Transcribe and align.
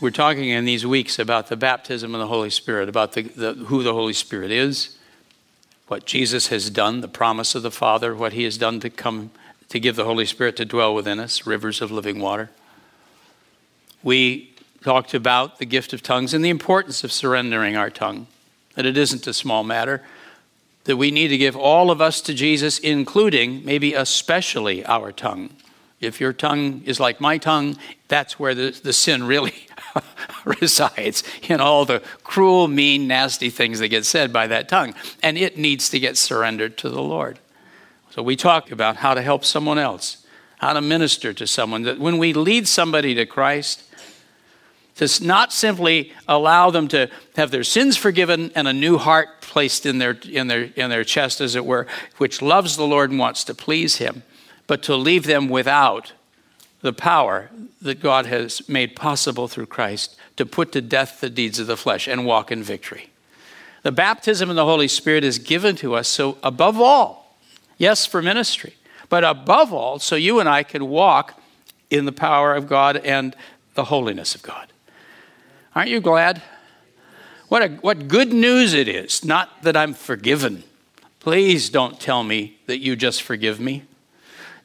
We're 0.00 0.08
talking 0.10 0.48
in 0.48 0.64
these 0.64 0.86
weeks 0.86 1.18
about 1.18 1.48
the 1.48 1.58
baptism 1.58 2.14
of 2.14 2.20
the 2.22 2.26
Holy 2.26 2.48
Spirit, 2.48 2.88
about 2.88 3.12
the, 3.12 3.20
the, 3.20 3.52
who 3.52 3.82
the 3.82 3.92
Holy 3.92 4.14
Spirit 4.14 4.50
is, 4.50 4.96
what 5.88 6.06
Jesus 6.06 6.46
has 6.46 6.70
done, 6.70 7.02
the 7.02 7.08
promise 7.08 7.54
of 7.54 7.62
the 7.62 7.70
Father, 7.70 8.14
what 8.14 8.32
He 8.32 8.44
has 8.44 8.56
done 8.56 8.80
to 8.80 8.88
come 8.88 9.30
to 9.68 9.78
give 9.78 9.96
the 9.96 10.06
Holy 10.06 10.24
Spirit 10.24 10.56
to 10.56 10.64
dwell 10.64 10.94
within 10.94 11.20
us, 11.20 11.46
rivers 11.46 11.82
of 11.82 11.90
living 11.90 12.18
water. 12.18 12.48
We 14.02 14.54
talked 14.82 15.12
about 15.12 15.58
the 15.58 15.66
gift 15.66 15.92
of 15.92 16.02
tongues 16.02 16.32
and 16.32 16.42
the 16.42 16.48
importance 16.48 17.04
of 17.04 17.12
surrendering 17.12 17.76
our 17.76 17.90
tongue, 17.90 18.26
that 18.76 18.86
it 18.86 18.96
isn't 18.96 19.26
a 19.26 19.34
small 19.34 19.64
matter, 19.64 20.02
that 20.84 20.96
we 20.96 21.10
need 21.10 21.28
to 21.28 21.36
give 21.36 21.56
all 21.56 21.90
of 21.90 22.00
us 22.00 22.22
to 22.22 22.32
Jesus, 22.32 22.78
including, 22.78 23.66
maybe 23.66 23.92
especially, 23.92 24.82
our 24.86 25.12
tongue. 25.12 25.50
If 26.00 26.22
your 26.22 26.32
tongue 26.32 26.80
is 26.86 26.98
like 26.98 27.20
my 27.20 27.36
tongue, 27.36 27.76
that's 28.08 28.38
where 28.38 28.54
the, 28.54 28.70
the 28.82 28.94
sin 28.94 29.24
really 29.24 29.66
resides 30.44 31.22
in 31.48 31.60
all 31.60 31.84
the 31.84 32.02
cruel, 32.22 32.68
mean, 32.68 33.06
nasty 33.06 33.50
things 33.50 33.78
that 33.80 33.88
get 33.88 34.04
said 34.04 34.32
by 34.32 34.46
that 34.46 34.68
tongue. 34.68 34.94
And 35.22 35.38
it 35.38 35.58
needs 35.58 35.88
to 35.90 36.00
get 36.00 36.16
surrendered 36.16 36.76
to 36.78 36.88
the 36.88 37.02
Lord. 37.02 37.38
So 38.10 38.22
we 38.22 38.36
talk 38.36 38.70
about 38.70 38.96
how 38.96 39.14
to 39.14 39.22
help 39.22 39.44
someone 39.44 39.78
else, 39.78 40.26
how 40.58 40.72
to 40.72 40.80
minister 40.80 41.32
to 41.32 41.46
someone. 41.46 41.82
That 41.82 41.98
when 41.98 42.18
we 42.18 42.32
lead 42.32 42.66
somebody 42.66 43.14
to 43.14 43.26
Christ, 43.26 43.84
to 44.96 45.24
not 45.24 45.52
simply 45.52 46.12
allow 46.28 46.70
them 46.70 46.88
to 46.88 47.08
have 47.36 47.50
their 47.50 47.64
sins 47.64 47.96
forgiven 47.96 48.52
and 48.54 48.68
a 48.68 48.72
new 48.72 48.98
heart 48.98 49.40
placed 49.40 49.86
in 49.86 49.98
their, 49.98 50.18
in 50.30 50.48
their, 50.48 50.64
in 50.76 50.90
their 50.90 51.04
chest, 51.04 51.40
as 51.40 51.54
it 51.54 51.64
were, 51.64 51.86
which 52.18 52.42
loves 52.42 52.76
the 52.76 52.86
Lord 52.86 53.10
and 53.10 53.18
wants 53.18 53.44
to 53.44 53.54
please 53.54 53.96
Him, 53.96 54.24
but 54.66 54.82
to 54.82 54.96
leave 54.96 55.24
them 55.24 55.48
without 55.48 56.12
the 56.80 56.92
power 56.92 57.50
that 57.82 58.00
God 58.00 58.26
has 58.26 58.66
made 58.68 58.96
possible 58.96 59.48
through 59.48 59.66
Christ 59.66 60.16
to 60.36 60.46
put 60.46 60.72
to 60.72 60.80
death 60.80 61.20
the 61.20 61.30
deeds 61.30 61.58
of 61.58 61.66
the 61.66 61.76
flesh 61.76 62.08
and 62.08 62.24
walk 62.24 62.50
in 62.50 62.62
victory. 62.62 63.10
The 63.82 63.92
baptism 63.92 64.50
of 64.50 64.56
the 64.56 64.64
Holy 64.64 64.88
Spirit 64.88 65.24
is 65.24 65.38
given 65.38 65.76
to 65.76 65.94
us 65.94 66.08
so, 66.08 66.38
above 66.42 66.80
all, 66.80 67.36
yes, 67.78 68.06
for 68.06 68.22
ministry, 68.22 68.74
but 69.08 69.24
above 69.24 69.72
all, 69.72 69.98
so 69.98 70.16
you 70.16 70.40
and 70.40 70.48
I 70.48 70.62
can 70.62 70.88
walk 70.88 71.40
in 71.90 72.04
the 72.04 72.12
power 72.12 72.54
of 72.54 72.68
God 72.68 72.98
and 72.98 73.34
the 73.74 73.84
holiness 73.84 74.34
of 74.34 74.42
God. 74.42 74.72
Aren't 75.74 75.90
you 75.90 76.00
glad? 76.00 76.42
What, 77.48 77.62
a, 77.62 77.68
what 77.76 78.08
good 78.08 78.32
news 78.32 78.74
it 78.74 78.86
is. 78.86 79.24
Not 79.24 79.62
that 79.62 79.76
I'm 79.76 79.94
forgiven. 79.94 80.62
Please 81.18 81.68
don't 81.68 81.98
tell 81.98 82.22
me 82.22 82.58
that 82.66 82.78
you 82.78 82.96
just 82.96 83.22
forgive 83.22 83.58
me. 83.60 83.84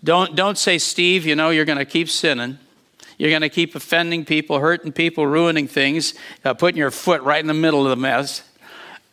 Don't, 0.04 0.36
don't 0.36 0.58
say, 0.58 0.78
Steve, 0.78 1.26
you 1.26 1.36
know, 1.36 1.50
you're 1.50 1.66
going 1.66 1.78
to 1.78 1.86
keep 1.86 2.10
sinning. 2.10 2.60
You're 3.18 3.30
going 3.30 3.42
to 3.42 3.50
keep 3.50 3.76
offending 3.76 4.26
people, 4.26 4.60
hurting 4.60 4.92
people, 4.92 5.26
ruining 5.26 5.68
things, 5.68 6.14
uh, 6.44 6.54
putting 6.54 6.78
your 6.78 6.92
foot 6.92 7.22
right 7.22 7.40
in 7.40 7.48
the 7.48 7.54
middle 7.54 7.84
of 7.84 7.90
the 7.90 7.96
mess. 7.96 8.44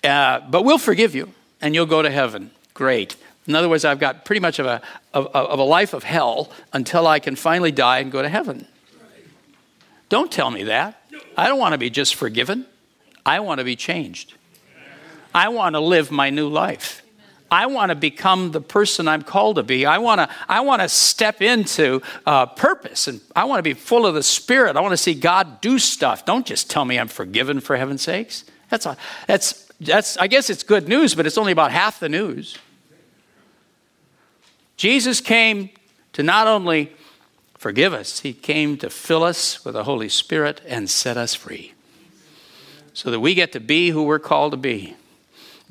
Uh, 0.03 0.41
but 0.41 0.65
we'll 0.65 0.79
forgive 0.79 1.15
you 1.15 1.33
and 1.61 1.75
you'll 1.75 1.87
go 1.87 2.03
to 2.03 2.11
heaven. 2.11 2.51
Great. 2.75 3.17
In 3.47 3.55
other 3.55 3.69
words, 3.69 3.85
I've 3.85 4.01
got 4.01 4.25
pretty 4.25 4.41
much 4.41 4.59
of 4.59 4.67
a, 4.67 4.83
of, 5.15 5.27
of 5.29 5.59
a 5.59 5.65
life 5.65 5.95
of 5.95 6.05
hell 6.05 6.51
until 6.73 7.07
I 7.07 7.19
can 7.19 7.37
finally 7.37 7.73
die 7.73 7.99
and 7.99 8.11
go 8.11 8.23
to 8.23 8.29
heaven. 8.29 8.67
Don't 10.09 10.31
tell 10.31 10.51
me 10.51 10.65
that. 10.65 11.01
I 11.37 11.49
don't 11.49 11.59
want 11.59 11.73
to 11.73 11.79
be 11.79 11.91
just 11.91 12.15
forgiven. 12.15 12.67
I 13.25 13.41
want 13.41 13.59
to 13.59 13.65
be 13.65 13.77
changed. 13.77 14.35
I 15.35 15.49
want 15.49 15.75
to 15.75 15.81
live 15.81 16.11
my 16.11 16.31
new 16.31 16.49
life. 16.49 17.03
I 17.53 17.67
want 17.67 17.91
to 17.91 17.95
become 17.95 18.51
the 18.51 18.63
person 18.63 19.07
I'm 19.07 19.21
called 19.23 19.57
to 19.57 19.63
be. 19.63 19.85
I 19.85 19.99
want 19.99 20.21
to, 20.21 20.29
I 20.49 20.61
want 20.61 20.81
to 20.81 20.89
step 20.89 21.43
into 21.43 22.01
uh, 22.25 22.47
purpose 22.47 23.09
and 23.09 23.21
I 23.37 23.45
want 23.45 23.59
to 23.59 23.63
be 23.63 23.75
full 23.75 24.07
of 24.07 24.15
the 24.15 24.23
Spirit. 24.23 24.75
I 24.75 24.81
want 24.81 24.93
to 24.93 24.97
see 24.97 25.13
God 25.13 25.61
do 25.61 25.79
stuff. 25.79 26.25
Don't 26.25 26.47
just 26.47 26.71
tell 26.71 26.87
me 26.87 26.99
I'm 26.99 27.09
forgiven 27.09 27.61
for 27.61 27.77
heaven's 27.77 28.01
sakes. 28.01 28.45
That's, 28.71 28.87
a, 28.87 28.97
that's, 29.27 29.71
that's, 29.81 30.17
I 30.17 30.29
guess 30.29 30.49
it's 30.49 30.63
good 30.63 30.89
news, 30.89 31.15
but 31.15 31.27
it's 31.27 31.37
only 31.37 31.53
about 31.53 31.73
half 31.73 32.01
the 32.01 32.09
news. 32.09 32.57
Jesus 34.79 35.21
came 35.21 35.69
to 36.15 36.23
not 36.23 36.47
only 36.47 36.91
forgive 37.59 37.93
us, 37.93 38.21
He 38.21 38.33
came 38.33 38.79
to 38.79 38.89
fill 38.89 39.23
us 39.23 39.63
with 39.63 39.75
the 39.75 39.85
Holy 39.85 40.09
Spirit 40.09 40.63
and 40.67 40.89
set 40.89 41.19
us 41.19 41.35
free 41.35 41.75
so 42.95 43.11
that 43.11 43.21
we 43.21 43.35
get 43.35 43.53
to 43.53 43.61
be 43.61 43.91
who 43.91 44.05
we're 44.05 44.19
called 44.19 44.53
to 44.53 44.57
be 44.57 44.97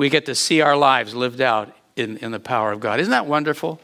we 0.01 0.09
get 0.09 0.25
to 0.25 0.34
see 0.34 0.62
our 0.62 0.75
lives 0.75 1.13
lived 1.13 1.41
out 1.41 1.72
in, 1.95 2.17
in 2.17 2.31
the 2.31 2.39
power 2.39 2.72
of 2.72 2.79
God. 2.79 3.00
Isn't 3.00 3.12
that 3.12 3.28
wonderful? 3.28 3.79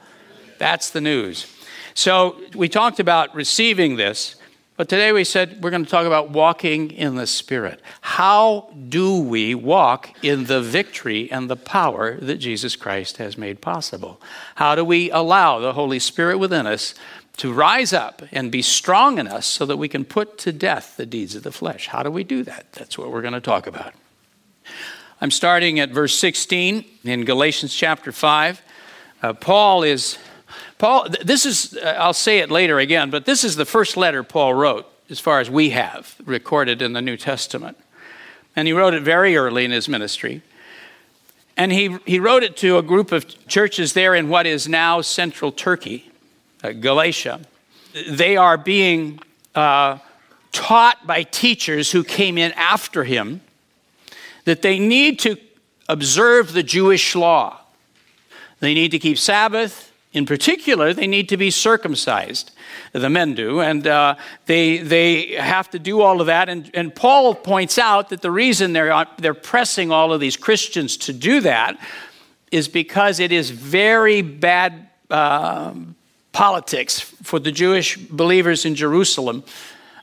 That's 0.57 0.89
the 0.89 0.99
news. 0.99 1.45
So 1.93 2.41
we 2.55 2.69
talked 2.69 2.99
about 2.99 3.35
receiving 3.35 3.97
this, 3.97 4.35
but 4.77 4.89
today 4.89 5.11
we 5.11 5.23
said 5.23 5.61
we're 5.61 5.69
going 5.69 5.85
to 5.85 5.91
talk 5.91 6.07
about 6.07 6.31
walking 6.31 6.89
in 6.89 7.17
the 7.17 7.27
Spirit. 7.27 7.83
How 8.01 8.73
do 8.89 9.21
we 9.21 9.53
walk 9.53 10.09
in 10.23 10.45
the 10.45 10.59
victory 10.59 11.31
and 11.31 11.51
the 11.51 11.55
power 11.55 12.15
that 12.15 12.37
Jesus 12.37 12.75
Christ 12.75 13.17
has 13.17 13.37
made 13.37 13.61
possible? 13.61 14.19
How 14.55 14.73
do 14.73 14.83
we 14.83 15.11
allow 15.11 15.59
the 15.59 15.73
Holy 15.73 15.99
Spirit 15.99 16.39
within 16.39 16.65
us 16.65 16.95
to 17.37 17.53
rise 17.53 17.93
up 17.93 18.23
and 18.31 18.51
be 18.51 18.63
strong 18.63 19.19
in 19.19 19.27
us 19.27 19.45
so 19.45 19.67
that 19.67 19.77
we 19.77 19.87
can 19.87 20.03
put 20.03 20.39
to 20.39 20.51
death 20.51 20.97
the 20.97 21.05
deeds 21.05 21.35
of 21.35 21.43
the 21.43 21.51
flesh? 21.51 21.89
How 21.89 22.01
do 22.01 22.09
we 22.09 22.23
do 22.23 22.41
that? 22.41 22.71
That's 22.71 22.97
what 22.97 23.11
we're 23.11 23.21
going 23.21 23.35
to 23.35 23.39
talk 23.39 23.67
about. 23.67 23.93
I'm 25.19 25.31
starting 25.31 25.79
at 25.79 25.89
verse 25.89 26.15
16 26.15 26.85
in 27.03 27.25
Galatians 27.25 27.73
chapter 27.73 28.11
5. 28.11 28.61
Uh, 29.23 29.33
Paul 29.33 29.81
is, 29.81 30.19
Paul, 30.77 31.07
this 31.23 31.43
is, 31.43 31.75
uh, 31.75 31.95
I'll 31.97 32.13
say 32.13 32.37
it 32.37 32.51
later 32.51 32.77
again, 32.77 33.09
but 33.09 33.25
this 33.25 33.43
is 33.43 33.55
the 33.55 33.65
first 33.65 33.97
letter 33.97 34.21
Paul 34.21 34.53
wrote, 34.53 34.85
as 35.09 35.19
far 35.19 35.39
as 35.39 35.49
we 35.49 35.71
have 35.71 36.15
recorded 36.23 36.83
in 36.83 36.93
the 36.93 37.01
New 37.01 37.17
Testament. 37.17 37.77
And 38.55 38.67
he 38.67 38.73
wrote 38.73 38.93
it 38.93 39.01
very 39.01 39.35
early 39.35 39.65
in 39.65 39.71
his 39.71 39.89
ministry. 39.89 40.43
And 41.55 41.71
he, 41.71 41.97
he 42.05 42.19
wrote 42.19 42.43
it 42.43 42.55
to 42.57 42.77
a 42.77 42.83
group 42.83 43.11
of 43.11 43.47
churches 43.47 43.93
there 43.93 44.13
in 44.13 44.29
what 44.29 44.45
is 44.45 44.67
now 44.67 45.01
central 45.01 45.51
Turkey, 45.51 46.11
uh, 46.63 46.73
Galatia. 46.73 47.39
They 48.07 48.37
are 48.37 48.55
being 48.55 49.19
uh, 49.55 49.97
taught 50.51 51.07
by 51.07 51.23
teachers 51.23 51.91
who 51.91 52.03
came 52.03 52.37
in 52.37 52.51
after 52.51 53.03
him 53.03 53.41
that 54.47 54.61
they 54.61 54.79
need 54.79 55.19
to 55.19 55.35
observe 55.89 56.53
the 56.53 56.63
Jewish 56.63 57.17
law. 57.17 57.59
They 58.61 58.73
need 58.73 58.91
to 58.91 58.99
keep 58.99 59.17
Sabbath. 59.17 59.91
In 60.13 60.25
particular, 60.25 60.93
they 60.93 61.05
need 61.05 61.27
to 61.27 61.35
be 61.35 61.51
circumcised. 61.51 62.51
The 62.93 63.09
men 63.09 63.33
do, 63.33 63.59
and 63.59 63.85
uh, 63.85 64.15
they, 64.45 64.77
they 64.77 65.33
have 65.33 65.69
to 65.71 65.79
do 65.79 65.99
all 65.99 66.21
of 66.21 66.27
that. 66.27 66.47
And, 66.47 66.71
and 66.73 66.95
Paul 66.95 67.35
points 67.35 67.77
out 67.77 68.07
that 68.07 68.21
the 68.21 68.31
reason 68.31 68.71
they're, 68.71 69.05
they're 69.17 69.33
pressing 69.33 69.91
all 69.91 70.13
of 70.13 70.21
these 70.21 70.37
Christians 70.37 70.95
to 70.95 71.11
do 71.11 71.41
that 71.41 71.77
is 72.49 72.69
because 72.69 73.19
it 73.19 73.33
is 73.33 73.49
very 73.49 74.21
bad 74.21 74.87
uh, 75.09 75.73
politics 76.31 77.01
for 77.01 77.37
the 77.37 77.51
Jewish 77.51 77.97
believers 77.97 78.63
in 78.63 78.75
Jerusalem 78.75 79.43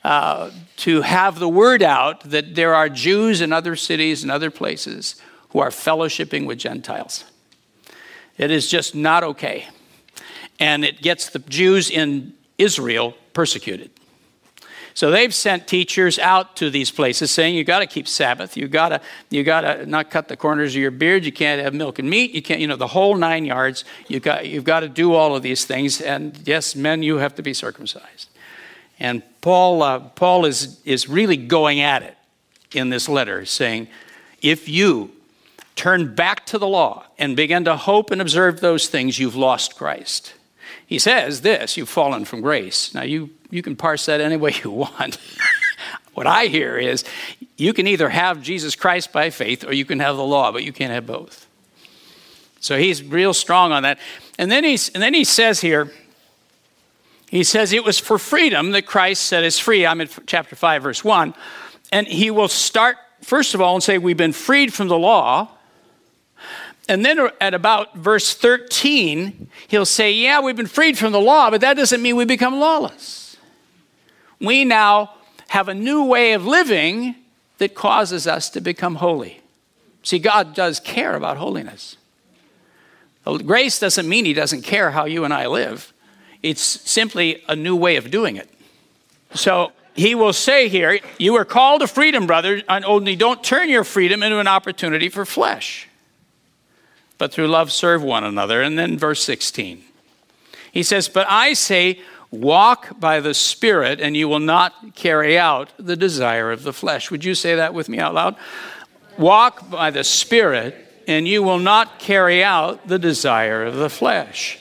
uh, 0.05 0.50
to 0.77 1.03
have 1.03 1.39
the 1.39 1.49
word 1.49 1.83
out 1.83 2.21
that 2.31 2.55
there 2.55 2.75
are 2.75 2.88
Jews 2.88 3.41
in 3.41 3.53
other 3.53 3.76
cities 3.76 4.23
and 4.23 4.31
other 4.31 4.50
places 4.50 5.17
who 5.50 5.61
are 5.61 5.71
fellowshipping 5.71 6.47
with 6.47 6.59
Gentiles. 6.59 7.25
It 8.37 8.50
is 8.50 8.69
just 8.69 8.94
not 8.94 9.23
okay. 9.23 9.69
And 10.59 10.85
it 10.85 11.00
gets 11.00 11.31
the 11.31 11.38
Jews 11.38 11.91
in 11.91 12.35
Israel 12.59 13.15
persecuted. 13.32 13.91
So 14.94 15.11
they've 15.11 15.35
sent 15.35 15.67
teachers 15.67 16.21
out 16.21 16.55
to 16.56 16.71
these 16.71 16.93
places 16.93 17.32
saying 17.32 17.56
you've 17.56 17.67
got 17.67 17.81
to 17.81 17.87
keep 17.87 18.06
Sabbath, 18.06 18.56
you 18.56 18.69
got 18.69 18.91
to 18.91 19.00
you 19.29 19.43
got 19.43 19.62
to 19.62 19.87
not 19.87 20.09
cut 20.09 20.29
the 20.29 20.37
corners 20.37 20.77
of 20.77 20.81
your 20.81 20.93
beard, 20.93 21.25
you 21.25 21.32
can't 21.32 21.61
have 21.61 21.75
milk 21.75 21.99
and 21.99 22.09
meat, 22.09 22.31
you 22.31 22.41
can't 22.41 22.61
you 22.61 22.69
know 22.69 22.77
the 22.77 22.87
whole 22.87 23.17
9 23.17 23.44
yards. 23.44 23.85
You've 24.06 24.23
got 24.23 24.47
you've 24.47 24.62
got 24.62 24.81
to 24.81 24.88
do 24.88 25.12
all 25.12 25.35
of 25.35 25.43
these 25.43 25.65
things 25.65 26.00
and 26.00 26.38
yes, 26.44 26.77
men 26.77 27.03
you 27.03 27.17
have 27.17 27.35
to 27.35 27.43
be 27.43 27.53
circumcised. 27.53 28.29
And 28.99 29.23
Paul, 29.41 29.82
uh, 29.82 29.99
Paul 30.00 30.44
is, 30.44 30.81
is 30.85 31.08
really 31.08 31.37
going 31.37 31.81
at 31.81 32.02
it 32.02 32.17
in 32.73 32.91
this 32.91 33.08
letter, 33.08 33.44
saying, 33.44 33.88
if 34.43 34.69
you 34.69 35.11
turn 35.76 36.14
back 36.14 36.46
to 36.46 36.58
the 36.58 36.67
law 36.67 37.05
and 37.19 37.37
begin 37.37 37.64
to 37.64 37.76
hope 37.76 38.11
and 38.11 38.20
observe 38.20 38.61
those 38.61 38.88
things, 38.88 39.19
you've 39.19 39.37
lost 39.37 39.76
Christ. 39.76 40.35
He 40.87 40.99
says 40.99 41.41
this 41.41 41.76
you've 41.76 41.88
fallen 41.88 42.25
from 42.25 42.41
grace. 42.41 42.94
Now, 42.94 43.02
you, 43.02 43.31
you 43.50 43.62
can 43.62 43.76
parse 43.76 44.06
that 44.06 44.20
any 44.20 44.37
way 44.44 44.55
you 44.62 44.70
want. 44.70 45.19
What 46.14 46.26
I 46.29 46.46
hear 46.46 46.79
is 46.79 47.05
you 47.56 47.73
can 47.73 47.87
either 47.87 48.08
have 48.08 48.41
Jesus 48.41 48.76
Christ 48.76 49.12
by 49.12 49.31
faith 49.31 49.64
or 49.64 49.73
you 49.73 49.85
can 49.85 49.99
have 49.99 50.17
the 50.17 50.25
law, 50.25 50.52
but 50.52 50.62
you 50.62 50.73
can't 50.73 50.93
have 50.93 51.06
both. 51.06 51.46
So 52.61 52.79
he's 52.79 53.02
real 53.02 53.35
strong 53.35 53.73
on 53.73 53.82
that. 53.82 53.99
And 54.38 54.50
then, 54.50 54.64
he's, 54.64 54.88
and 54.91 55.02
then 55.02 55.12
he 55.12 55.25
says 55.25 55.61
here, 55.61 55.93
he 57.34 57.42
says 57.42 57.72
it 57.72 57.82
was 57.82 57.98
for 57.98 58.16
freedom 58.16 58.70
that 58.70 58.86
Christ 58.86 59.25
set 59.25 59.42
us 59.42 59.58
free. 59.58 59.84
I'm 59.84 60.00
in 60.00 60.08
chapter 60.25 60.54
5, 60.54 60.84
verse 60.84 61.02
1. 61.02 61.34
And 61.90 62.06
he 62.06 62.31
will 62.31 62.46
start, 62.46 62.96
first 63.22 63.54
of 63.54 63.60
all, 63.60 63.75
and 63.75 63.82
say, 63.82 63.98
We've 63.98 64.16
been 64.16 64.32
freed 64.32 64.72
from 64.72 64.86
the 64.86 64.96
law. 64.96 65.48
And 66.88 67.04
then 67.04 67.28
at 67.40 67.52
about 67.52 67.96
verse 67.96 68.34
13, 68.34 69.48
he'll 69.66 69.84
say, 69.84 70.12
Yeah, 70.12 70.42
we've 70.42 70.54
been 70.54 70.69
freed 70.69 70.96
from 70.96 71.10
the 71.10 71.20
law, 71.20 71.50
but 71.50 71.60
that 71.62 71.75
doesn't 71.75 72.00
mean 72.00 72.14
we 72.14 72.25
become 72.25 72.60
lawless. 72.60 73.36
We 74.38 74.64
now 74.64 75.14
have 75.48 75.66
a 75.66 75.75
new 75.75 76.04
way 76.04 76.34
of 76.34 76.46
living 76.46 77.16
that 77.58 77.75
causes 77.75 78.28
us 78.28 78.48
to 78.50 78.60
become 78.60 78.94
holy. 78.94 79.40
See, 80.04 80.20
God 80.20 80.54
does 80.54 80.78
care 80.78 81.16
about 81.16 81.38
holiness. 81.38 81.96
Grace 83.25 83.81
doesn't 83.81 84.08
mean 84.08 84.25
He 84.25 84.34
doesn't 84.34 84.62
care 84.62 84.92
how 84.92 85.06
you 85.06 85.25
and 85.25 85.34
I 85.34 85.48
live, 85.48 85.94
it's 86.44 86.62
simply 86.62 87.43
a 87.49 87.56
new 87.56 87.75
way 87.75 87.96
of 87.96 88.11
doing 88.11 88.37
it. 88.37 88.49
So, 89.35 89.73
he 89.94 90.14
will 90.14 90.32
say 90.32 90.69
here, 90.69 91.00
You 91.19 91.37
are 91.37 91.44
called 91.44 91.81
to 91.81 91.87
freedom, 91.87 92.26
brother, 92.26 92.62
and 92.69 92.85
only 92.85 93.17
don't 93.17 93.43
turn 93.43 93.69
your 93.69 93.85
freedom 93.85 94.23
into 94.23 94.38
an 94.38 94.49
opportunity 94.49 95.08
for 95.08 95.25
flesh, 95.25 95.88
but 97.17 97.32
through 97.32 97.49
love 97.49 97.73
serve 97.73 98.02
one 98.02 98.25
another. 98.25 98.61
And 98.61 98.79
then 98.79 98.99
verse 98.99 99.25
16. 99.25 99.82
He 100.70 100.82
says, 100.82 101.08
But 101.08 101.26
I 101.31 101.55
say, 101.55 102.00
walk 102.31 103.00
by 103.00 103.20
the 103.20 103.35
Spirit, 103.35 104.00
and 104.00 104.17
you 104.17 104.29
will 104.29 104.41
not 104.41 104.94
carry 104.94 105.38
out 105.38 105.70
the 105.79 105.96
desire 105.96 106.50
of 106.52 106.64
the 106.64 106.73
flesh. 106.73 107.11
Would 107.11 107.25
you 107.25 107.35
say 107.35 107.55
that 107.55 107.73
with 107.73 107.88
me 107.88 107.99
out 107.99 108.14
loud? 108.14 108.37
Walk 109.17 109.70
by 109.70 109.91
the 109.91 110.05
Spirit, 110.05 110.75
and 111.06 111.26
you 111.26 111.43
will 111.43 111.61
not 111.61 112.00
carry 112.00 112.43
out 112.43 112.87
the 112.88 112.99
desire 112.99 113.64
of 113.64 113.76
the 113.76 113.88
flesh. 113.88 114.58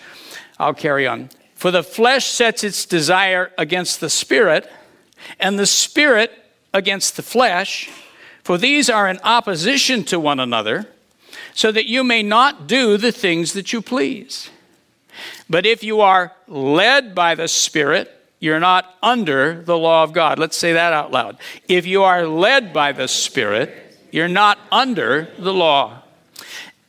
I'll 0.59 0.75
carry 0.75 1.07
on. 1.07 1.29
For 1.63 1.71
the 1.71 1.81
flesh 1.81 2.25
sets 2.25 2.61
its 2.61 2.85
desire 2.85 3.49
against 3.57 4.01
the 4.01 4.09
Spirit 4.09 4.69
and 5.39 5.57
the 5.57 5.65
Spirit 5.65 6.29
against 6.73 7.15
the 7.15 7.21
flesh, 7.21 7.89
for 8.43 8.57
these 8.57 8.89
are 8.89 9.07
in 9.07 9.17
opposition 9.23 10.03
to 10.03 10.19
one 10.19 10.41
another, 10.41 10.89
so 11.53 11.71
that 11.71 11.85
you 11.85 12.03
may 12.03 12.21
not 12.21 12.67
do 12.67 12.97
the 12.97 13.13
things 13.13 13.53
that 13.53 13.71
you 13.71 13.81
please. 13.81 14.49
But 15.49 15.65
if 15.65 15.85
you 15.85 16.01
are 16.01 16.33
led 16.49 17.15
by 17.15 17.33
the 17.33 17.47
Spirit, 17.47 18.11
you're 18.41 18.59
not 18.59 18.97
under 19.01 19.61
the 19.61 19.77
law 19.77 20.03
of 20.03 20.11
God. 20.11 20.39
Let's 20.39 20.57
say 20.57 20.73
that 20.73 20.91
out 20.91 21.13
loud. 21.13 21.37
If 21.69 21.85
you 21.85 22.03
are 22.03 22.27
led 22.27 22.73
by 22.73 22.91
the 22.91 23.07
Spirit, 23.07 23.97
you're 24.11 24.27
not 24.27 24.59
under 24.69 25.29
the 25.39 25.53
law. 25.53 26.01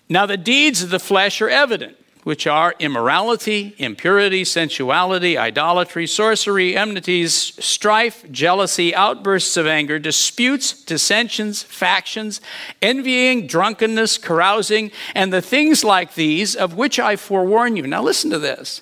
Now, 0.09 0.27
the 0.27 0.37
deeds 0.37 0.83
of 0.83 0.91
the 0.91 0.99
flesh 0.99 1.41
are 1.41 1.49
evident 1.49 1.97
which 2.25 2.47
are 2.47 2.75
immorality, 2.79 3.75
impurity, 3.79 4.45
sensuality, 4.45 5.39
idolatry, 5.39 6.07
sorcery, 6.07 6.77
enmities, 6.77 7.35
strife, 7.65 8.25
jealousy, 8.33 8.95
outbursts 8.95 9.57
of 9.57 9.67
anger, 9.67 9.99
disputes, 9.99 10.73
dissensions, 10.85 11.63
factions, 11.63 12.41
envying, 12.83 13.47
drunkenness, 13.47 14.19
carousing, 14.19 14.91
and 15.15 15.33
the 15.33 15.43
things 15.43 15.85
like 15.85 16.15
these 16.15 16.57
of 16.57 16.75
which 16.75 16.99
I 16.99 17.17
forewarn 17.17 17.77
you. 17.77 17.87
Now, 17.87 18.03
listen 18.03 18.31
to 18.31 18.39
this. 18.39 18.81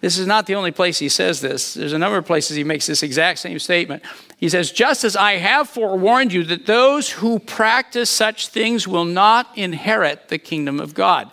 This 0.00 0.16
is 0.16 0.26
not 0.26 0.46
the 0.46 0.54
only 0.54 0.70
place 0.70 0.98
he 0.98 1.10
says 1.10 1.42
this. 1.42 1.74
There's 1.74 1.92
a 1.92 1.98
number 1.98 2.16
of 2.16 2.24
places 2.24 2.56
he 2.56 2.64
makes 2.64 2.86
this 2.86 3.02
exact 3.02 3.38
same 3.38 3.58
statement. 3.58 4.02
He 4.38 4.48
says, 4.48 4.72
Just 4.72 5.04
as 5.04 5.14
I 5.14 5.32
have 5.32 5.68
forewarned 5.68 6.32
you 6.32 6.42
that 6.44 6.64
those 6.64 7.10
who 7.10 7.38
practice 7.38 8.08
such 8.08 8.48
things 8.48 8.88
will 8.88 9.04
not 9.04 9.50
inherit 9.56 10.28
the 10.28 10.38
kingdom 10.38 10.80
of 10.80 10.94
God. 10.94 11.30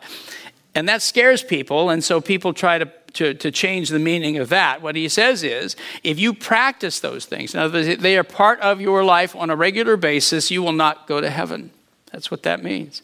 And 0.78 0.88
that 0.88 1.02
scares 1.02 1.42
people, 1.42 1.90
and 1.90 2.04
so 2.04 2.22
people 2.22 2.54
try 2.54 2.78
to, 2.78 2.86
to, 3.14 3.34
to, 3.34 3.50
change 3.50 3.90
the 3.90 3.98
meaning 3.98 4.38
of 4.38 4.50
that. 4.50 4.80
What 4.80 4.96
he 4.96 5.10
says 5.10 5.42
is 5.42 5.76
if 6.04 6.20
you 6.20 6.36
practice 6.36 7.00
those 7.00 7.26
things, 7.26 7.56
now 7.56 7.68
they 7.68 8.16
are 8.16 8.24
part 8.24 8.60
of 8.60 8.80
your 8.80 9.04
life 9.04 9.36
on 9.36 9.50
a 9.50 9.56
regular 9.56 9.98
basis, 9.98 10.52
you 10.52 10.62
will 10.62 10.74
not 10.74 11.08
go 11.08 11.20
to 11.20 11.32
heaven. 11.32 11.72
That's 12.12 12.30
what 12.30 12.44
that 12.44 12.64
means. 12.64 13.02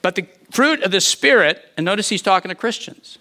But 0.00 0.14
the 0.14 0.26
fruit 0.50 0.82
of 0.82 0.90
the 0.90 1.02
Spirit, 1.02 1.62
and 1.76 1.84
notice 1.84 2.08
he's 2.08 2.22
talking 2.22 2.48
to 2.48 2.54
Christians. 2.54 3.18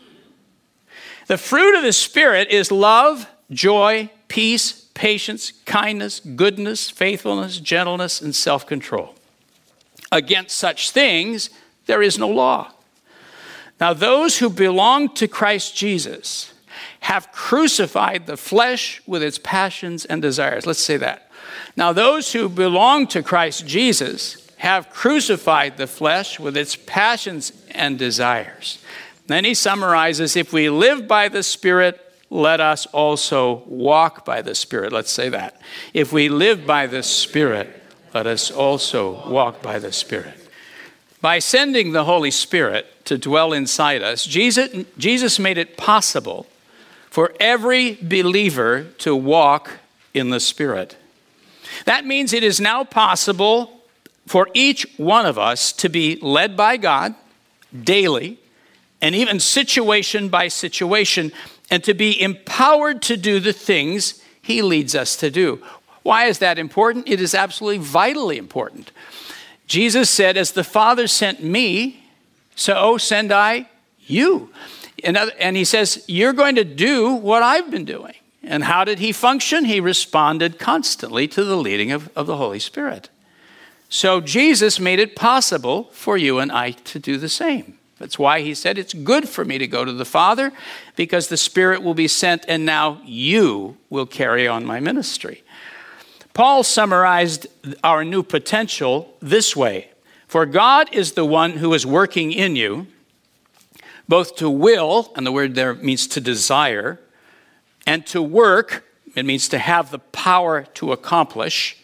The 1.28 1.38
fruit 1.38 1.76
of 1.76 1.84
the 1.84 1.92
Spirit 1.92 2.48
is 2.50 2.72
love, 2.72 3.28
joy, 3.52 4.10
peace, 4.30 4.86
patience, 4.94 5.52
kindness, 5.66 6.22
goodness, 6.22 6.90
faithfulness, 6.90 7.60
gentleness, 7.60 8.22
and 8.22 8.34
self 8.34 8.66
control. 8.66 9.16
Against 10.14 10.58
such 10.58 10.92
things, 10.92 11.50
there 11.88 12.02
is 12.02 12.18
no 12.18 12.30
law. 12.30 12.72
Now, 13.80 13.94
those 13.94 14.40
who 14.40 14.50
belong 14.50 15.14
to 15.16 15.28
Christ 15.28 15.76
Jesus 15.76 16.54
have 17.02 17.32
crucified 17.32 18.26
the 18.26 18.38
flesh 18.38 19.02
with 19.06 19.24
its 19.24 19.40
passions 19.42 20.06
and 20.06 20.22
desires. 20.22 20.66
Let's 20.66 20.80
say 20.80 20.98
that. 20.98 21.30
Now, 21.76 21.94
those 21.94 22.34
who 22.34 22.50
belong 22.50 23.08
to 23.08 23.22
Christ 23.22 23.68
Jesus 23.68 24.48
have 24.58 24.90
crucified 24.90 25.78
the 25.78 25.88
flesh 25.88 26.40
with 26.40 26.58
its 26.58 26.76
passions 26.76 27.52
and 27.72 28.00
desires. 28.00 28.80
Then 29.28 29.46
he 29.46 29.54
summarizes 29.54 30.36
if 30.36 30.52
we 30.52 30.70
live 30.70 31.08
by 31.08 31.30
the 31.30 31.44
Spirit, 31.44 32.02
let 32.30 32.60
us 32.60 32.88
also 32.88 33.64
walk 33.68 34.26
by 34.26 34.42
the 34.42 34.56
Spirit. 34.56 34.92
Let's 34.92 35.12
say 35.12 35.30
that. 35.30 35.62
If 35.94 36.12
we 36.12 36.30
live 36.30 36.66
by 36.66 36.88
the 36.88 37.04
Spirit, 37.04 37.70
let 38.14 38.26
us 38.26 38.50
also 38.50 39.30
walk 39.30 39.62
by 39.62 39.80
the 39.80 39.92
Spirit. 39.92 40.37
By 41.22 41.40
sending 41.40 41.92
the 41.92 42.06
Holy 42.06 42.32
Spirit, 42.32 42.86
to 43.08 43.18
dwell 43.18 43.54
inside 43.54 44.04
us, 44.04 44.26
Jesus, 44.26 44.86
Jesus 44.98 45.40
made 45.40 45.58
it 45.58 45.78
possible 45.78 46.46
for 47.10 47.34
every 47.40 47.94
believer 48.02 48.84
to 49.00 49.16
walk 49.16 49.80
in 50.14 50.30
the 50.30 50.42
Spirit. 50.42 50.98
That 51.86 52.06
means 52.06 52.34
it 52.34 52.44
is 52.44 52.60
now 52.60 52.84
possible 52.84 53.82
for 54.26 54.50
each 54.54 54.86
one 54.98 55.26
of 55.26 55.40
us 55.40 55.72
to 55.74 55.90
be 55.90 56.18
led 56.22 56.58
by 56.58 56.76
God 56.76 57.16
daily 57.84 58.40
and 59.02 59.16
even 59.16 59.40
situation 59.40 60.28
by 60.28 60.50
situation 60.50 61.32
and 61.72 61.82
to 61.86 61.94
be 61.94 62.22
empowered 62.22 63.02
to 63.04 63.16
do 63.16 63.40
the 63.40 63.54
things 63.54 64.22
He 64.42 64.62
leads 64.62 64.96
us 64.96 65.16
to 65.18 65.32
do. 65.32 65.64
Why 66.04 66.26
is 66.26 66.40
that 66.40 66.60
important? 66.60 67.08
It 67.08 67.22
is 67.22 67.34
absolutely 67.34 67.86
vitally 67.86 68.38
important. 68.38 68.92
Jesus 69.68 70.10
said, 70.10 70.38
As 70.38 70.52
the 70.52 70.64
Father 70.64 71.08
sent 71.08 71.44
me, 71.44 72.04
so 72.56 72.98
send 72.98 73.32
I 73.32 73.70
you. 74.00 74.52
And 75.04 75.56
he 75.56 75.66
says, 75.66 76.04
You're 76.08 76.34
going 76.34 76.56
to 76.56 76.64
do 76.64 77.14
what 77.14 77.44
I've 77.44 77.70
been 77.70 77.86
doing. 77.86 78.16
And 78.44 78.64
how 78.64 78.86
did 78.86 79.00
he 79.00 79.12
function? 79.12 79.66
He 79.66 79.80
responded 79.80 80.58
constantly 80.58 81.28
to 81.28 81.44
the 81.44 81.58
leading 81.58 81.92
of, 81.92 82.10
of 82.16 82.28
the 82.28 82.38
Holy 82.38 82.60
Spirit. 82.60 83.10
So 83.90 84.22
Jesus 84.22 84.80
made 84.80 85.00
it 85.00 85.16
possible 85.16 85.86
for 85.92 86.18
you 86.18 86.40
and 86.40 86.52
I 86.52 86.72
to 86.72 87.00
do 87.00 87.18
the 87.18 87.30
same. 87.30 87.78
That's 88.00 88.20
why 88.20 88.42
he 88.42 88.54
said, 88.54 88.78
It's 88.78 88.94
good 88.94 89.28
for 89.28 89.44
me 89.44 89.58
to 89.58 89.68
go 89.68 89.84
to 89.84 89.92
the 89.92 90.06
Father 90.06 90.52
because 90.96 91.28
the 91.28 91.38
Spirit 91.38 91.84
will 91.84 91.94
be 91.94 92.08
sent 92.08 92.46
and 92.48 92.66
now 92.66 93.02
you 93.04 93.78
will 93.90 94.06
carry 94.06 94.48
on 94.48 94.66
my 94.66 94.80
ministry. 94.80 95.44
Paul 96.38 96.62
summarized 96.62 97.48
our 97.84 98.06
new 98.06 98.22
potential 98.22 99.12
this 99.20 99.56
way 99.56 99.90
for 100.28 100.46
God 100.46 100.88
is 100.94 101.14
the 101.14 101.26
one 101.26 101.54
who 101.54 101.74
is 101.74 101.84
working 101.84 102.32
in 102.32 102.56
you, 102.56 102.86
both 104.08 104.36
to 104.36 104.48
will, 104.48 105.12
and 105.16 105.26
the 105.26 105.32
word 105.32 105.56
there 105.56 105.74
means 105.74 106.06
to 106.10 106.22
desire, 106.22 107.00
and 107.88 108.06
to 108.08 108.22
work, 108.22 108.86
it 109.16 109.26
means 109.26 109.50
to 109.50 109.58
have 109.58 109.90
the 109.90 109.98
power 109.98 110.62
to 110.76 110.92
accomplish 110.92 111.78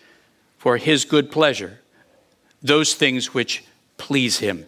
for 0.59 0.77
his 0.77 1.03
good 1.03 1.31
pleasure, 1.31 1.79
those 2.61 2.93
things 2.93 3.33
which 3.33 3.63
please 3.97 4.37
him. 4.37 4.67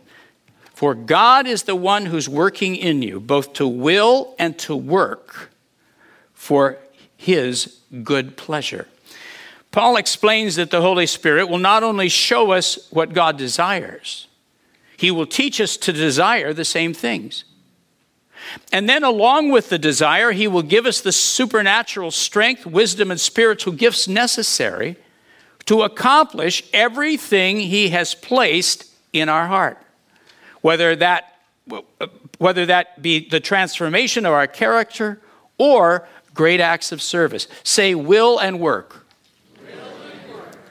For 0.73 0.95
God 0.95 1.45
is 1.45 1.61
the 1.61 1.75
one 1.75 2.07
who's 2.07 2.27
working 2.27 2.75
in 2.75 3.03
you, 3.03 3.19
both 3.19 3.53
to 3.53 3.67
will 3.67 4.33
and 4.39 4.57
to 4.59 4.75
work 4.75 5.51
for 6.33 6.79
his 7.17 7.81
good 8.03 8.35
pleasure. 8.35 8.87
Paul 9.75 9.97
explains 9.97 10.55
that 10.55 10.71
the 10.71 10.79
Holy 10.79 11.05
Spirit 11.05 11.49
will 11.49 11.57
not 11.57 11.83
only 11.83 12.07
show 12.07 12.51
us 12.51 12.87
what 12.91 13.11
God 13.11 13.37
desires, 13.37 14.29
he 14.95 15.11
will 15.11 15.25
teach 15.25 15.59
us 15.59 15.75
to 15.75 15.91
desire 15.91 16.53
the 16.53 16.63
same 16.63 16.93
things. 16.93 17.43
And 18.71 18.87
then, 18.87 19.03
along 19.03 19.51
with 19.51 19.67
the 19.67 19.77
desire, 19.77 20.31
he 20.31 20.47
will 20.47 20.61
give 20.61 20.85
us 20.85 21.01
the 21.01 21.11
supernatural 21.11 22.11
strength, 22.11 22.65
wisdom, 22.65 23.11
and 23.11 23.19
spiritual 23.19 23.73
gifts 23.73 24.07
necessary 24.07 24.95
to 25.65 25.81
accomplish 25.81 26.63
everything 26.71 27.59
he 27.59 27.89
has 27.89 28.15
placed 28.15 28.89
in 29.11 29.27
our 29.27 29.47
heart. 29.47 29.77
Whether 30.61 30.95
that, 30.95 31.35
whether 32.37 32.65
that 32.67 33.01
be 33.01 33.27
the 33.27 33.41
transformation 33.41 34.25
of 34.25 34.31
our 34.31 34.47
character 34.47 35.19
or 35.57 36.07
great 36.33 36.61
acts 36.61 36.93
of 36.93 37.01
service. 37.01 37.49
Say, 37.65 37.93
will 37.93 38.39
and 38.39 38.61
work 38.61 39.04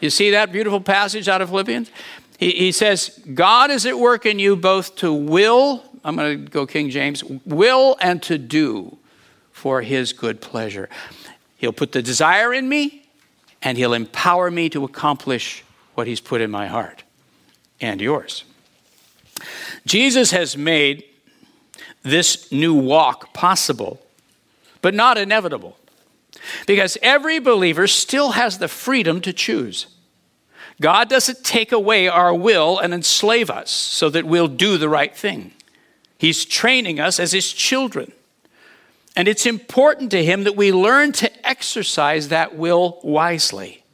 You 0.00 0.10
see 0.10 0.30
that 0.30 0.52
beautiful 0.52 0.80
passage 0.80 1.28
out 1.28 1.40
of 1.40 1.50
Philippians? 1.50 1.90
He, 2.38 2.50
he 2.50 2.72
says, 2.72 3.20
God 3.32 3.70
is 3.70 3.86
at 3.86 3.98
work 3.98 4.26
in 4.26 4.38
you 4.38 4.56
both 4.56 4.96
to 4.96 5.12
will, 5.12 5.82
I'm 6.04 6.16
going 6.16 6.44
to 6.44 6.50
go 6.50 6.66
King 6.66 6.90
James, 6.90 7.24
will 7.24 7.96
and 8.00 8.22
to 8.24 8.38
do 8.38 8.98
for 9.52 9.82
his 9.82 10.12
good 10.12 10.40
pleasure. 10.40 10.88
He'll 11.56 11.72
put 11.72 11.92
the 11.92 12.02
desire 12.02 12.52
in 12.52 12.68
me, 12.68 13.08
and 13.62 13.78
he'll 13.78 13.94
empower 13.94 14.50
me 14.50 14.68
to 14.70 14.84
accomplish 14.84 15.64
what 15.94 16.06
he's 16.06 16.20
put 16.20 16.40
in 16.40 16.50
my 16.50 16.66
heart 16.66 17.04
and 17.80 18.00
yours. 18.00 18.44
Jesus 19.86 20.30
has 20.32 20.56
made 20.56 21.04
this 22.02 22.52
new 22.52 22.74
walk 22.74 23.32
possible, 23.32 24.00
but 24.82 24.92
not 24.92 25.16
inevitable, 25.16 25.78
because 26.66 26.98
every 27.02 27.38
believer 27.38 27.86
still 27.86 28.32
has 28.32 28.58
the 28.58 28.68
freedom 28.68 29.20
to 29.22 29.32
choose. 29.32 29.86
God 30.80 31.08
doesn't 31.08 31.44
take 31.44 31.72
away 31.72 32.08
our 32.08 32.34
will 32.34 32.78
and 32.78 32.92
enslave 32.92 33.50
us 33.50 33.70
so 33.70 34.10
that 34.10 34.26
we'll 34.26 34.48
do 34.48 34.76
the 34.76 34.88
right 34.88 35.16
thing. 35.16 35.52
He's 36.18 36.44
training 36.44 37.00
us 37.00 37.20
as 37.20 37.32
His 37.32 37.52
children. 37.52 38.12
And 39.16 39.28
it's 39.28 39.46
important 39.46 40.10
to 40.10 40.24
Him 40.24 40.44
that 40.44 40.56
we 40.56 40.72
learn 40.72 41.12
to 41.12 41.46
exercise 41.48 42.28
that 42.28 42.56
will 42.56 42.98
wisely. 43.02 43.84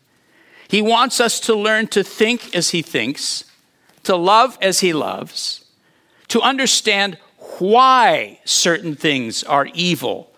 He 0.69 0.81
wants 0.81 1.21
us 1.21 1.41
to 1.41 1.55
learn 1.55 1.89
to 1.89 2.03
think 2.03 2.55
as 2.55 2.71
He 2.71 2.81
thinks, 2.81 3.45
to 4.05 4.17
love 4.17 4.57
as 4.63 4.81
He 4.81 4.93
loves, 4.93 5.65
to 6.29 6.41
understand 6.41 7.19
why 7.59 8.39
certain 8.45 8.95
things 8.95 9.45
are 9.45 9.67
evil, 9.75 10.30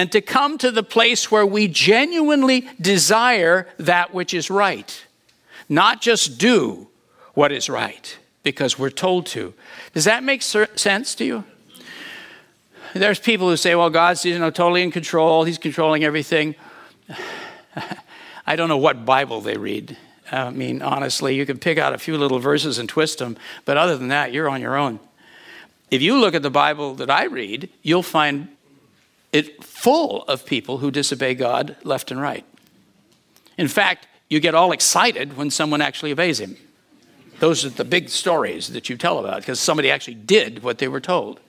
and 0.00 0.10
to 0.12 0.22
come 0.22 0.56
to 0.56 0.70
the 0.70 0.82
place 0.82 1.30
where 1.30 1.44
we 1.44 1.68
genuinely 1.68 2.66
desire 2.80 3.68
that 3.76 4.14
which 4.14 4.32
is 4.32 4.48
right 4.48 5.04
not 5.70 6.00
just 6.00 6.38
do 6.38 6.88
what 7.34 7.52
is 7.52 7.70
right 7.70 8.18
because 8.42 8.78
we're 8.78 8.90
told 8.90 9.24
to. 9.26 9.54
Does 9.94 10.04
that 10.04 10.24
make 10.24 10.42
sense 10.42 11.14
to 11.14 11.24
you? 11.24 11.44
There's 12.92 13.20
people 13.20 13.48
who 13.48 13.56
say, 13.56 13.76
well, 13.76 13.88
God's 13.88 14.24
you 14.24 14.38
know, 14.38 14.50
totally 14.50 14.82
in 14.82 14.90
control, 14.90 15.44
He's 15.44 15.58
controlling 15.58 16.02
everything. 16.02 16.56
I 18.46 18.56
don't 18.56 18.68
know 18.68 18.78
what 18.78 19.04
Bible 19.06 19.40
they 19.40 19.56
read. 19.56 19.96
I 20.32 20.50
mean, 20.50 20.82
honestly, 20.82 21.36
you 21.36 21.46
can 21.46 21.58
pick 21.58 21.78
out 21.78 21.92
a 21.92 21.98
few 21.98 22.18
little 22.18 22.40
verses 22.40 22.78
and 22.78 22.88
twist 22.88 23.18
them, 23.18 23.36
but 23.64 23.76
other 23.76 23.96
than 23.96 24.08
that, 24.08 24.32
you're 24.32 24.48
on 24.48 24.60
your 24.60 24.76
own. 24.76 24.98
If 25.90 26.02
you 26.02 26.18
look 26.18 26.34
at 26.34 26.42
the 26.42 26.50
Bible 26.50 26.94
that 26.94 27.10
I 27.10 27.24
read, 27.24 27.68
you'll 27.82 28.02
find 28.02 28.48
it 29.32 29.62
full 29.62 30.22
of 30.24 30.44
people 30.44 30.78
who 30.78 30.90
disobey 30.90 31.34
God 31.34 31.76
left 31.84 32.10
and 32.10 32.20
right. 32.20 32.44
In 33.56 33.68
fact, 33.68 34.08
you 34.28 34.40
get 34.40 34.54
all 34.54 34.72
excited 34.72 35.36
when 35.36 35.50
someone 35.50 35.80
actually 35.80 36.12
obeys 36.12 36.40
him. 36.40 36.56
Those 37.40 37.64
are 37.64 37.70
the 37.70 37.84
big 37.84 38.08
stories 38.08 38.68
that 38.68 38.88
you 38.88 38.96
tell 38.96 39.18
about 39.18 39.40
because 39.40 39.60
somebody 39.60 39.90
actually 39.90 40.14
did 40.14 40.62
what 40.62 40.78
they 40.78 40.88
were 40.88 41.00
told. 41.00 41.40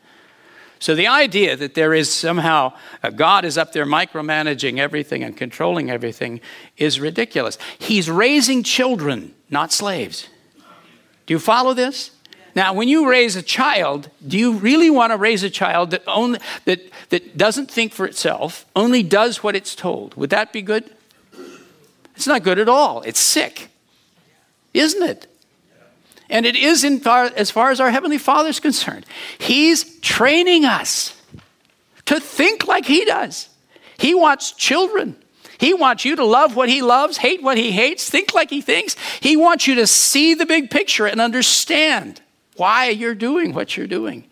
So 0.80 0.96
the 0.96 1.08
idea 1.08 1.56
that 1.58 1.76
there 1.76 1.94
is 1.94 2.12
somehow 2.12 2.74
a 3.04 3.12
God 3.12 3.46
is 3.46 3.56
up 3.56 3.72
there 3.72 3.86
micromanaging 3.86 4.80
everything 4.80 5.24
and 5.24 5.38
controlling 5.38 5.92
everything 5.92 6.42
is 6.76 7.00
ridiculous. 7.00 7.60
He's 7.78 8.10
raising 8.10 8.64
children, 8.64 9.36
not 9.50 9.72
slaves. 9.72 10.28
Do 11.28 11.36
you 11.36 11.40
follow 11.40 11.76
this? 11.76 12.12
Now, 12.56 12.74
when 12.74 12.88
you 12.88 13.10
raise 13.10 13.36
a 13.36 13.42
child, 13.42 14.10
do 14.26 14.38
you 14.38 14.54
really 14.54 14.90
want 14.90 15.12
to 15.12 15.18
raise 15.18 15.44
a 15.44 15.50
child 15.50 15.92
that, 15.92 16.04
only, 16.08 16.40
that, 16.66 16.82
that 17.10 17.38
doesn't 17.38 17.72
think 17.72 17.94
for 17.94 18.06
itself, 18.06 18.66
only 18.76 19.04
does 19.04 19.44
what 19.44 19.56
it's 19.56 19.76
told? 19.76 20.16
Would 20.16 20.30
that 20.32 20.52
be 20.52 20.62
good? 20.62 20.90
It's 22.16 22.28
not 22.28 22.44
good 22.44 22.60
at 22.60 22.68
all. 22.68 23.02
It's 23.02 23.20
sick, 23.20 23.70
isn't 24.74 25.02
it? 25.02 25.28
And 26.30 26.46
it 26.46 26.56
is 26.56 26.84
in 26.84 27.00
far, 27.00 27.26
as 27.36 27.52
far 27.52 27.72
as 27.72 27.80
our 27.80 27.92
Heavenly 27.92 28.18
Father 28.18 28.50
is 28.50 28.60
concerned. 28.60 29.06
He's 29.38 30.00
training 30.00 30.66
us 30.66 31.20
to 32.06 32.20
think 32.20 32.68
like 32.68 32.86
He 32.86 33.06
does. 33.06 33.50
He 33.98 34.14
wants 34.14 34.52
children. 34.52 35.16
He 35.58 35.74
wants 35.74 36.06
you 36.06 36.16
to 36.16 36.26
love 36.26 36.56
what 36.56 36.70
He 36.70 36.82
loves, 36.82 37.18
hate 37.18 37.44
what 37.44 37.58
He 37.58 37.72
hates, 37.72 38.10
think 38.10 38.34
like 38.34 38.50
He 38.50 38.62
thinks. 38.62 38.96
He 39.20 39.36
wants 39.36 39.68
you 39.68 39.76
to 39.76 39.88
see 39.88 40.34
the 40.34 40.46
big 40.46 40.70
picture 40.70 41.06
and 41.06 41.22
understand 41.22 42.22
why 42.62 42.90
you're 42.90 43.16
doing 43.16 43.56
what 43.56 43.76
you're 43.76 43.88
doing. 43.88 44.24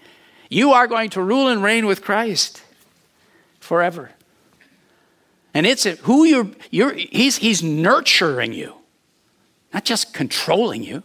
You 0.52 0.74
are 0.74 0.86
going 0.86 1.10
to 1.12 1.22
rule 1.24 1.48
and 1.48 1.64
reign 1.64 1.88
with 1.88 2.04
Christ 2.04 2.62
forever. 3.60 4.12
And 5.52 5.66
it's 5.66 5.86
who 5.86 6.26
you're, 6.26 6.52
you're 6.70 6.94
he's, 6.94 7.38
he's 7.38 7.64
nurturing 7.64 8.54
you, 8.54 8.76
not 9.74 9.84
just 9.84 10.14
controlling 10.14 10.84
you. 10.84 11.02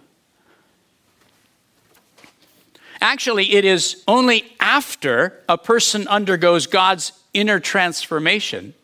Actually, 3.00 3.54
it 3.54 3.64
is 3.64 4.04
only 4.06 4.54
after 4.60 5.40
a 5.48 5.56
person 5.56 6.06
undergoes 6.08 6.66
God's 6.66 7.12
inner 7.32 7.58
transformation 7.58 8.74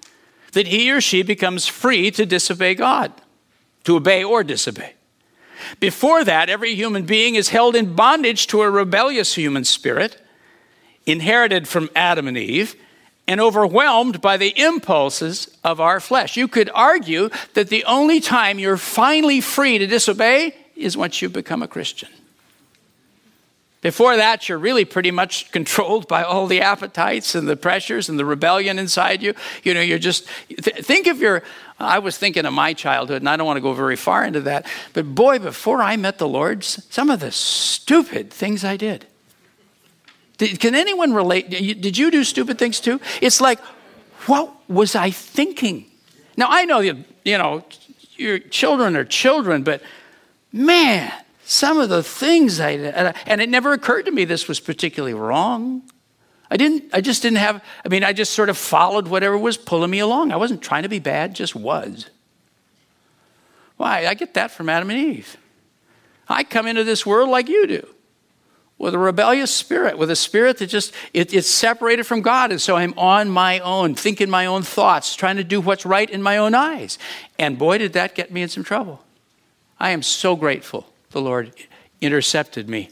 that 0.52 0.66
he 0.66 0.90
or 0.90 1.02
she 1.02 1.22
becomes 1.22 1.66
free 1.66 2.10
to 2.12 2.24
disobey 2.24 2.74
God, 2.74 3.12
to 3.84 3.96
obey 3.96 4.24
or 4.24 4.42
disobey. 4.42 4.94
Before 5.78 6.24
that, 6.24 6.50
every 6.50 6.74
human 6.74 7.04
being 7.04 7.34
is 7.34 7.50
held 7.50 7.76
in 7.76 7.94
bondage 7.94 8.46
to 8.48 8.62
a 8.62 8.70
rebellious 8.70 9.34
human 9.34 9.64
spirit, 9.64 10.20
inherited 11.06 11.68
from 11.68 11.90
Adam 11.94 12.26
and 12.26 12.36
Eve, 12.36 12.74
and 13.28 13.40
overwhelmed 13.40 14.20
by 14.20 14.36
the 14.36 14.58
impulses 14.60 15.56
of 15.62 15.80
our 15.80 16.00
flesh. 16.00 16.36
You 16.36 16.48
could 16.48 16.70
argue 16.74 17.30
that 17.54 17.68
the 17.68 17.84
only 17.84 18.20
time 18.20 18.58
you're 18.58 18.76
finally 18.76 19.40
free 19.40 19.78
to 19.78 19.86
disobey 19.86 20.54
is 20.74 20.96
once 20.96 21.22
you 21.22 21.28
become 21.28 21.62
a 21.62 21.68
Christian. 21.68 22.08
Before 23.80 24.16
that, 24.16 24.48
you're 24.48 24.58
really 24.58 24.84
pretty 24.84 25.10
much 25.10 25.50
controlled 25.52 26.06
by 26.06 26.22
all 26.22 26.46
the 26.46 26.60
appetites 26.60 27.34
and 27.34 27.48
the 27.48 27.56
pressures 27.56 28.08
and 28.08 28.18
the 28.18 28.24
rebellion 28.24 28.78
inside 28.78 29.22
you. 29.22 29.34
You 29.62 29.74
know, 29.74 29.80
you're 29.80 29.98
just, 29.98 30.26
th- 30.48 30.84
think 30.84 31.06
of 31.06 31.18
your, 31.20 31.42
I 31.78 31.98
was 31.98 32.18
thinking 32.18 32.44
of 32.44 32.52
my 32.52 32.74
childhood, 32.74 33.22
and 33.22 33.28
I 33.28 33.36
don't 33.36 33.46
want 33.46 33.56
to 33.56 33.62
go 33.62 33.72
very 33.72 33.96
far 33.96 34.24
into 34.24 34.40
that, 34.42 34.66
but 34.92 35.14
boy, 35.14 35.38
before 35.38 35.82
I 35.82 35.96
met 35.96 36.18
the 36.18 36.28
Lord, 36.28 36.62
some 36.64 37.10
of 37.10 37.20
the 37.20 37.32
stupid 37.32 38.30
things 38.30 38.64
I 38.64 38.76
did. 38.76 39.06
Did, 40.36 40.58
can 40.60 40.74
anyone 40.74 41.12
relate? 41.12 41.50
Did 41.50 41.98
you 41.98 42.10
do 42.10 42.24
stupid 42.24 42.58
things 42.58 42.80
too? 42.80 43.00
It's 43.20 43.40
like, 43.40 43.60
what 44.26 44.54
was 44.68 44.94
I 44.94 45.10
thinking? 45.10 45.86
Now, 46.36 46.46
I 46.48 46.64
know 46.64 46.80
you, 46.80 47.04
you 47.24 47.36
know, 47.36 47.64
your 48.16 48.38
children 48.38 48.96
are 48.96 49.04
children, 49.04 49.62
but 49.62 49.82
man, 50.52 51.12
some 51.50 51.80
of 51.80 51.88
the 51.88 52.00
things 52.00 52.60
I 52.60 52.76
did, 52.76 52.94
and 52.94 53.40
it 53.40 53.48
never 53.48 53.72
occurred 53.72 54.04
to 54.04 54.12
me 54.12 54.24
this 54.24 54.46
was 54.46 54.60
particularly 54.60 55.14
wrong. 55.14 55.82
I 56.48 56.56
didn't, 56.56 56.84
I 56.92 57.00
just 57.00 57.22
didn't 57.22 57.38
have, 57.38 57.64
I 57.84 57.88
mean, 57.88 58.04
I 58.04 58.12
just 58.12 58.34
sort 58.34 58.50
of 58.50 58.56
followed 58.56 59.08
whatever 59.08 59.36
was 59.36 59.56
pulling 59.56 59.90
me 59.90 59.98
along. 59.98 60.30
I 60.30 60.36
wasn't 60.36 60.62
trying 60.62 60.84
to 60.84 60.88
be 60.88 61.00
bad, 61.00 61.34
just 61.34 61.56
was. 61.56 62.08
Why? 63.76 64.06
I 64.06 64.14
get 64.14 64.34
that 64.34 64.52
from 64.52 64.68
Adam 64.68 64.90
and 64.90 64.98
Eve. 65.16 65.36
I 66.28 66.44
come 66.44 66.68
into 66.68 66.84
this 66.84 67.04
world 67.04 67.28
like 67.28 67.48
you 67.48 67.66
do 67.66 67.84
with 68.78 68.94
a 68.94 68.98
rebellious 68.98 69.52
spirit, 69.52 69.98
with 69.98 70.12
a 70.12 70.16
spirit 70.16 70.58
that 70.58 70.68
just, 70.68 70.94
it, 71.12 71.34
it's 71.34 71.50
separated 71.50 72.04
from 72.04 72.22
God. 72.22 72.52
And 72.52 72.60
so 72.60 72.76
I'm 72.76 72.96
on 72.96 73.28
my 73.28 73.58
own, 73.58 73.96
thinking 73.96 74.30
my 74.30 74.46
own 74.46 74.62
thoughts, 74.62 75.16
trying 75.16 75.36
to 75.38 75.44
do 75.44 75.60
what's 75.60 75.84
right 75.84 76.08
in 76.08 76.22
my 76.22 76.36
own 76.36 76.54
eyes. 76.54 76.96
And 77.40 77.58
boy, 77.58 77.78
did 77.78 77.94
that 77.94 78.14
get 78.14 78.30
me 78.30 78.40
in 78.40 78.48
some 78.48 78.62
trouble. 78.62 79.02
I 79.80 79.90
am 79.90 80.04
so 80.04 80.36
grateful 80.36 80.86
the 81.10 81.20
Lord 81.20 81.52
intercepted 82.00 82.68
me 82.68 82.90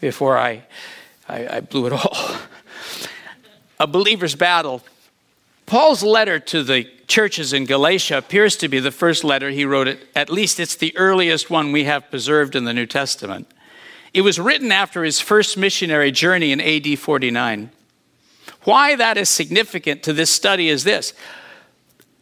before 0.00 0.36
I, 0.36 0.62
I, 1.28 1.56
I 1.56 1.60
blew 1.60 1.86
it 1.86 1.92
all. 1.92 2.16
a 3.80 3.86
believer's 3.86 4.34
battle. 4.34 4.82
Paul's 5.66 6.02
letter 6.02 6.38
to 6.38 6.62
the 6.62 6.88
churches 7.06 7.52
in 7.52 7.66
Galatia 7.66 8.18
appears 8.18 8.56
to 8.56 8.68
be 8.68 8.80
the 8.80 8.90
first 8.90 9.24
letter 9.24 9.50
he 9.50 9.64
wrote. 9.64 9.88
It, 9.88 10.08
at 10.14 10.30
least 10.30 10.58
it's 10.58 10.76
the 10.76 10.96
earliest 10.96 11.50
one 11.50 11.72
we 11.72 11.84
have 11.84 12.10
preserved 12.10 12.56
in 12.56 12.64
the 12.64 12.74
New 12.74 12.86
Testament. 12.86 13.50
It 14.14 14.22
was 14.22 14.38
written 14.38 14.72
after 14.72 15.04
his 15.04 15.20
first 15.20 15.56
missionary 15.56 16.10
journey 16.10 16.52
in 16.52 16.60
AD 16.60 16.98
49. 16.98 17.70
Why 18.64 18.96
that 18.96 19.16
is 19.16 19.28
significant 19.28 20.02
to 20.04 20.12
this 20.12 20.30
study 20.30 20.68
is 20.68 20.84
this. 20.84 21.12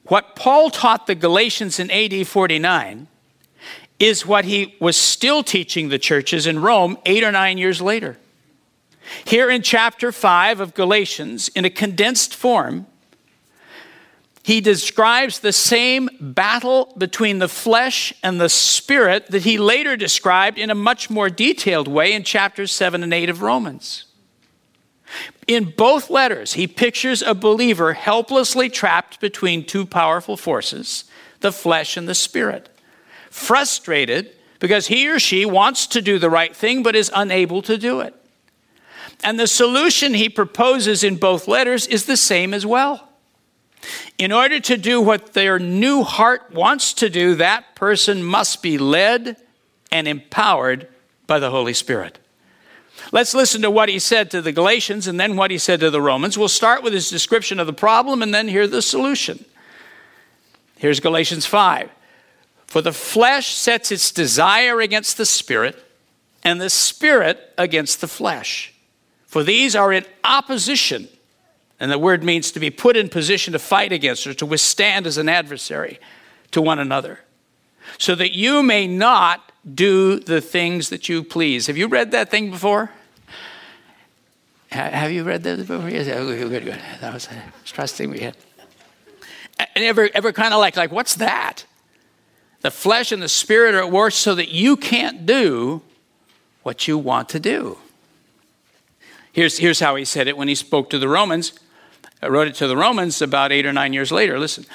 What 0.05 0.37
Paul 0.37 0.71
taught 0.71 1.07
the 1.07 1.15
Galatians 1.15 1.79
in 1.79 1.91
AD 1.91 2.27
49 2.27 3.09
is 3.99 4.27
what 4.27 4.45
he 4.45 4.77
was 4.81 4.97
still 4.97 5.43
teaching 5.43 5.89
the 5.89 5.99
churches 5.99 6.47
in 6.47 6.61
Rome 6.61 6.99
eight 7.07 7.25
or 7.25 7.33
nine 7.33 7.59
years 7.59 7.81
later. 7.81 8.19
Here 9.25 9.51
in 9.51 9.63
chapter 9.63 10.13
5 10.13 10.61
of 10.61 10.75
Galatians, 10.75 11.49
in 11.49 11.65
a 11.65 11.71
condensed 11.71 12.35
form, 12.35 12.87
he 14.43 14.61
describes 14.61 15.41
the 15.41 15.53
same 15.53 16.09
battle 16.21 16.95
between 16.97 17.39
the 17.39 17.49
flesh 17.49 18.13
and 18.23 18.41
the 18.41 18.49
spirit 18.49 19.29
that 19.33 19.43
he 19.43 19.59
later 19.59 19.97
described 19.97 20.59
in 20.59 20.71
a 20.71 20.75
much 20.75 21.11
more 21.11 21.29
detailed 21.29 21.89
way 21.89 22.13
in 22.13 22.23
chapters 22.23 22.71
7 22.71 23.03
and 23.03 23.13
8 23.13 23.29
of 23.29 23.43
Romans. 23.43 24.05
In 25.47 25.73
both 25.77 26.11
letters, 26.11 26.53
he 26.53 26.67
pictures 26.67 27.23
a 27.23 27.35
believer 27.35 27.95
helplessly 27.95 28.69
trapped 28.69 29.21
between 29.21 29.65
two 29.65 29.87
powerful 29.87 30.37
forces, 30.37 31.05
the 31.41 31.53
flesh 31.53 31.97
and 31.97 32.09
the 32.09 32.15
spirit. 32.15 32.69
Frustrated 33.37 34.35
because 34.59 34.87
he 34.87 35.09
or 35.09 35.19
she 35.19 35.45
wants 35.45 35.87
to 35.89 36.01
do 36.01 36.19
the 36.19 36.31
right 36.31 36.57
thing 36.57 36.83
but 36.83 36.97
is 36.97 37.11
unable 37.15 37.61
to 37.63 37.77
do 37.77 38.01
it. 38.01 38.15
And 39.23 39.39
the 39.39 39.47
solution 39.47 40.15
he 40.15 40.29
proposes 40.29 41.05
in 41.05 41.17
both 41.17 41.47
letters 41.47 41.87
is 41.87 42.07
the 42.07 42.17
same 42.17 42.55
as 42.55 42.65
well. 42.65 43.09
In 44.19 44.33
order 44.33 44.59
to 44.61 44.77
do 44.77 45.01
what 45.01 45.35
their 45.35 45.59
new 45.59 46.03
heart 46.03 46.53
wants 46.53 46.93
to 46.95 47.11
do, 47.11 47.35
that 47.35 47.75
person 47.75 48.23
must 48.23 48.63
be 48.63 48.79
led 48.79 49.37
and 49.93 50.09
empowered 50.09 50.89
by 51.27 51.39
the 51.39 51.51
Holy 51.51 51.75
Spirit. 51.75 52.19
Let's 53.13 53.35
listen 53.35 53.63
to 53.63 53.71
what 53.71 53.89
he 53.89 53.99
said 53.99 54.31
to 54.31 54.41
the 54.41 54.53
Galatians 54.53 55.07
and 55.07 55.21
then 55.21 55.37
what 55.37 55.51
he 55.51 55.59
said 55.59 55.81
to 55.81 55.91
the 55.91 56.01
Romans. 56.01 56.37
We'll 56.39 56.49
start 56.49 56.83
with 56.83 56.93
his 56.93 57.11
description 57.11 57.61
of 57.61 57.67
the 57.67 57.73
problem 57.73 58.23
and 58.23 58.35
then 58.35 58.49
hear 58.49 58.67
the 58.67 58.83
solution. 58.83 59.45
Here's 60.79 61.01
Galatians 61.01 61.47
5. 61.47 61.91
For 62.67 62.83
the 62.83 62.93
flesh 62.93 63.55
sets 63.55 63.93
its 63.93 64.11
desire 64.11 64.81
against 64.81 65.17
the 65.17 65.27
spirit, 65.27 65.83
and 66.43 66.61
the 66.61 66.71
spirit 66.71 67.53
against 67.59 68.01
the 68.01 68.09
flesh. 68.09 68.73
For 69.27 69.43
these 69.43 69.75
are 69.77 69.93
in 69.93 70.05
opposition. 70.25 71.09
And 71.79 71.91
the 71.91 71.99
word 71.99 72.25
means 72.25 72.53
to 72.53 72.61
be 72.61 72.71
put 72.71 72.97
in 72.97 73.09
position 73.09 73.53
to 73.53 73.59
fight 73.59 73.93
against 73.93 74.27
or 74.27 74.35
to 74.35 74.47
withstand 74.47 75.07
as 75.07 75.19
an 75.19 75.29
adversary 75.29 75.99
to 76.53 76.63
one 76.63 76.79
another, 76.79 77.21
so 77.99 78.15
that 78.15 78.35
you 78.35 78.63
may 78.63 78.87
not 78.87 79.53
do 79.75 80.21
the 80.21 80.41
things 80.41 80.89
that 80.89 81.09
you 81.09 81.23
please. 81.23 81.67
Have 81.67 81.77
you 81.77 81.89
read 81.89 82.13
that 82.13 82.31
thing 82.31 82.51
before? 82.51 82.91
Have 84.71 85.11
you 85.11 85.25
read 85.25 85.43
that 85.43 85.59
before? 85.59 85.89
Yes, 85.91 86.09
oh, 86.09 86.27
good, 86.27 86.49
good, 86.49 86.65
good. 86.65 86.81
That 87.01 87.13
was, 87.13 87.29
was 87.63 87.73
trusting 87.73 88.11
we 88.11 88.21
had. 88.21 88.37
And 89.59 89.85
ever, 89.85 90.09
ever 90.15 90.33
kind 90.33 90.55
of 90.55 90.61
like, 90.61 90.77
like, 90.77 90.93
what's 90.93 91.17
that? 91.17 91.65
The 92.67 92.73
flesh 92.73 93.13
and 93.13 93.23
the 93.23 93.29
spirit 93.29 93.77
are 93.77 93.85
at 93.85 93.93
war 93.93 94.11
so 94.11 94.35
that 94.35 94.49
you 94.49 94.77
can't 94.77 95.25
do 95.25 95.83
what 96.65 96.89
you 96.89 96.99
want 96.99 97.29
to 97.29 97.39
do. 97.39 97.79
Here's, 99.33 99.59
here's 99.59 99.79
how 99.79 99.95
he 99.95 100.05
said 100.05 100.27
it 100.27 100.37
when 100.37 100.49
he 100.49 100.57
spoke 100.57 100.91
to 100.91 100.99
the 100.99 101.09
Romans. 101.09 101.53
I 102.21 102.27
wrote 102.27 102.49
it 102.49 102.57
to 102.57 102.67
the 102.67 102.77
Romans 102.77 103.23
about 103.23 103.53
eight 103.53 103.67
or 103.67 103.73
nine 103.73 103.93
years 103.93 104.11
later. 104.11 104.37
Listen, 104.41 104.67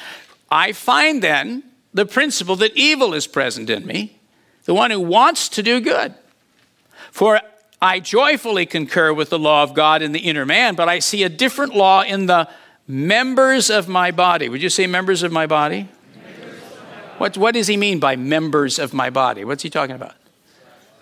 I 0.49 0.71
find 0.71 1.21
then 1.21 1.63
the 1.93 2.05
principle 2.05 2.55
that 2.55 2.71
evil 2.77 3.13
is 3.13 3.27
present 3.27 3.69
in 3.69 3.85
me, 3.85 4.21
the 4.63 4.73
one 4.73 4.89
who 4.89 5.01
wants 5.01 5.49
to 5.49 5.61
do 5.61 5.81
good. 5.81 6.13
For 7.11 7.41
I 7.81 7.99
joyfully 7.99 8.65
concur 8.65 9.11
with 9.11 9.31
the 9.31 9.37
law 9.37 9.63
of 9.63 9.73
God 9.73 10.01
in 10.01 10.13
the 10.13 10.19
inner 10.19 10.45
man, 10.45 10.75
but 10.75 10.87
I 10.87 10.99
see 10.99 11.23
a 11.23 11.29
different 11.29 11.75
law 11.75 12.03
in 12.03 12.27
the 12.27 12.47
members 12.87 13.69
of 13.69 13.89
my 13.89 14.11
body. 14.11 14.47
Would 14.47 14.63
you 14.63 14.69
say 14.69 14.87
members 14.87 15.23
of 15.23 15.33
my 15.33 15.45
body? 15.45 15.89
What, 17.21 17.37
what 17.37 17.53
does 17.53 17.67
he 17.67 17.77
mean 17.77 17.99
by 17.99 18.15
members 18.15 18.79
of 18.79 18.95
my 18.95 19.11
body? 19.11 19.45
What's 19.45 19.61
he 19.61 19.69
talking 19.69 19.93
about? 19.95 20.15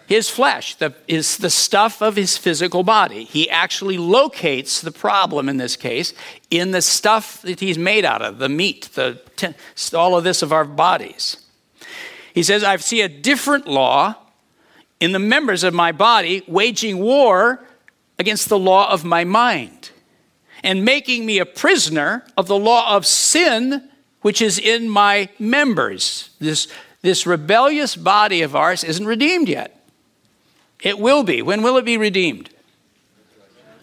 His 0.06 0.28
flesh, 0.30 0.76
the, 0.76 0.94
is 1.08 1.38
the 1.38 1.50
stuff 1.50 2.02
of 2.02 2.18
his 2.18 2.36
physical 2.36 2.84
body. 2.84 3.24
He 3.24 3.50
actually 3.50 3.98
locates 3.98 4.82
the 4.82 4.92
problem 4.92 5.48
in 5.48 5.56
this 5.56 5.78
case 5.78 6.14
in 6.52 6.72
the 6.72 6.82
stuff 6.82 7.42
that 7.44 7.62
he's 7.62 7.78
made 7.78 8.04
out 8.04 8.22
of, 8.22 8.38
the 8.38 8.50
meat, 8.50 8.90
the, 8.96 9.22
all 9.94 10.18
of 10.18 10.26
this 10.26 10.42
of 10.42 10.52
our 10.52 10.66
bodies. 10.66 11.38
He 12.34 12.44
says, 12.44 12.66
I 12.66 12.76
see 12.76 13.00
a 13.00 13.08
different 13.08 13.66
law 13.66 14.16
in 15.00 15.14
the 15.14 15.20
members 15.20 15.64
of 15.64 15.74
my 15.74 15.94
body 15.94 16.44
waging 16.50 17.00
war 17.00 17.64
against 18.18 18.50
the 18.50 18.60
law 18.60 18.92
of 18.92 19.06
my 19.06 19.24
mind 19.24 19.92
and 20.64 20.84
making 20.84 21.26
me 21.26 21.40
a 21.40 21.46
prisoner 21.46 22.26
of 22.36 22.48
the 22.48 22.60
law 22.60 22.94
of 22.94 23.06
sin 23.06 23.88
which 24.22 24.42
is 24.42 24.60
in 24.60 24.90
my 24.90 25.30
members. 25.40 26.30
This, 26.40 26.68
this 27.02 27.26
rebellious 27.26 27.96
body 27.96 28.42
of 28.42 28.56
ours 28.56 28.84
isn't 28.84 29.06
redeemed 29.06 29.50
yet. 29.50 29.76
It 30.82 31.00
will 31.00 31.24
be. 31.24 31.42
When 31.42 31.62
will 31.62 31.77
it 31.77 31.86
be 31.86 31.98
redeemed? 31.98 32.50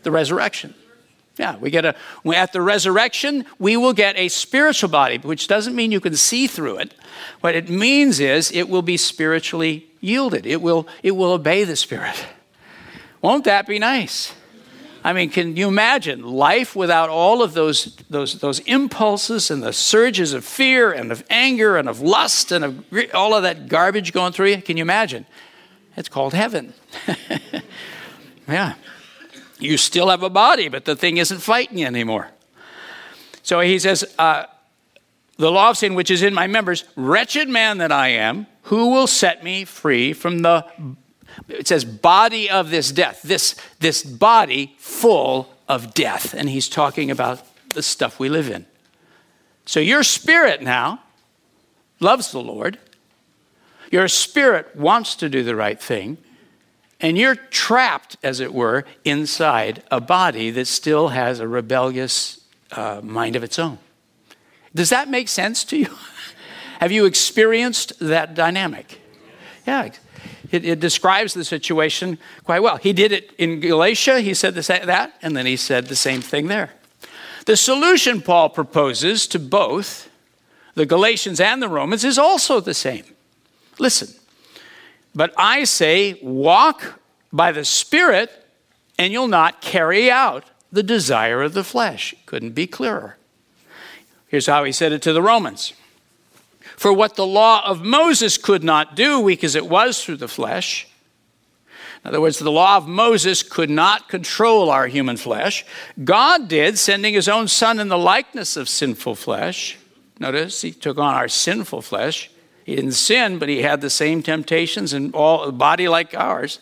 The 0.02 0.10
resurrection. 0.10 0.74
Yeah, 1.38 1.56
we 1.56 1.70
get 1.70 1.84
a 1.84 1.94
at 2.34 2.52
the 2.52 2.62
resurrection, 2.62 3.44
we 3.58 3.76
will 3.76 3.92
get 3.92 4.16
a 4.16 4.28
spiritual 4.28 4.88
body, 4.88 5.18
which 5.18 5.48
doesn't 5.48 5.76
mean 5.76 5.92
you 5.92 6.00
can 6.00 6.16
see 6.16 6.46
through 6.46 6.78
it. 6.78 6.94
What 7.40 7.54
it 7.54 7.68
means 7.68 8.20
is 8.20 8.50
it 8.52 8.70
will 8.70 8.82
be 8.82 8.96
spiritually 8.96 9.86
yielded. 10.00 10.46
It 10.46 10.62
will 10.62 10.88
it 11.02 11.10
will 11.10 11.32
obey 11.32 11.64
the 11.64 11.76
spirit. 11.76 12.26
Won't 13.20 13.44
that 13.44 13.66
be 13.66 13.78
nice? 13.78 14.32
I 15.06 15.12
mean, 15.12 15.30
can 15.30 15.54
you 15.54 15.68
imagine 15.68 16.24
life 16.24 16.74
without 16.74 17.10
all 17.10 17.40
of 17.40 17.54
those, 17.54 17.94
those, 18.10 18.40
those 18.40 18.58
impulses 18.58 19.52
and 19.52 19.62
the 19.62 19.72
surges 19.72 20.32
of 20.32 20.44
fear 20.44 20.90
and 20.90 21.12
of 21.12 21.22
anger 21.30 21.76
and 21.76 21.88
of 21.88 22.00
lust 22.00 22.50
and 22.50 22.64
of 22.64 22.84
all 23.14 23.32
of 23.32 23.44
that 23.44 23.68
garbage 23.68 24.12
going 24.12 24.32
through 24.32 24.48
you? 24.48 24.60
Can 24.60 24.76
you 24.76 24.82
imagine? 24.82 25.24
It's 25.96 26.08
called 26.08 26.34
heaven. 26.34 26.74
yeah. 28.48 28.74
You 29.60 29.76
still 29.76 30.08
have 30.08 30.24
a 30.24 30.28
body, 30.28 30.68
but 30.68 30.86
the 30.86 30.96
thing 30.96 31.18
isn't 31.18 31.38
fighting 31.38 31.78
you 31.78 31.86
anymore. 31.86 32.32
So 33.44 33.60
he 33.60 33.78
says, 33.78 34.12
uh, 34.18 34.46
The 35.36 35.52
law 35.52 35.70
of 35.70 35.76
sin 35.76 35.94
which 35.94 36.10
is 36.10 36.24
in 36.24 36.34
my 36.34 36.48
members, 36.48 36.82
wretched 36.96 37.48
man 37.48 37.78
that 37.78 37.92
I 37.92 38.08
am, 38.08 38.48
who 38.62 38.88
will 38.88 39.06
set 39.06 39.44
me 39.44 39.64
free 39.66 40.12
from 40.12 40.40
the 40.40 40.66
it 41.48 41.68
says 41.68 41.84
body 41.84 42.50
of 42.50 42.70
this 42.70 42.90
death, 42.92 43.22
this, 43.22 43.56
this 43.80 44.02
body 44.02 44.74
full 44.78 45.52
of 45.68 45.94
death. 45.94 46.34
And 46.34 46.48
he's 46.48 46.68
talking 46.68 47.10
about 47.10 47.42
the 47.70 47.82
stuff 47.82 48.18
we 48.18 48.28
live 48.28 48.50
in. 48.50 48.66
So 49.64 49.80
your 49.80 50.02
spirit 50.02 50.62
now 50.62 51.00
loves 52.00 52.30
the 52.30 52.40
Lord. 52.40 52.78
Your 53.90 54.08
spirit 54.08 54.74
wants 54.76 55.14
to 55.16 55.28
do 55.28 55.42
the 55.42 55.56
right 55.56 55.80
thing. 55.80 56.18
And 57.00 57.18
you're 57.18 57.34
trapped, 57.34 58.16
as 58.22 58.40
it 58.40 58.54
were, 58.54 58.84
inside 59.04 59.82
a 59.90 60.00
body 60.00 60.50
that 60.50 60.66
still 60.66 61.08
has 61.08 61.40
a 61.40 61.48
rebellious 61.48 62.40
uh, 62.72 63.00
mind 63.02 63.36
of 63.36 63.44
its 63.44 63.58
own. 63.58 63.78
Does 64.74 64.90
that 64.90 65.08
make 65.08 65.28
sense 65.28 65.64
to 65.64 65.76
you? 65.76 65.94
Have 66.80 66.92
you 66.92 67.04
experienced 67.04 67.98
that 68.00 68.34
dynamic? 68.34 69.00
Yeah, 69.66 69.90
it, 70.50 70.64
it, 70.64 70.80
describes 70.80 71.34
the 71.34 71.44
situation 71.44 72.18
quite 72.44 72.62
well. 72.62 72.76
He 72.76 72.92
did 72.92 73.12
it 73.12 73.32
in 73.38 73.60
Galatia, 73.60 74.20
he 74.20 74.34
said 74.34 74.54
that, 74.54 75.14
and 75.22 75.36
then 75.36 75.46
he 75.46 75.56
said 75.56 75.86
the 75.86 75.96
same 75.96 76.20
thing 76.20 76.48
there. 76.48 76.70
The 77.46 77.56
solution 77.56 78.20
Paul 78.20 78.50
proposes 78.50 79.26
to 79.28 79.38
both 79.38 80.08
the 80.74 80.86
Galatians 80.86 81.40
and 81.40 81.62
the 81.62 81.68
Romans 81.68 82.04
is 82.04 82.18
also 82.18 82.60
the 82.60 82.74
same. 82.74 83.04
Listen, 83.78 84.08
but 85.14 85.32
I 85.38 85.64
say, 85.64 86.18
walk 86.22 87.00
by 87.32 87.52
the 87.52 87.64
Spirit, 87.64 88.30
and 88.98 89.12
you'll 89.12 89.28
not 89.28 89.60
carry 89.60 90.10
out 90.10 90.44
the 90.70 90.82
desire 90.82 91.42
of 91.42 91.54
the 91.54 91.64
flesh. 91.64 92.14
Couldn't 92.26 92.52
be 92.52 92.66
clearer. 92.66 93.16
Here's 94.28 94.46
how 94.46 94.64
he 94.64 94.72
said 94.72 94.92
it 94.92 95.02
to 95.02 95.12
the 95.12 95.22
Romans. 95.22 95.72
For 96.76 96.92
what 96.92 97.16
the 97.16 97.26
law 97.26 97.66
of 97.66 97.82
Moses 97.82 98.38
could 98.38 98.62
not 98.62 98.94
do, 98.94 99.20
weak 99.20 99.42
as 99.42 99.54
it 99.54 99.68
was 99.68 100.04
through 100.04 100.18
the 100.18 100.28
flesh, 100.28 100.86
in 102.06 102.10
other 102.10 102.20
words, 102.20 102.38
the 102.38 102.52
law 102.52 102.76
of 102.76 102.86
Moses 102.86 103.42
could 103.42 103.68
not 103.68 104.08
control 104.08 104.70
our 104.70 104.86
human 104.86 105.16
flesh. 105.16 105.66
God 106.04 106.46
did, 106.46 106.78
sending 106.78 107.14
his 107.14 107.28
own 107.28 107.48
son 107.48 107.80
in 107.80 107.88
the 107.88 107.98
likeness 107.98 108.56
of 108.56 108.68
sinful 108.68 109.16
flesh. 109.16 109.76
Notice 110.20 110.62
he 110.62 110.70
took 110.70 110.98
on 110.98 111.14
our 111.14 111.26
sinful 111.26 111.82
flesh. 111.82 112.30
He 112.62 112.76
didn't 112.76 112.92
sin, 112.92 113.40
but 113.40 113.48
he 113.48 113.62
had 113.62 113.80
the 113.80 113.90
same 113.90 114.22
temptations 114.22 114.92
and 114.92 115.12
all 115.16 115.44
a 115.44 115.50
body 115.50 115.88
like 115.88 116.14
ours. 116.14 116.60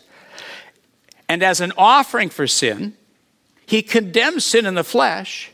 And 1.29 1.43
as 1.43 1.61
an 1.61 1.73
offering 1.77 2.29
for 2.29 2.47
sin, 2.47 2.97
he 3.67 3.83
condemned 3.83 4.41
sin 4.41 4.65
in 4.65 4.73
the 4.73 4.83
flesh 4.83 5.51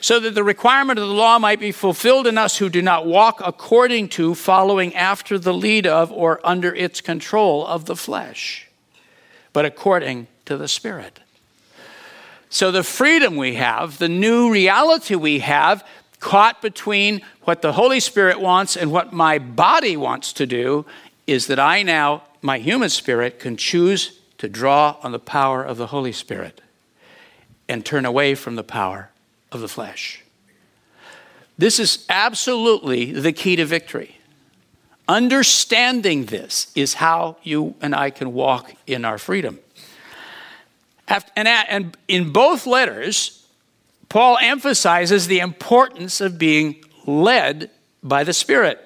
so 0.00 0.20
that 0.20 0.34
the 0.34 0.44
requirement 0.44 0.98
of 0.98 1.08
the 1.08 1.14
law 1.14 1.38
might 1.38 1.60
be 1.60 1.72
fulfilled 1.72 2.26
in 2.26 2.38
us 2.38 2.58
who 2.58 2.68
do 2.68 2.82
not 2.82 3.06
walk 3.06 3.40
according 3.44 4.08
to, 4.10 4.34
following 4.34 4.94
after 4.94 5.38
the 5.38 5.54
lead 5.54 5.86
of, 5.86 6.10
or 6.12 6.40
under 6.44 6.74
its 6.74 7.00
control 7.00 7.66
of 7.66 7.86
the 7.86 7.96
flesh, 7.96 8.68
but 9.52 9.64
according 9.64 10.26
to 10.44 10.56
the 10.56 10.68
Spirit. 10.68 11.20
So 12.48 12.70
the 12.70 12.82
freedom 12.82 13.36
we 13.36 13.54
have, 13.54 13.98
the 13.98 14.08
new 14.08 14.50
reality 14.50 15.14
we 15.14 15.40
have, 15.40 15.86
caught 16.20 16.62
between 16.62 17.20
what 17.42 17.62
the 17.62 17.72
Holy 17.72 18.00
Spirit 18.00 18.40
wants 18.40 18.76
and 18.76 18.90
what 18.90 19.12
my 19.12 19.38
body 19.38 19.96
wants 19.96 20.32
to 20.34 20.46
do, 20.46 20.86
is 21.26 21.48
that 21.48 21.58
I 21.58 21.82
now, 21.82 22.22
my 22.40 22.58
human 22.58 22.88
spirit, 22.88 23.40
can 23.40 23.56
choose 23.56 24.20
to 24.38 24.48
draw 24.48 24.96
on 25.02 25.12
the 25.12 25.18
power 25.18 25.62
of 25.62 25.76
the 25.76 25.88
Holy 25.88 26.12
Spirit 26.12 26.60
and 27.68 27.84
turn 27.84 28.04
away 28.04 28.34
from 28.34 28.54
the 28.54 28.62
power 28.62 29.10
of 29.56 29.60
the 29.60 29.68
flesh. 29.68 30.22
This 31.58 31.80
is 31.80 32.04
absolutely 32.08 33.12
the 33.12 33.32
key 33.32 33.56
to 33.56 33.64
victory. 33.64 34.18
Understanding 35.08 36.26
this 36.26 36.70
is 36.74 36.94
how 36.94 37.38
you 37.42 37.74
and 37.80 37.94
I 37.94 38.10
can 38.10 38.32
walk 38.32 38.72
in 38.86 39.04
our 39.04 39.18
freedom. 39.18 39.58
And 41.08 41.96
in 42.08 42.32
both 42.32 42.66
letters, 42.66 43.46
Paul 44.08 44.38
emphasizes 44.40 45.26
the 45.26 45.40
importance 45.40 46.20
of 46.20 46.38
being 46.38 46.84
led 47.06 47.70
by 48.02 48.24
the 48.24 48.32
Spirit. 48.32 48.82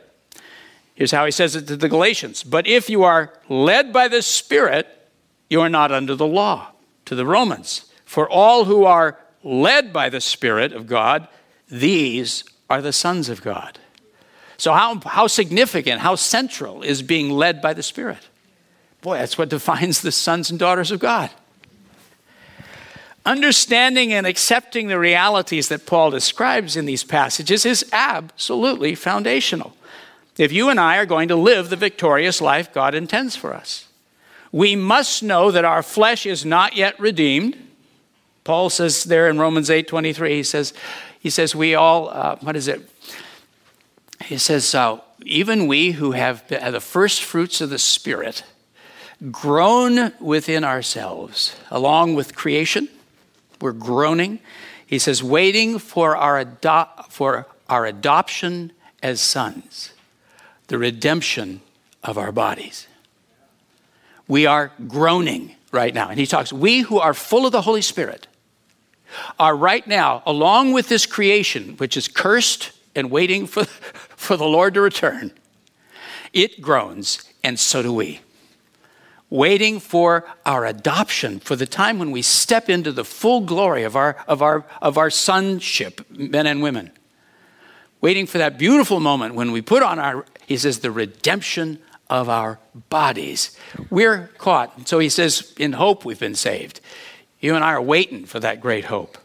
Here's 0.95 1.11
how 1.11 1.25
he 1.25 1.31
says 1.31 1.57
it 1.57 1.67
to 1.69 1.77
the 1.77 1.89
Galatians 1.89 2.45
But 2.45 2.67
if 2.67 2.91
you 2.91 3.05
are 3.05 3.33
led 3.49 3.93
by 3.93 4.09
the 4.09 4.23
Spirit, 4.23 4.87
you 5.49 5.61
are 5.61 5.71
not 5.71 5.91
under 5.91 6.15
the 6.15 6.27
law. 6.27 6.69
To 7.07 7.15
the 7.17 7.27
Romans, 7.27 7.87
for 8.05 8.29
all 8.31 8.67
who 8.67 8.85
are 8.85 9.19
led 9.43 9.93
by 9.93 10.09
the 10.09 10.21
Spirit 10.21 10.73
of 10.73 10.87
God, 10.87 11.29
these 11.69 12.45
are 12.69 12.83
the 12.83 12.93
sons 12.93 13.29
of 13.29 13.43
God. 13.43 13.79
So, 14.57 14.73
how, 14.73 15.01
how 15.01 15.27
significant, 15.27 16.01
how 16.01 16.17
central 16.17 16.83
is 16.83 17.03
being 17.03 17.31
led 17.31 17.63
by 17.63 17.73
the 17.73 17.83
Spirit? 17.83 18.29
Boy, 19.01 19.19
that's 19.19 19.39
what 19.39 19.49
defines 19.49 20.03
the 20.03 20.13
sons 20.13 20.51
and 20.51 20.59
daughters 20.59 20.91
of 20.91 21.01
God. 21.01 21.31
Understanding 23.25 24.13
and 24.13 24.27
accepting 24.27 24.89
the 24.89 24.99
realities 24.99 25.69
that 25.69 25.87
Paul 25.87 26.11
describes 26.11 26.77
in 26.77 26.87
these 26.87 27.05
passages 27.05 27.67
is 27.67 27.85
absolutely 27.93 28.95
foundational. 28.95 29.77
If 30.39 30.53
you 30.53 30.71
and 30.71 30.81
I 30.81 30.97
are 30.97 31.07
going 31.07 31.29
to 31.29 31.37
live 31.37 31.69
the 31.69 31.77
victorious 31.77 32.41
life 32.41 32.73
God 32.73 32.95
intends 32.95 33.37
for 33.37 33.53
us, 33.53 33.87
we 34.53 34.75
must 34.75 35.23
know 35.23 35.51
that 35.51 35.65
our 35.65 35.83
flesh 35.83 36.25
is 36.25 36.45
not 36.45 36.77
yet 36.77 36.99
redeemed. 36.99 37.59
Paul 38.45 38.71
says 38.71 39.05
there 39.05 39.29
in 39.29 39.39
Romans 39.39 39.71
8 39.71 39.87
23, 39.87 40.37
he 40.37 40.43
says, 40.43 40.73
he 41.21 41.31
says, 41.31 41.55
we 41.55 41.75
all, 41.75 42.09
uh, 42.09 42.37
what 42.37 42.57
is 42.57 42.67
it? 42.69 42.89
He 44.25 44.39
says, 44.39 44.75
uh, 44.75 45.01
even 45.25 45.67
we 45.67 45.93
who 45.93 46.13
have 46.13 46.47
the 46.49 46.81
first 46.81 47.23
fruits 47.23 47.61
of 47.61 47.71
the 47.71 47.79
Spirit 47.79 48.43
groan 49.31 50.13
within 50.19 50.65
ourselves, 50.65 51.57
along 51.71 52.15
with 52.15 52.35
creation. 52.35 52.89
We're 53.61 53.73
groaning. 53.73 54.41
He 54.87 54.99
says, 54.99 55.23
waiting 55.23 55.79
for 55.79 56.17
our, 56.17 56.39
ado- 56.39 57.05
for 57.11 57.47
our 57.69 57.85
adoption 57.85 58.73
as 59.03 59.21
sons, 59.21 59.93
the 60.69 60.79
redemption 60.79 61.61
of 62.03 62.17
our 62.17 62.33
bodies. 62.33 62.87
We 64.27 64.47
are 64.47 64.73
groaning 64.89 65.57
right 65.71 65.93
now. 65.93 66.09
And 66.09 66.19
he 66.19 66.27
talks, 66.27 66.53
we 66.53 66.81
who 66.81 66.99
are 66.99 67.13
full 67.13 67.45
of 67.45 67.53
the 67.53 67.63
Holy 67.63 67.83
Spirit 67.83 68.27
are 69.39 69.57
right 69.57 69.87
now, 69.87 70.23
along 70.27 70.73
with 70.73 70.89
this 70.89 71.07
creation, 71.07 71.77
which 71.77 71.97
is 71.97 72.09
cursed 72.09 72.73
and 72.95 73.11
waiting 73.11 73.47
for, 73.47 73.65
for 73.65 74.37
the 74.37 74.47
Lord 74.47 74.75
to 74.75 74.81
return, 74.81 75.33
it 76.33 76.61
groans, 76.61 77.25
and 77.43 77.59
so 77.59 77.83
do 77.83 77.93
we. 77.93 78.21
Waiting 79.29 79.79
for 79.79 80.27
our 80.45 80.67
adoption, 80.67 81.39
for 81.39 81.55
the 81.55 81.67
time 81.67 81.99
when 81.99 82.11
we 82.11 82.23
step 82.23 82.69
into 82.69 82.91
the 82.91 83.05
full 83.05 83.41
glory 83.41 83.85
of 83.85 83.95
our, 83.95 84.17
of 84.27 84.43
our, 84.43 84.65
of 84.83 84.99
our 84.99 85.11
sonship, 85.11 86.01
men 86.11 86.47
and 86.47 86.63
women. 86.63 86.91
Waiting 88.01 88.27
for 88.27 88.39
that 88.39 88.59
beautiful 88.59 88.99
moment 88.99 89.35
when 89.35 89.53
we 89.53 89.61
put 89.61 89.83
on 89.83 89.99
our, 89.99 90.25
he 90.47 90.57
says, 90.57 90.81
the 90.81 90.91
redemption 90.91 91.79
of 92.09 92.29
our 92.29 92.59
bodies. 92.89 93.57
We're 93.89 94.29
caught. 94.39 94.89
So 94.89 94.99
he 94.99 95.09
says, 95.09 95.55
in 95.59 95.75
hope 95.75 96.05
we've 96.05 96.19
been 96.19 96.35
saved. 96.35 96.81
You 97.41 97.55
and 97.55 97.65
I 97.65 97.73
are 97.73 97.83
waiting 97.83 98.27
for 98.27 98.39
that 98.41 98.61
great 98.61 98.85
hope. 98.85 99.17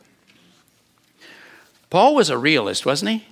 Paul 1.90 2.16
was 2.16 2.30
a 2.30 2.38
realist, 2.38 2.86
wasn't 2.86 3.12
he? 3.12 3.28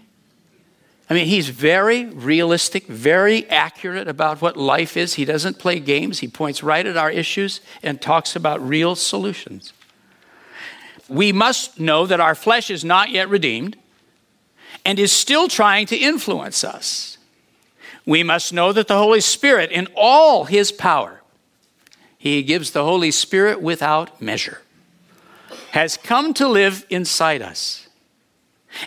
I 1.10 1.13
mean, 1.13 1.28
he's 1.28 1.50
very 1.50 2.06
realistic, 2.06 2.88
very 2.88 3.48
accurate 3.50 4.08
about 4.08 4.41
what 4.41 4.58
life 4.58 4.96
is. 4.96 5.15
He 5.15 5.26
doesn't 5.26 5.60
play 5.60 5.80
games, 5.80 6.19
he 6.19 6.28
points 6.28 6.63
right 6.63 6.86
at 6.86 6.98
our 6.98 7.12
issues 7.12 7.62
and 7.82 8.02
talks 8.02 8.36
about 8.36 8.65
real 8.65 8.96
solutions. 8.96 9.74
We 11.10 11.32
must 11.32 11.80
know 11.80 12.06
that 12.06 12.22
our 12.22 12.36
flesh 12.36 12.69
is 12.69 12.84
not 12.84 13.10
yet 13.10 13.30
redeemed 13.30 13.78
and 14.86 14.98
is 14.98 15.12
still 15.12 15.48
trying 15.48 15.86
to 15.88 15.98
influence 15.98 16.63
us. 16.63 17.17
We 18.06 18.24
must 18.24 18.52
know 18.52 18.72
that 18.74 18.88
the 18.88 18.98
Holy 18.98 19.22
Spirit, 19.22 19.72
in 19.72 19.88
all 19.96 20.46
his 20.46 20.72
power, 20.72 21.22
he 22.17 22.43
gives 22.43 22.72
the 22.72 22.84
Holy 22.84 23.12
Spirit 23.12 23.62
without 23.62 24.22
measure 24.22 24.62
has 25.72 25.98
come 25.98 26.34
to 26.36 26.48
live 26.48 26.86
inside 26.89 27.42
us. 27.42 27.88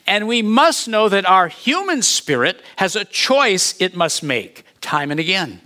And 0.06 0.26
we 0.26 0.42
must 0.42 0.88
know 0.88 1.08
that 1.08 1.26
our 1.26 1.48
human 1.48 2.02
spirit 2.02 2.62
has 2.76 2.96
a 2.96 3.04
choice 3.04 3.80
it 3.80 3.94
must 3.94 4.22
make 4.22 4.64
time 4.80 5.10
and 5.10 5.20
again 5.20 5.60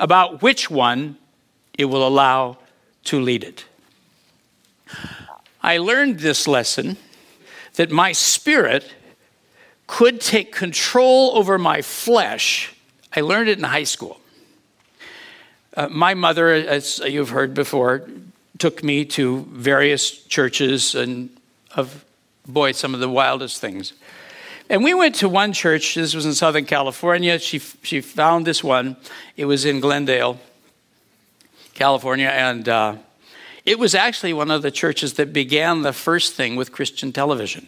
about 0.00 0.42
which 0.42 0.70
one 0.70 1.16
it 1.78 1.84
will 1.84 2.06
allow 2.06 2.56
to 3.04 3.20
lead 3.20 3.44
it. 3.44 3.64
I 5.62 5.78
learned 5.78 6.20
this 6.20 6.48
lesson 6.48 6.96
that 7.74 7.90
my 7.90 8.12
spirit 8.12 8.94
could 9.86 10.20
take 10.20 10.52
control 10.52 11.36
over 11.36 11.58
my 11.58 11.82
flesh. 11.82 12.74
I 13.14 13.20
learned 13.20 13.48
it 13.48 13.58
in 13.58 13.64
high 13.64 13.84
school. 13.84 14.20
Uh, 15.76 15.88
my 15.88 16.14
mother, 16.14 16.48
as 16.48 16.98
you've 17.00 17.30
heard 17.30 17.54
before, 17.54 18.08
took 18.60 18.84
me 18.84 19.04
to 19.06 19.46
various 19.50 20.10
churches 20.24 20.94
and 20.94 21.30
of 21.74 22.04
boy 22.46 22.72
some 22.72 22.94
of 22.94 23.00
the 23.00 23.08
wildest 23.08 23.60
things. 23.60 23.94
And 24.68 24.84
we 24.84 24.94
went 24.94 25.16
to 25.16 25.28
one 25.28 25.52
church 25.52 25.94
this 25.94 26.14
was 26.14 26.26
in 26.26 26.34
southern 26.34 26.66
california. 26.66 27.38
She, 27.38 27.58
she 27.58 28.00
found 28.00 28.46
this 28.46 28.62
one. 28.62 28.96
It 29.36 29.46
was 29.46 29.64
in 29.64 29.80
glendale 29.80 30.38
california. 31.74 32.28
And 32.28 32.68
uh, 32.68 32.96
it 33.64 33.78
was 33.78 33.94
actually 33.94 34.32
one 34.32 34.50
of 34.50 34.62
the 34.62 34.70
churches 34.70 35.14
that 35.14 35.32
began 35.32 35.82
the 35.82 35.92
first 35.92 36.34
thing 36.34 36.56
with 36.56 36.70
christian 36.70 37.12
television. 37.12 37.66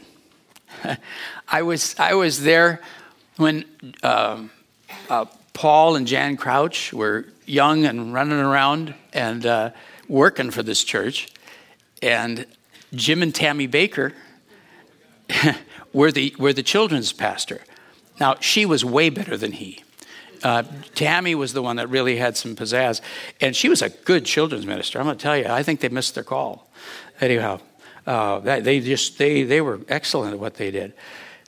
I 1.49 1.63
was 1.63 1.99
i 1.99 2.15
was 2.15 2.43
there 2.43 2.81
when 3.37 3.65
uh, 4.03 4.43
uh, 5.09 5.25
paul 5.55 5.97
and 5.97 6.07
jan 6.07 6.37
crouch 6.37 6.93
were 6.93 7.27
young 7.47 7.85
and 7.85 8.13
running 8.13 8.39
around. 8.39 8.95
And 9.13 9.45
uh, 9.45 9.71
working 10.09 10.51
for 10.51 10.63
this 10.63 10.85
church, 10.85 11.29
and 12.03 12.47
Jim 12.95 13.23
and 13.23 13.35
Tammy 13.35 13.69
Bakker 13.69 14.13
were 15.93 16.13
the 16.13 16.35
were 16.39 16.53
the 16.53 16.63
children's 16.63 17.13
pastor. 17.13 17.61
Now 18.21 18.37
she 18.41 18.67
was 18.67 18.85
way 18.85 19.11
better 19.11 19.37
than 19.37 19.53
he. 19.53 19.83
Uh, 20.43 20.65
Tammy 20.95 21.35
was 21.35 21.53
the 21.53 21.63
one 21.63 21.77
that 21.77 21.89
really 21.89 22.17
had 22.17 22.37
some 22.37 22.57
pizzazz, 22.57 23.01
and 23.41 23.55
she 23.55 23.69
was 23.69 23.81
a 23.81 23.91
good 23.91 24.25
children's 24.25 24.67
minister. 24.67 24.99
I'm 24.99 25.05
going 25.07 25.17
to 25.17 25.23
tell 25.23 25.37
you, 25.37 25.47
I 25.47 25.63
think 25.63 25.81
they 25.81 25.89
missed 25.89 26.17
their 26.17 26.25
call. 26.25 26.69
Anyhow, 27.21 27.61
uh, 28.09 28.41
they 28.41 28.81
just 28.81 29.19
they 29.19 29.45
they 29.45 29.61
were 29.61 29.81
excellent 29.89 30.35
at 30.35 30.41
what 30.41 30.55
they 30.55 30.71
did. 30.71 30.95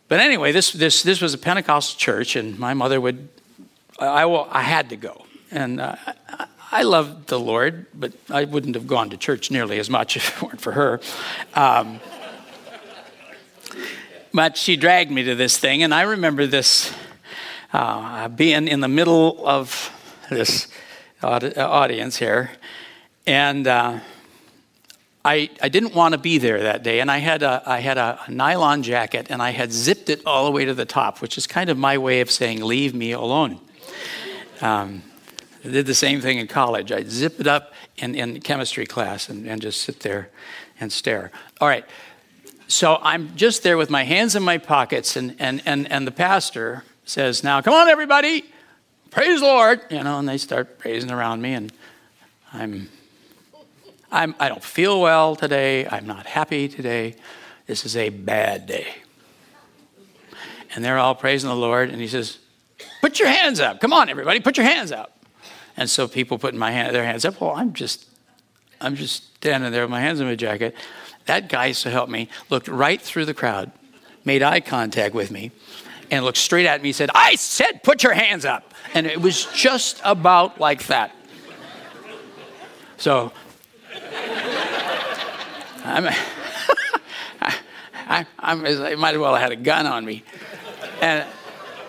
But 0.09 0.21
anyway, 0.21 0.53
this 0.53 0.73
this 0.73 1.03
this 1.03 1.21
was 1.21 1.35
a 1.35 1.39
Pentecostal 1.39 1.99
church, 1.99 2.37
and 2.37 2.59
my 2.59 2.75
mother 2.75 3.01
would 3.01 3.29
I 3.99 4.27
will, 4.27 4.49
I 4.51 4.63
had 4.63 4.91
to 4.91 4.97
go, 4.97 5.25
and 5.51 5.81
uh, 5.81 5.97
I 6.75 6.83
loved 6.83 7.29
the 7.29 7.39
Lord, 7.39 7.87
but 7.95 8.15
I 8.29 8.43
wouldn't 8.43 8.75
have 8.75 8.89
gone 8.89 9.11
to 9.11 9.17
church 9.17 9.49
nearly 9.49 9.79
as 9.79 9.89
much 9.89 10.17
if 10.17 10.37
it 10.37 10.43
weren't 10.43 10.61
for 10.61 10.73
her. 10.73 11.01
Um, 11.55 12.01
but 14.33 14.57
she 14.57 14.77
dragged 14.77 15.13
me 15.13 15.23
to 15.23 15.37
this 15.37 15.57
thing, 15.57 15.85
and 15.85 15.95
I 15.95 16.03
remember 16.03 16.49
this 16.49 16.93
uh, 17.73 18.27
being 18.27 18.67
in 18.67 18.81
the 18.81 18.89
middle 18.89 19.47
of 19.47 19.93
this 20.31 20.67
audience 21.23 22.17
here, 22.17 22.51
and 23.25 23.69
uh, 23.69 24.01
I, 25.25 25.51
I 25.63 25.69
didn't 25.69 25.95
want 25.95 26.15
to 26.15 26.19
be 26.19 26.39
there 26.39 26.61
that 26.65 26.83
day, 26.83 26.99
and 26.99 27.09
I 27.09 27.19
had, 27.19 27.45
a, 27.45 27.63
I 27.65 27.79
had 27.79 27.99
a 27.99 28.19
nylon 28.29 28.83
jacket, 28.83 29.29
and 29.31 29.41
I 29.41 29.51
had 29.51 29.73
zipped 29.73 30.11
it 30.11 30.23
all 30.27 30.45
the 30.45 30.51
way 30.51 30.65
to 30.65 30.75
the 30.75 30.85
top, 30.85 31.23
which 31.23 31.39
is 31.39 31.47
kind 31.47 31.71
of 31.71 31.79
my 31.79 31.99
way 31.99 32.21
of 32.21 32.33
saying, 32.33 32.65
Leave 32.65 32.95
me 32.95 33.13
alone. 33.13 33.61
Um, 34.61 35.05
I 35.65 35.69
did 35.69 35.87
the 35.87 35.95
same 35.95 36.21
thing 36.21 36.39
in 36.39 36.47
college. 36.47 36.93
I'd 36.93 37.11
zip 37.11 37.41
it 37.41 37.47
up 37.47 37.73
in, 37.97 38.15
in 38.15 38.41
chemistry 38.41 38.85
class 38.85 39.31
and, 39.31 39.47
and 39.49 39.63
just 39.63 39.81
sit 39.81 40.01
there 40.01 40.29
and 40.79 40.93
stare. 40.93 41.31
All 41.61 41.69
right. 41.69 41.87
So 42.69 42.99
I'm 43.03 43.35
just 43.37 43.63
there 43.63 43.77
with 43.77 43.89
my 43.89 44.05
hands 44.05 44.37
in 44.37 44.43
my 44.43 44.59
pockets, 44.59 45.17
and, 45.17 45.37
and, 45.39 45.63
and, 45.65 45.91
and 45.91 46.07
the 46.07 46.11
pastor 46.11 46.85
says, 47.05 47.45
Now, 47.45 47.61
come 47.61 47.75
on, 47.75 47.89
everybody, 47.89 48.45
praise 49.11 49.41
the 49.41 49.47
Lord. 49.47 49.81
You 49.91 50.03
know, 50.03 50.19
and 50.19 50.29
they 50.29 50.39
start 50.39 50.79
praising 50.79 51.11
around 51.11 51.41
me, 51.41 51.55
and 51.55 51.73
I'm, 52.53 52.89
I'm, 54.11 54.35
I 54.39 54.49
don't 54.49 54.65
feel 54.65 55.01
well 55.01 55.37
today. 55.37 55.87
I'm 55.87 56.07
not 56.07 56.27
happy 56.27 56.69
today. 56.69 57.17
This 57.67 57.87
is 57.87 57.97
a 57.97 58.11
bad 58.11 58.67
day. 58.67 58.97
And 60.75 60.85
they're 60.85 60.99
all 60.99 61.15
praising 61.15 61.49
the 61.49 61.57
Lord, 61.57 61.91
and 61.91 62.01
he 62.01 62.09
says, 62.09 62.39
Put 63.01 63.19
your 63.19 63.29
hands 63.29 63.61
up. 63.61 63.81
Come 63.81 63.93
on, 63.93 64.09
everybody, 64.09 64.41
put 64.41 64.57
your 64.57 64.67
hands 64.67 64.91
up. 64.91 65.15
And 65.77 65.91
so 65.91 66.07
people 66.07 66.39
putting 66.39 66.59
my 66.59 66.71
hand, 66.71 66.95
their 66.95 67.05
hands 67.05 67.25
up. 67.25 67.41
Well, 67.41 67.53
I'm 67.55 67.73
just, 67.73 68.07
I'm 68.81 68.95
just 68.95 69.35
standing 69.37 69.73
there 69.73 69.83
with 69.83 69.91
my 69.91 70.01
hands 70.01 70.21
in 70.21 70.27
my 70.27 70.37
jacket. 70.37 70.75
That 71.27 71.49
guy, 71.49 71.73
so 71.73 71.91
help 71.91 72.09
me, 72.09 72.29
looked 72.51 72.69
right 72.69 73.01
through 73.01 73.25
the 73.25 73.35
crowd, 73.35 73.73
made 74.25 74.43
eye 74.43 74.61
contact 74.61 75.15
with 75.15 75.31
me, 75.31 75.51
and 76.11 76.25
looked 76.25 76.39
straight 76.39 76.67
at 76.67 76.83
me. 76.83 76.91
and 76.91 76.97
Said, 76.97 77.11
"I 77.15 77.35
said, 77.37 77.83
put 77.83 78.03
your 78.03 78.13
hands 78.13 78.45
up." 78.45 78.75
And 78.93 79.07
it 79.07 79.21
was 79.21 79.47
just 79.47 80.01
about 80.05 80.61
like 80.61 80.87
that. 80.87 81.15
So, 82.99 83.33
I'm, 85.85 86.07
I, 88.07 88.27
I 88.39 88.55
might 88.55 89.15
as 89.15 89.19
well 89.19 89.35
have 89.35 89.43
had 89.43 89.53
a 89.53 89.57
gun 89.57 89.87
on 89.87 90.05
me. 90.05 90.25
And, 91.01 91.27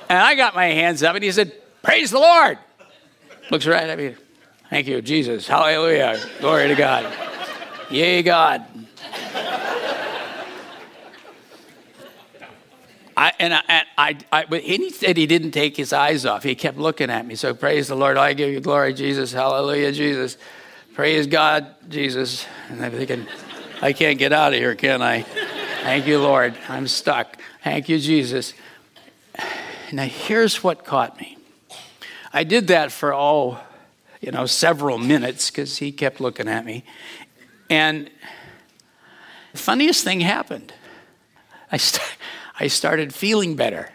and 0.10 0.19
I 0.19 0.36
got 0.36 0.56
my 0.56 0.67
hands 0.67 1.04
up, 1.04 1.15
and 1.15 1.24
he 1.24 1.32
said, 1.32 1.54
Praise 1.82 2.12
the 2.12 2.19
Lord. 2.19 2.58
Looks 3.51 3.67
right 3.67 3.89
at 3.89 3.97
me. 3.97 4.15
Thank 4.69 4.88
you, 4.88 5.01
Jesus. 5.01 5.47
Hallelujah. 5.47 6.19
Glory 6.39 6.67
to 6.67 6.75
God. 6.75 7.13
Yay, 7.91 8.23
God. 8.23 8.65
I, 13.17 13.31
and 13.39 13.53
I, 13.53 13.62
and 13.69 13.88
I, 13.97 14.17
I, 14.31 14.45
but 14.45 14.62
he 14.62 14.89
said 14.89 15.15
he 15.15 15.25
didn't 15.25 15.51
take 15.51 15.77
his 15.77 15.93
eyes 15.93 16.25
off. 16.25 16.43
He 16.43 16.55
kept 16.55 16.77
looking 16.77 17.10
at 17.10 17.25
me. 17.25 17.36
So 17.36 17.53
praise 17.53 17.88
the 17.88 17.95
Lord. 17.95 18.17
I 18.17 18.34
give 18.34 18.49
you 18.49 18.60
glory, 18.60 18.93
Jesus. 18.93 19.31
Hallelujah, 19.31 19.91
Jesus. 19.91 20.38
Praise 20.95 21.27
God, 21.27 21.75
Jesus. 21.89 22.45
And 22.69 22.84
I'm 22.84 22.91
thinking, 22.91 23.25
I 23.81 23.93
can't 23.93 24.17
get 24.17 24.34
out 24.34 24.53
of 24.53 24.60
here, 24.60 24.75
can 24.75 25.01
I? 25.01 25.21
Thank 25.21 26.08
you, 26.08 26.19
Lord. 26.19 26.55
I'm 26.67 26.88
stuck. 26.88 27.38
Thank 27.63 27.88
you, 27.88 27.99
Jesus. 27.99 28.53
Now, 29.93 30.05
here's 30.05 30.63
what 30.63 30.84
caught 30.84 31.19
me. 31.19 31.35
I 32.36 32.43
did 32.43 32.67
that 32.67 32.91
for, 32.91 33.13
all, 33.13 33.60
you 34.19 34.30
know, 34.30 34.45
several 34.45 34.98
minutes 34.98 35.50
because 35.50 35.78
he 35.78 35.93
kept 35.93 36.19
looking 36.19 36.50
at 36.50 36.65
me. 36.65 36.84
And 37.69 38.10
the 39.54 39.58
funniest 39.58 40.04
thing 40.04 40.19
happened. 40.19 40.74
I, 41.71 41.78
st- 41.78 42.17
I 42.60 42.67
started 42.67 43.13
feeling 43.13 43.56
better. 43.56 43.89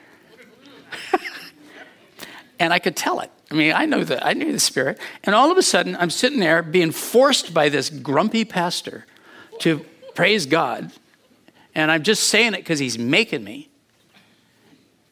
and 2.59 2.72
I 2.72 2.79
could 2.79 2.96
tell 2.96 3.20
it. 3.20 3.31
I 3.50 3.55
mean, 3.55 3.74
I 3.74 3.85
know 3.85 4.05
the, 4.05 4.26
I 4.26 4.33
knew 4.33 4.53
the 4.53 4.59
spirit. 4.59 4.98
And 5.22 5.35
all 5.35 5.53
of 5.53 5.59
a 5.59 5.62
sudden, 5.62 5.94
I'm 5.96 6.09
sitting 6.09 6.40
there 6.40 6.62
being 6.62 6.92
forced 6.92 7.53
by 7.53 7.68
this 7.68 7.90
grumpy 7.90 8.46
pastor 8.46 9.05
to 9.59 9.85
praise 10.14 10.46
God. 10.46 10.90
And 11.74 11.90
I'm 11.90 12.03
just 12.03 12.24
saying 12.29 12.55
it 12.55 12.59
because 12.61 12.79
he's 12.79 12.98
making 12.98 13.44
me. 13.44 13.69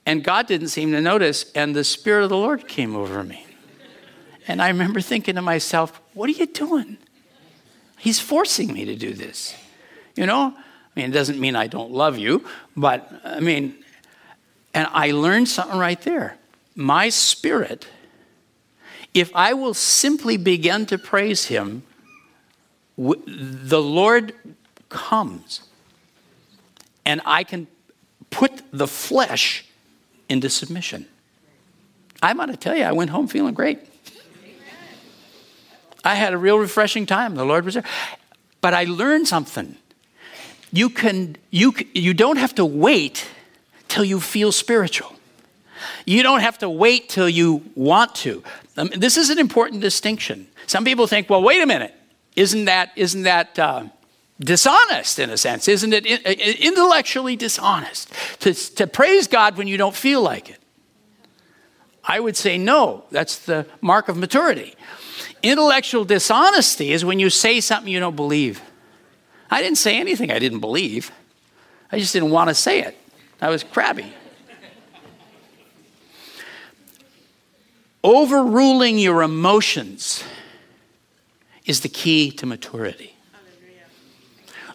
And 0.08 0.24
God 0.24 0.46
didn't 0.46 0.68
seem 0.68 0.92
to 0.92 1.02
notice, 1.02 1.52
and 1.54 1.76
the 1.76 1.84
Spirit 1.84 2.22
of 2.24 2.30
the 2.30 2.36
Lord 2.36 2.66
came 2.66 2.96
over 2.96 3.22
me. 3.22 3.44
And 4.46 4.62
I 4.62 4.68
remember 4.68 5.02
thinking 5.02 5.34
to 5.34 5.42
myself, 5.42 6.00
what 6.14 6.30
are 6.30 6.32
you 6.32 6.46
doing? 6.46 6.96
He's 7.98 8.18
forcing 8.18 8.72
me 8.72 8.86
to 8.86 8.96
do 8.96 9.12
this. 9.12 9.54
You 10.16 10.24
know? 10.24 10.54
I 10.56 10.90
mean, 10.98 11.10
it 11.10 11.12
doesn't 11.12 11.38
mean 11.38 11.54
I 11.54 11.66
don't 11.66 11.90
love 11.90 12.16
you, 12.16 12.42
but 12.74 13.20
I 13.22 13.40
mean, 13.40 13.76
and 14.72 14.88
I 14.92 15.10
learned 15.10 15.46
something 15.46 15.78
right 15.78 16.00
there. 16.00 16.38
My 16.74 17.10
spirit, 17.10 17.86
if 19.12 19.30
I 19.34 19.52
will 19.52 19.74
simply 19.74 20.38
begin 20.38 20.86
to 20.86 20.96
praise 20.96 21.48
Him, 21.48 21.82
the 22.96 23.82
Lord 23.82 24.32
comes 24.88 25.64
and 27.04 27.20
I 27.26 27.44
can 27.44 27.66
put 28.30 28.62
the 28.72 28.86
flesh 28.88 29.66
into 30.28 30.50
submission. 30.50 31.06
I'm 32.22 32.36
going 32.36 32.50
to 32.50 32.56
tell 32.56 32.76
you, 32.76 32.84
I 32.84 32.92
went 32.92 33.10
home 33.10 33.28
feeling 33.28 33.54
great. 33.54 33.78
I 36.04 36.14
had 36.14 36.32
a 36.32 36.38
real 36.38 36.58
refreshing 36.58 37.06
time. 37.06 37.34
The 37.34 37.44
Lord 37.44 37.64
was 37.64 37.74
there. 37.74 37.84
But 38.60 38.74
I 38.74 38.84
learned 38.84 39.28
something. 39.28 39.76
You, 40.72 40.90
can, 40.90 41.36
you, 41.50 41.74
you 41.94 42.14
don't 42.14 42.36
have 42.36 42.54
to 42.56 42.64
wait 42.64 43.26
till 43.88 44.04
you 44.04 44.20
feel 44.20 44.52
spiritual. 44.52 45.14
You 46.04 46.22
don't 46.22 46.40
have 46.40 46.58
to 46.58 46.70
wait 46.70 47.08
till 47.08 47.28
you 47.28 47.62
want 47.74 48.14
to. 48.16 48.42
This 48.74 49.16
is 49.16 49.30
an 49.30 49.38
important 49.38 49.80
distinction. 49.80 50.48
Some 50.66 50.84
people 50.84 51.06
think, 51.06 51.30
well, 51.30 51.42
wait 51.42 51.62
a 51.62 51.66
minute. 51.66 51.94
Isn't 52.36 52.66
that, 52.66 52.92
isn't 52.96 53.22
that 53.22 53.58
uh, 53.58 53.84
dishonest 54.40 55.18
in 55.18 55.30
a 55.30 55.36
sense? 55.36 55.68
Isn't 55.68 55.92
it 55.92 56.06
uh, 56.06 56.30
intellectually 56.30 57.36
dishonest 57.36 58.12
to, 58.40 58.54
to 58.54 58.86
praise 58.86 59.26
God 59.26 59.56
when 59.56 59.68
you 59.68 59.76
don't 59.76 59.94
feel 59.94 60.22
like 60.22 60.50
it? 60.50 60.60
I 62.04 62.20
would 62.20 62.36
say 62.36 62.56
no. 62.56 63.04
That's 63.10 63.38
the 63.38 63.66
mark 63.80 64.08
of 64.08 64.16
maturity. 64.16 64.74
Intellectual 65.42 66.04
dishonesty 66.04 66.92
is 66.92 67.04
when 67.04 67.18
you 67.18 67.30
say 67.30 67.60
something 67.60 67.92
you 67.92 68.00
don't 68.00 68.16
believe. 68.16 68.62
I 69.50 69.62
didn't 69.62 69.78
say 69.78 69.98
anything 69.98 70.30
I 70.30 70.38
didn't 70.38 70.60
believe, 70.60 71.10
I 71.90 71.98
just 71.98 72.12
didn't 72.12 72.30
want 72.30 72.48
to 72.48 72.54
say 72.54 72.82
it. 72.82 72.96
I 73.40 73.48
was 73.50 73.62
crabby. 73.62 74.12
Overruling 78.04 78.98
your 78.98 79.22
emotions 79.22 80.22
is 81.64 81.80
the 81.80 81.88
key 81.88 82.30
to 82.32 82.46
maturity 82.46 83.17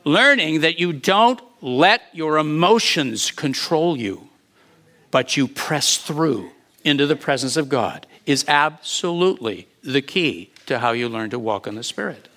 learning 0.04 0.62
that 0.62 0.80
you 0.80 0.94
don't 0.94 1.42
let 1.62 2.02
your 2.14 2.38
emotions 2.38 3.32
control 3.32 3.98
you, 3.98 4.30
but 5.12 5.38
you 5.38 5.48
press 5.48 5.98
through 5.98 6.52
into 6.84 7.08
the 7.08 7.16
presence 7.16 7.56
of 7.58 7.70
God 7.70 8.06
is 8.26 8.46
absolutely 8.48 9.68
the 9.84 10.02
key 10.02 10.52
to 10.66 10.80
how 10.80 10.92
you 10.92 11.10
learn 11.10 11.30
to 11.30 11.40
walk 11.40 11.68
in 11.68 11.76
the 11.76 11.84
Spirit. 11.84 12.28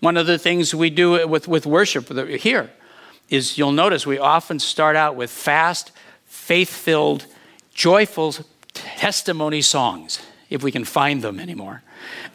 One 0.00 0.16
of 0.16 0.26
the 0.26 0.38
things 0.38 0.74
we 0.74 0.90
do 0.90 1.28
with, 1.28 1.46
with 1.46 1.66
worship 1.66 2.08
here 2.28 2.70
is 3.28 3.58
you'll 3.58 3.72
notice 3.72 4.06
we 4.06 4.18
often 4.18 4.58
start 4.58 4.96
out 4.96 5.14
with 5.14 5.30
fast, 5.30 5.92
faith 6.24 6.70
filled, 6.70 7.26
joyful 7.74 8.34
testimony 8.72 9.62
songs, 9.62 10.20
if 10.48 10.62
we 10.62 10.72
can 10.72 10.84
find 10.84 11.22
them 11.22 11.38
anymore. 11.38 11.82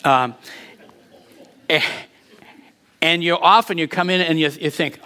Um, 0.03 0.35
eh, 1.69 1.81
and 3.05 3.23
you 3.23 3.37
often 3.37 3.77
you 3.77 3.87
come 3.87 4.09
in 4.09 4.19
and 4.19 4.39
you, 4.39 4.49
you 4.59 4.71
think, 4.71 4.99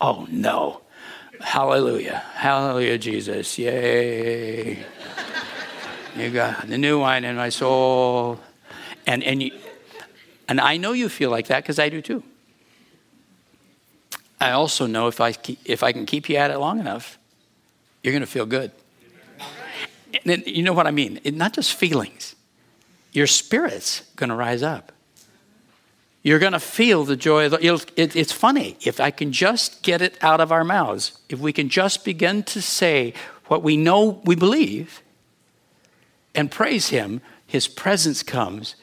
oh 0.00 0.26
no, 0.28 0.80
hallelujah, 1.40 2.20
hallelujah, 2.34 2.98
Jesus, 2.98 3.56
yay. 3.56 4.84
you 6.16 6.30
got 6.30 6.66
the 6.66 6.76
new 6.76 6.98
wine 6.98 7.24
in 7.24 7.36
my 7.36 7.48
soul. 7.48 8.40
And, 9.06 9.22
and, 9.22 9.40
you, 9.40 9.52
and 10.48 10.60
I 10.60 10.78
know 10.78 10.90
you 10.90 11.08
feel 11.08 11.30
like 11.30 11.46
that 11.46 11.62
because 11.62 11.78
I 11.78 11.90
do 11.90 12.02
too. 12.02 12.24
I 14.40 14.50
also 14.50 14.86
know 14.86 15.06
if 15.06 15.20
I, 15.20 15.30
keep, 15.30 15.60
if 15.64 15.84
I 15.84 15.92
can 15.92 16.06
keep 16.06 16.28
you 16.28 16.34
at 16.34 16.50
it 16.50 16.58
long 16.58 16.80
enough, 16.80 17.18
you're 18.02 18.12
going 18.12 18.22
to 18.22 18.26
feel 18.26 18.46
good. 18.46 18.72
And 20.24 20.44
you 20.44 20.64
know 20.64 20.72
what 20.72 20.88
I 20.88 20.90
mean? 20.90 21.20
It, 21.22 21.34
not 21.34 21.52
just 21.52 21.72
feelings, 21.74 22.34
your 23.12 23.28
spirit's 23.28 24.00
going 24.16 24.30
to 24.30 24.34
rise 24.34 24.64
up. 24.64 24.90
You're 26.26 26.40
going 26.40 26.54
to 26.54 26.58
feel 26.58 27.04
the 27.04 27.14
joy. 27.14 27.44
Of 27.44 27.52
the, 27.52 27.84
it, 27.94 28.16
it's 28.16 28.32
funny. 28.32 28.76
If 28.80 28.98
I 28.98 29.12
can 29.12 29.30
just 29.30 29.84
get 29.84 30.02
it 30.02 30.18
out 30.20 30.40
of 30.40 30.50
our 30.50 30.64
mouths, 30.64 31.20
if 31.28 31.38
we 31.38 31.52
can 31.52 31.68
just 31.68 32.04
begin 32.04 32.42
to 32.42 32.60
say 32.60 33.14
what 33.44 33.62
we 33.62 33.76
know 33.76 34.20
we 34.24 34.34
believe 34.34 35.02
and 36.34 36.50
praise 36.50 36.88
Him, 36.88 37.20
His 37.46 37.68
presence 37.68 38.24
comes 38.24 38.74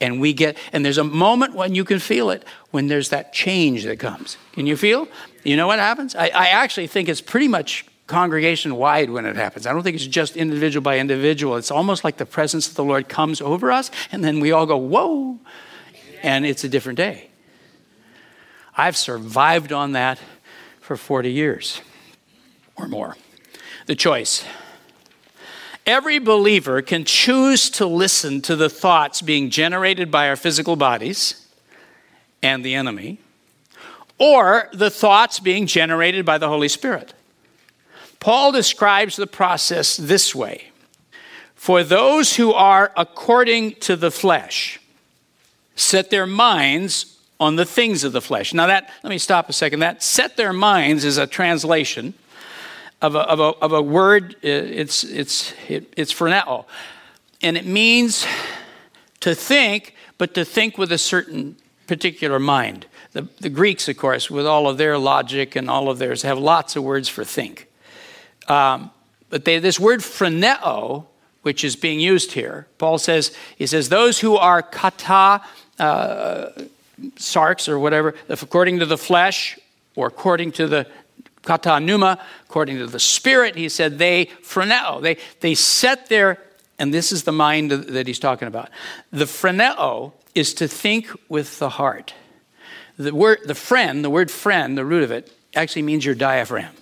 and 0.00 0.18
we 0.18 0.32
get, 0.32 0.56
and 0.72 0.82
there's 0.82 0.96
a 0.96 1.04
moment 1.04 1.54
when 1.54 1.74
you 1.74 1.84
can 1.84 1.98
feel 1.98 2.30
it 2.30 2.42
when 2.70 2.86
there's 2.86 3.10
that 3.10 3.34
change 3.34 3.84
that 3.84 3.98
comes. 3.98 4.38
Can 4.52 4.66
you 4.66 4.74
feel? 4.74 5.08
You 5.44 5.58
know 5.58 5.66
what 5.66 5.80
happens? 5.80 6.14
I, 6.14 6.28
I 6.28 6.46
actually 6.46 6.86
think 6.86 7.10
it's 7.10 7.20
pretty 7.20 7.48
much 7.48 7.84
congregation 8.06 8.76
wide 8.76 9.10
when 9.10 9.26
it 9.26 9.36
happens. 9.36 9.66
I 9.66 9.74
don't 9.74 9.82
think 9.82 9.96
it's 9.96 10.06
just 10.06 10.38
individual 10.38 10.82
by 10.82 10.98
individual. 10.98 11.56
It's 11.56 11.70
almost 11.70 12.02
like 12.02 12.16
the 12.16 12.24
presence 12.24 12.66
of 12.66 12.76
the 12.76 12.84
Lord 12.84 13.10
comes 13.10 13.42
over 13.42 13.70
us, 13.70 13.90
and 14.10 14.24
then 14.24 14.40
we 14.40 14.52
all 14.52 14.64
go, 14.64 14.78
Whoa, 14.78 15.38
and 16.22 16.46
it's 16.46 16.64
a 16.64 16.68
different 16.68 16.96
day. 16.96 17.28
I've 18.76 18.96
survived 18.96 19.72
on 19.72 19.92
that 19.92 20.20
for 20.80 20.96
40 20.96 21.32
years 21.32 21.80
or 22.76 22.88
more. 22.88 23.16
The 23.86 23.96
choice. 23.96 24.44
Every 25.84 26.18
believer 26.18 26.82
can 26.82 27.04
choose 27.04 27.70
to 27.70 27.86
listen 27.86 28.42
to 28.42 28.54
the 28.54 28.68
thoughts 28.68 29.22
being 29.22 29.50
generated 29.50 30.10
by 30.10 30.28
our 30.28 30.36
physical 30.36 30.76
bodies 30.76 31.46
and 32.42 32.64
the 32.64 32.74
enemy, 32.74 33.18
or 34.18 34.68
the 34.72 34.90
thoughts 34.90 35.40
being 35.40 35.66
generated 35.66 36.24
by 36.24 36.38
the 36.38 36.48
Holy 36.48 36.68
Spirit. 36.68 37.14
Paul 38.20 38.52
describes 38.52 39.16
the 39.16 39.26
process 39.26 39.96
this 39.96 40.34
way 40.34 40.70
For 41.54 41.82
those 41.82 42.36
who 42.36 42.52
are 42.52 42.92
according 42.96 43.76
to 43.76 43.96
the 43.96 44.10
flesh, 44.10 44.80
set 45.78 46.10
their 46.10 46.26
minds 46.26 47.18
on 47.40 47.56
the 47.56 47.64
things 47.64 48.04
of 48.04 48.12
the 48.12 48.20
flesh. 48.20 48.52
Now, 48.52 48.66
that, 48.66 48.90
let 49.02 49.10
me 49.10 49.18
stop 49.18 49.48
a 49.48 49.52
second. 49.52 49.80
That 49.80 50.02
set 50.02 50.36
their 50.36 50.52
minds 50.52 51.04
is 51.04 51.18
a 51.18 51.26
translation 51.26 52.14
of 53.00 53.14
a, 53.14 53.20
of 53.20 53.38
a, 53.38 53.42
of 53.62 53.72
a 53.72 53.80
word, 53.80 54.36
it's, 54.42 55.04
it's, 55.04 55.54
it, 55.68 55.92
it's 55.96 56.12
phroneo. 56.12 56.64
And 57.40 57.56
it 57.56 57.64
means 57.64 58.26
to 59.20 59.34
think, 59.34 59.94
but 60.18 60.34
to 60.34 60.44
think 60.44 60.78
with 60.78 60.90
a 60.90 60.98
certain 60.98 61.56
particular 61.86 62.40
mind. 62.40 62.86
The, 63.12 63.28
the 63.40 63.48
Greeks, 63.48 63.88
of 63.88 63.96
course, 63.96 64.30
with 64.30 64.46
all 64.46 64.68
of 64.68 64.78
their 64.78 64.98
logic 64.98 65.54
and 65.54 65.70
all 65.70 65.88
of 65.88 65.98
theirs, 65.98 66.22
have 66.22 66.38
lots 66.38 66.74
of 66.74 66.82
words 66.82 67.08
for 67.08 67.24
think. 67.24 67.68
Um, 68.48 68.90
but 69.30 69.44
they, 69.44 69.58
this 69.60 69.78
word 69.78 70.00
phroneo, 70.00 71.06
which 71.42 71.62
is 71.62 71.76
being 71.76 72.00
used 72.00 72.32
here, 72.32 72.66
Paul 72.78 72.98
says, 72.98 73.34
he 73.56 73.66
says, 73.66 73.88
those 73.88 74.18
who 74.18 74.36
are 74.36 74.60
kata 74.60 75.42
uh, 75.78 76.50
sarx 77.16 77.68
or 77.68 77.78
whatever, 77.78 78.14
if 78.28 78.42
according 78.42 78.78
to 78.80 78.86
the 78.86 78.98
flesh 78.98 79.58
or 79.94 80.06
according 80.06 80.52
to 80.52 80.66
the 80.66 80.86
kata 81.42 81.80
pneuma, 81.80 82.20
according 82.46 82.78
to 82.78 82.86
the 82.86 82.98
spirit, 82.98 83.56
he 83.56 83.68
said 83.68 83.98
they 83.98 84.26
phroneo, 84.42 85.00
they, 85.00 85.16
they 85.40 85.54
set 85.54 86.08
their 86.08 86.38
and 86.78 86.94
this 86.94 87.10
is 87.10 87.24
the 87.24 87.32
mind 87.32 87.70
that 87.72 88.06
he's 88.06 88.18
talking 88.18 88.46
about. 88.46 88.70
The 89.10 89.24
phreneo 89.24 90.12
is 90.34 90.54
to 90.54 90.68
think 90.68 91.10
with 91.28 91.58
the 91.58 91.70
heart. 91.70 92.14
The 92.96 93.14
word, 93.14 93.40
the 93.44 93.54
phren, 93.54 94.02
the 94.02 94.10
word 94.10 94.30
friend, 94.30 94.78
the 94.78 94.84
root 94.84 95.02
of 95.02 95.10
it, 95.10 95.32
actually 95.54 95.82
means 95.82 96.04
your 96.04 96.14
diaphragm. 96.14 96.72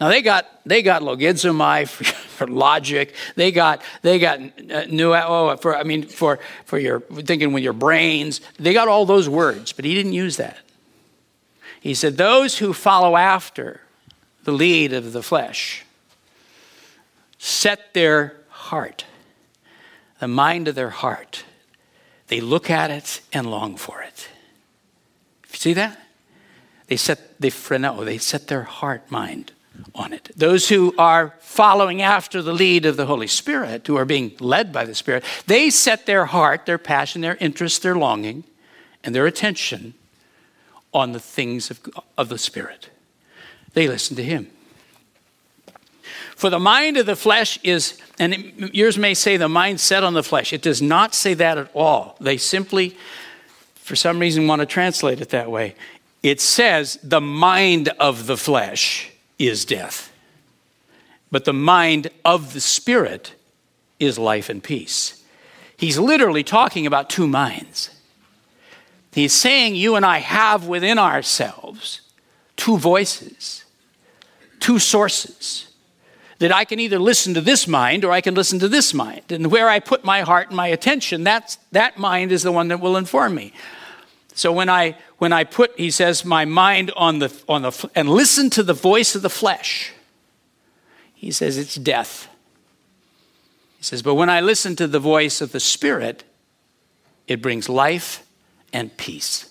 Now 0.00 0.08
they 0.08 0.22
got 0.22 0.46
they 0.64 0.82
got 0.82 1.02
logizomai 1.02 1.88
for, 1.88 2.04
for 2.04 2.46
logic. 2.46 3.14
They 3.36 3.52
got 3.52 3.82
they 4.02 4.18
got 4.18 4.40
uh, 4.70 4.84
new 4.86 5.14
oh 5.14 5.56
for 5.56 5.76
I 5.76 5.84
mean 5.84 6.06
for 6.06 6.38
for 6.64 6.78
your 6.78 7.00
thinking 7.00 7.52
with 7.52 7.62
your 7.62 7.72
brains. 7.72 8.40
They 8.58 8.72
got 8.72 8.88
all 8.88 9.06
those 9.06 9.28
words, 9.28 9.72
but 9.72 9.84
he 9.84 9.94
didn't 9.94 10.12
use 10.12 10.36
that. 10.36 10.58
He 11.80 11.94
said 11.94 12.16
those 12.16 12.58
who 12.58 12.72
follow 12.72 13.16
after 13.16 13.80
the 14.44 14.52
lead 14.52 14.92
of 14.92 15.12
the 15.12 15.22
flesh 15.22 15.84
set 17.38 17.92
their 17.92 18.36
heart, 18.48 19.04
the 20.18 20.28
mind 20.28 20.68
of 20.68 20.74
their 20.74 20.90
heart. 20.90 21.44
They 22.28 22.40
look 22.40 22.70
at 22.70 22.90
it 22.90 23.20
and 23.34 23.50
long 23.50 23.76
for 23.76 24.00
it. 24.00 24.28
See 25.52 25.74
that? 25.74 26.00
They 26.86 26.96
set 26.96 27.38
they 27.40 27.50
phreno, 27.50 28.04
they 28.04 28.18
set 28.18 28.48
their 28.48 28.62
heart 28.62 29.10
mind 29.10 29.52
on 29.94 30.12
it. 30.12 30.30
Those 30.36 30.68
who 30.68 30.94
are 30.98 31.34
following 31.40 32.02
after 32.02 32.42
the 32.42 32.52
lead 32.52 32.86
of 32.86 32.96
the 32.96 33.06
Holy 33.06 33.26
Spirit, 33.26 33.86
who 33.86 33.96
are 33.96 34.04
being 34.04 34.32
led 34.40 34.72
by 34.72 34.84
the 34.84 34.94
Spirit, 34.94 35.24
they 35.46 35.70
set 35.70 36.06
their 36.06 36.26
heart, 36.26 36.66
their 36.66 36.78
passion, 36.78 37.20
their 37.20 37.36
interest, 37.36 37.82
their 37.82 37.94
longing, 37.94 38.44
and 39.02 39.14
their 39.14 39.26
attention 39.26 39.94
on 40.92 41.12
the 41.12 41.20
things 41.20 41.70
of, 41.70 41.80
of 42.18 42.28
the 42.28 42.38
Spirit. 42.38 42.90
They 43.74 43.88
listen 43.88 44.16
to 44.16 44.24
Him. 44.24 44.50
For 46.36 46.50
the 46.50 46.58
mind 46.58 46.96
of 46.96 47.06
the 47.06 47.16
flesh 47.16 47.58
is, 47.62 47.98
and 48.18 48.34
it, 48.34 48.74
yours 48.74 48.98
may 48.98 49.14
say 49.14 49.36
the 49.36 49.48
mind 49.48 49.80
set 49.80 50.02
on 50.02 50.14
the 50.14 50.22
flesh. 50.22 50.52
It 50.52 50.62
does 50.62 50.82
not 50.82 51.14
say 51.14 51.34
that 51.34 51.58
at 51.58 51.70
all. 51.74 52.16
They 52.20 52.36
simply, 52.36 52.96
for 53.76 53.94
some 53.94 54.18
reason, 54.18 54.46
want 54.46 54.60
to 54.60 54.66
translate 54.66 55.20
it 55.20 55.28
that 55.30 55.50
way. 55.50 55.76
It 56.22 56.40
says 56.40 56.98
the 57.02 57.20
mind 57.20 57.90
of 58.00 58.26
the 58.26 58.36
flesh 58.36 59.10
is 59.38 59.64
death. 59.64 60.12
But 61.30 61.44
the 61.44 61.52
mind 61.52 62.08
of 62.24 62.52
the 62.52 62.60
Spirit 62.60 63.34
is 63.98 64.18
life 64.18 64.48
and 64.48 64.62
peace. 64.62 65.22
He's 65.76 65.98
literally 65.98 66.44
talking 66.44 66.86
about 66.86 67.10
two 67.10 67.26
minds. 67.26 67.90
He's 69.12 69.32
saying 69.32 69.74
you 69.76 69.96
and 69.96 70.04
I 70.04 70.18
have 70.18 70.66
within 70.66 70.98
ourselves 70.98 72.00
two 72.56 72.78
voices, 72.78 73.64
two 74.60 74.78
sources. 74.78 75.68
That 76.40 76.52
I 76.52 76.64
can 76.64 76.80
either 76.80 76.98
listen 76.98 77.32
to 77.34 77.40
this 77.40 77.68
mind 77.68 78.04
or 78.04 78.10
I 78.10 78.20
can 78.20 78.34
listen 78.34 78.58
to 78.58 78.68
this 78.68 78.92
mind. 78.92 79.30
And 79.30 79.52
where 79.52 79.68
I 79.68 79.78
put 79.78 80.04
my 80.04 80.22
heart 80.22 80.48
and 80.48 80.56
my 80.56 80.66
attention, 80.66 81.22
that's, 81.22 81.58
that 81.70 81.96
mind 81.96 82.32
is 82.32 82.42
the 82.42 82.50
one 82.50 82.68
that 82.68 82.80
will 82.80 82.96
inform 82.96 83.36
me. 83.36 83.52
So 84.34 84.52
when 84.52 84.68
I 84.68 84.96
when 85.18 85.32
I 85.32 85.44
put, 85.44 85.78
he 85.78 85.90
says, 85.90 86.24
my 86.24 86.44
mind 86.44 86.90
on 86.96 87.20
the 87.20 87.32
on 87.48 87.62
the 87.62 87.90
and 87.94 88.08
listen 88.08 88.50
to 88.50 88.62
the 88.62 88.74
voice 88.74 89.14
of 89.14 89.22
the 89.22 89.30
flesh, 89.30 89.92
he 91.14 91.30
says 91.30 91.56
it's 91.56 91.76
death. 91.76 92.28
He 93.78 93.84
says, 93.84 94.02
but 94.02 94.14
when 94.14 94.28
I 94.28 94.40
listen 94.40 94.76
to 94.76 94.88
the 94.88 94.98
voice 94.98 95.40
of 95.40 95.52
the 95.52 95.60
Spirit, 95.60 96.24
it 97.28 97.40
brings 97.40 97.68
life 97.68 98.26
and 98.72 98.94
peace. 98.96 99.50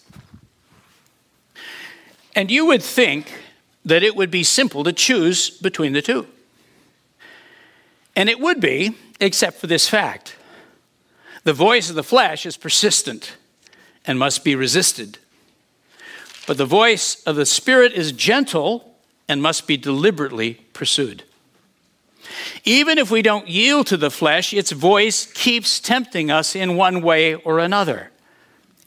And 2.36 2.52
you 2.52 2.66
would 2.66 2.84
think 2.84 3.32
that 3.86 4.04
it 4.04 4.16
would 4.16 4.32
be 4.32 4.44
simple 4.44 4.84
to 4.84 4.92
choose 4.92 5.50
between 5.50 5.94
the 5.94 6.02
two. 6.02 6.28
And 8.16 8.28
it 8.28 8.40
would 8.40 8.60
be, 8.60 8.96
except 9.20 9.60
for 9.60 9.68
this 9.68 9.88
fact 9.88 10.36
the 11.46 11.54
voice 11.54 11.90
of 11.90 11.96
the 11.96 12.04
flesh 12.04 12.46
is 12.46 12.58
persistent 12.58 13.38
and 14.06 14.20
must 14.20 14.44
be 14.44 14.56
resisted. 14.56 15.18
But 16.46 16.58
the 16.58 16.66
voice 16.66 17.24
of 17.24 17.36
the 17.36 17.46
Spirit 17.46 17.94
is 17.94 18.12
gentle 18.12 18.96
and 19.28 19.42
must 19.42 19.68
be 19.68 19.78
deliberately 19.78 20.56
pursued. 20.74 21.24
Even 22.64 22.98
if 22.98 23.12
we 23.12 23.22
don't 23.22 23.48
yield 23.48 23.88
to 23.88 23.98
the 23.98 24.12
flesh, 24.12 24.54
its 24.54 24.72
voice 24.72 25.32
keeps 25.34 25.80
tempting 25.80 26.32
us 26.32 26.56
in 26.56 26.76
one 26.76 27.02
way 27.02 27.36
or 27.36 27.60
another. 27.60 28.12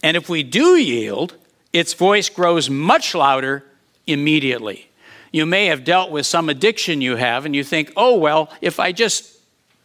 And 0.02 0.16
if 0.16 0.28
we 0.28 0.42
do 0.42 0.76
yield, 0.76 1.34
its 1.72 1.94
voice 1.94 2.28
grows 2.28 2.70
much 2.70 3.14
louder 3.14 3.64
immediately. 4.06 4.90
You 5.32 5.46
may 5.46 5.66
have 5.66 5.84
dealt 5.84 6.10
with 6.10 6.26
some 6.26 6.48
addiction 6.48 7.00
you 7.00 7.16
have, 7.16 7.44
and 7.44 7.54
you 7.54 7.64
think, 7.64 7.92
oh, 7.96 8.16
well, 8.16 8.50
if 8.60 8.80
I 8.80 8.92
just 8.92 9.38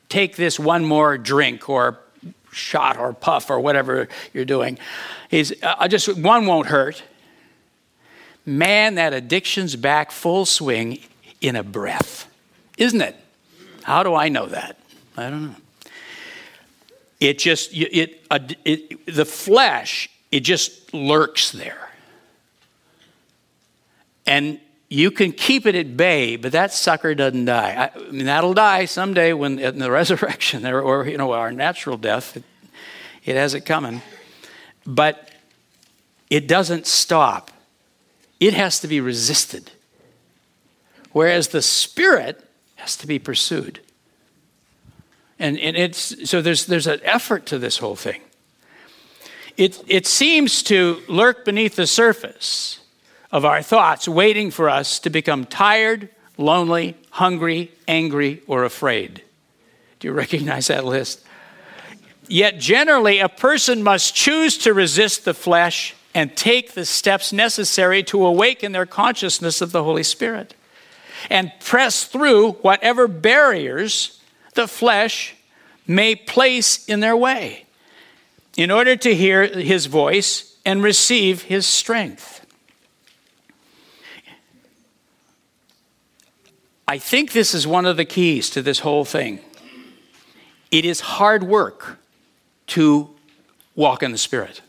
take 0.08 0.36
this 0.36 0.60
one 0.60 0.86
more 0.86 1.18
drink 1.18 1.70
or 1.70 2.00
shot 2.52 2.98
or 2.98 3.14
puff 3.14 3.50
or 3.50 3.60
whatever 3.60 4.08
you're 4.34 4.46
doing. 4.46 4.78
is 5.30 5.56
I 5.64 5.88
just, 5.88 6.18
one 6.18 6.46
won't 6.46 6.68
hurt. 6.68 7.04
Man, 8.46 8.96
that 8.96 9.14
addiction's 9.14 9.76
back 9.76 10.12
full 10.12 10.46
swing 10.46 11.00
in 11.42 11.56
a 11.56 11.64
breath, 11.64 12.28
isn't 12.78 13.02
it? 13.02 13.16
How 13.84 14.04
do 14.04 14.14
I 14.16 14.30
know 14.30 14.48
that? 14.48 14.78
I 15.18 15.30
don't 15.30 15.48
know. 15.48 15.56
It 17.20 17.38
just, 17.38 17.72
it, 17.74 18.20
it, 18.32 18.58
it 18.66 19.06
the 19.06 19.26
flesh, 19.26 20.10
it 20.32 20.40
just 20.40 20.94
lurks 20.94 21.52
there. 21.52 21.90
And 24.26 24.60
you 24.92 25.10
can 25.10 25.32
keep 25.32 25.66
it 25.66 25.74
at 25.74 25.96
bay, 25.96 26.36
but 26.36 26.52
that 26.52 26.74
sucker 26.74 27.16
doesn't 27.16 27.46
die. 27.46 27.92
I, 27.96 28.12
mean, 28.12 28.26
that'll 28.26 28.54
die 28.54 28.84
someday 28.84 29.32
when 29.32 29.58
in 29.58 29.80
the 29.80 29.90
resurrection, 30.00 30.68
or, 30.68 30.82
or 30.82 31.08
you 31.08 31.18
know, 31.18 31.32
our 31.32 31.50
natural 31.50 31.96
death. 31.96 32.36
It, 32.36 32.44
it 33.24 33.38
has 33.38 33.54
it 33.54 33.62
coming, 33.62 34.02
but 34.86 35.32
it 36.30 36.46
doesn't 36.46 36.88
stop. 36.88 37.52
It 38.42 38.54
has 38.54 38.82
to 38.82 38.88
be 38.90 39.00
resisted, 39.00 39.72
whereas 41.14 41.48
the 41.50 41.62
spirit 41.62 42.44
has 42.76 42.98
to 42.98 43.08
be 43.08 43.18
pursued. 43.18 43.80
And, 45.40 45.58
and 45.58 45.78
it's 45.78 46.30
so 46.30 46.42
there's 46.42 46.66
there's 46.66 46.88
an 46.88 47.00
effort 47.04 47.46
to 47.46 47.58
this 47.58 47.78
whole 47.78 47.96
thing. 47.96 48.20
It 49.56 49.82
it 49.88 50.06
seems 50.06 50.62
to 50.64 51.02
lurk 51.08 51.46
beneath 51.46 51.78
the 51.78 51.88
surface 51.88 52.81
of 53.32 53.46
our 53.46 53.62
thoughts, 53.62 54.08
waiting 54.08 54.52
for 54.52 54.70
us 54.70 55.00
to 55.00 55.10
become 55.10 55.46
tired, 55.46 56.10
lonely, 56.38 56.96
hungry, 57.12 57.72
angry, 57.88 58.42
or 58.48 58.64
afraid. 58.64 59.22
Do 60.00 60.08
you 60.08 60.14
recognize 60.14 60.68
that 60.68 60.86
list? 60.86 61.24
Yet, 62.28 62.60
generally, 62.60 63.20
a 63.20 63.30
person 63.30 63.84
must 63.84 64.16
choose 64.16 64.58
to 64.60 64.74
resist 64.74 65.26
the 65.26 65.34
flesh 65.34 65.96
and 66.14 66.36
take 66.36 66.74
the 66.74 66.86
steps 66.86 67.32
necessary 67.32 68.04
to 68.04 68.26
awaken 68.26 68.72
their 68.72 68.86
consciousness 68.86 69.62
of 69.62 69.72
the 69.72 69.84
Holy 69.84 70.04
Spirit 70.04 70.56
and 71.30 71.52
press 71.60 72.06
through 72.06 72.54
whatever 72.54 73.08
barriers 73.08 74.20
the 74.56 74.68
flesh 74.68 75.36
may 75.88 76.16
place 76.16 76.86
in 76.86 77.00
their 77.00 77.16
way 77.16 77.66
in 78.58 78.72
order 78.72 78.96
to 78.96 79.16
hear 79.16 79.46
his 79.48 79.86
voice 79.86 80.58
and 80.66 80.84
receive 80.84 81.44
his 81.44 81.66
strength. 81.66 82.41
I 86.92 86.98
think 86.98 87.32
this 87.32 87.54
is 87.54 87.66
one 87.66 87.86
of 87.86 87.96
the 87.96 88.04
keys 88.04 88.50
to 88.50 88.62
this 88.62 88.80
whole 88.80 89.06
thing. 89.06 89.40
It 90.72 90.84
is 90.84 91.00
hard 91.00 91.42
work 91.42 92.00
to 92.68 93.10
walk 93.76 94.04
in 94.04 94.12
the 94.12 94.18
Spirit, 94.18 94.60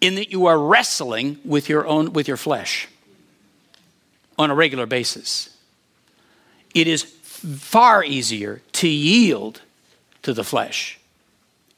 in 0.00 0.14
that 0.14 0.30
you 0.30 0.46
are 0.46 0.58
wrestling 0.58 1.38
with 1.44 1.68
your 1.68 1.86
own 1.86 2.14
with 2.14 2.26
your 2.26 2.38
flesh 2.38 2.88
on 4.38 4.50
a 4.50 4.54
regular 4.54 4.86
basis. 4.86 5.58
It 6.72 6.86
is 6.86 7.02
far 7.02 8.02
easier 8.02 8.62
to 8.72 8.88
yield 8.88 9.60
to 10.22 10.32
the 10.32 10.44
flesh. 10.44 10.98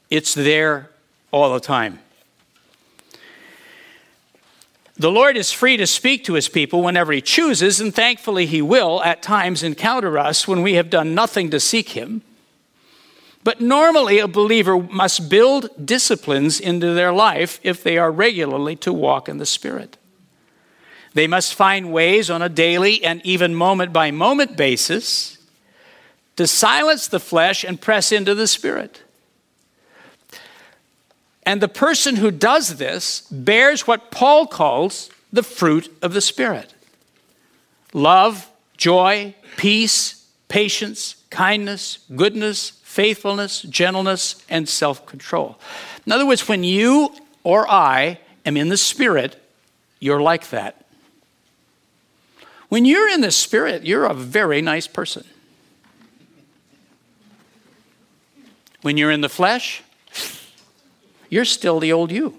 It's 0.09 0.33
there 0.33 0.89
all 1.31 1.53
the 1.53 1.59
time. 1.59 1.99
The 5.01 5.11
Lord 5.11 5.35
is 5.35 5.51
free 5.51 5.77
to 5.77 5.87
speak 5.87 6.25
to 6.25 6.35
his 6.35 6.47
people 6.47 6.83
whenever 6.83 7.11
he 7.11 7.21
chooses, 7.21 7.81
and 7.81 7.91
thankfully 7.91 8.45
he 8.45 8.61
will 8.61 9.01
at 9.01 9.23
times 9.23 9.63
encounter 9.63 10.19
us 10.19 10.47
when 10.47 10.61
we 10.61 10.75
have 10.75 10.91
done 10.91 11.15
nothing 11.15 11.49
to 11.49 11.59
seek 11.59 11.89
him. 11.89 12.21
But 13.43 13.59
normally, 13.59 14.19
a 14.19 14.27
believer 14.27 14.77
must 14.77 15.27
build 15.27 15.71
disciplines 15.83 16.59
into 16.59 16.93
their 16.93 17.11
life 17.11 17.59
if 17.63 17.81
they 17.81 17.97
are 17.97 18.11
regularly 18.11 18.75
to 18.75 18.93
walk 18.93 19.27
in 19.27 19.39
the 19.39 19.45
Spirit. 19.47 19.97
They 21.15 21.25
must 21.25 21.55
find 21.55 21.91
ways 21.91 22.29
on 22.29 22.43
a 22.43 22.47
daily 22.47 23.03
and 23.03 23.25
even 23.25 23.55
moment 23.55 23.91
by 23.91 24.11
moment 24.11 24.55
basis 24.55 25.39
to 26.35 26.45
silence 26.45 27.07
the 27.07 27.19
flesh 27.19 27.63
and 27.63 27.81
press 27.81 28.11
into 28.11 28.35
the 28.35 28.45
Spirit. 28.45 29.01
And 31.43 31.61
the 31.61 31.67
person 31.67 32.17
who 32.17 32.31
does 32.31 32.77
this 32.77 33.21
bears 33.31 33.87
what 33.87 34.11
Paul 34.11 34.47
calls 34.47 35.09
the 35.33 35.43
fruit 35.43 35.91
of 36.01 36.13
the 36.13 36.21
Spirit 36.21 36.73
love, 37.93 38.49
joy, 38.77 39.35
peace, 39.57 40.27
patience, 40.47 41.15
kindness, 41.29 41.99
goodness, 42.15 42.71
faithfulness, 42.83 43.61
gentleness, 43.63 44.43
and 44.49 44.67
self 44.67 45.05
control. 45.05 45.59
In 46.05 46.11
other 46.11 46.25
words, 46.25 46.47
when 46.47 46.63
you 46.63 47.13
or 47.43 47.69
I 47.69 48.19
am 48.45 48.57
in 48.57 48.69
the 48.69 48.77
Spirit, 48.77 49.41
you're 49.99 50.21
like 50.21 50.49
that. 50.49 50.85
When 52.69 52.85
you're 52.85 53.09
in 53.09 53.21
the 53.21 53.31
Spirit, 53.31 53.85
you're 53.85 54.05
a 54.05 54.13
very 54.13 54.61
nice 54.61 54.87
person. 54.87 55.25
When 58.81 58.97
you're 58.97 59.11
in 59.11 59.21
the 59.21 59.29
flesh, 59.29 59.83
you're 61.31 61.45
still 61.45 61.79
the 61.79 61.91
old 61.91 62.11
you. 62.11 62.37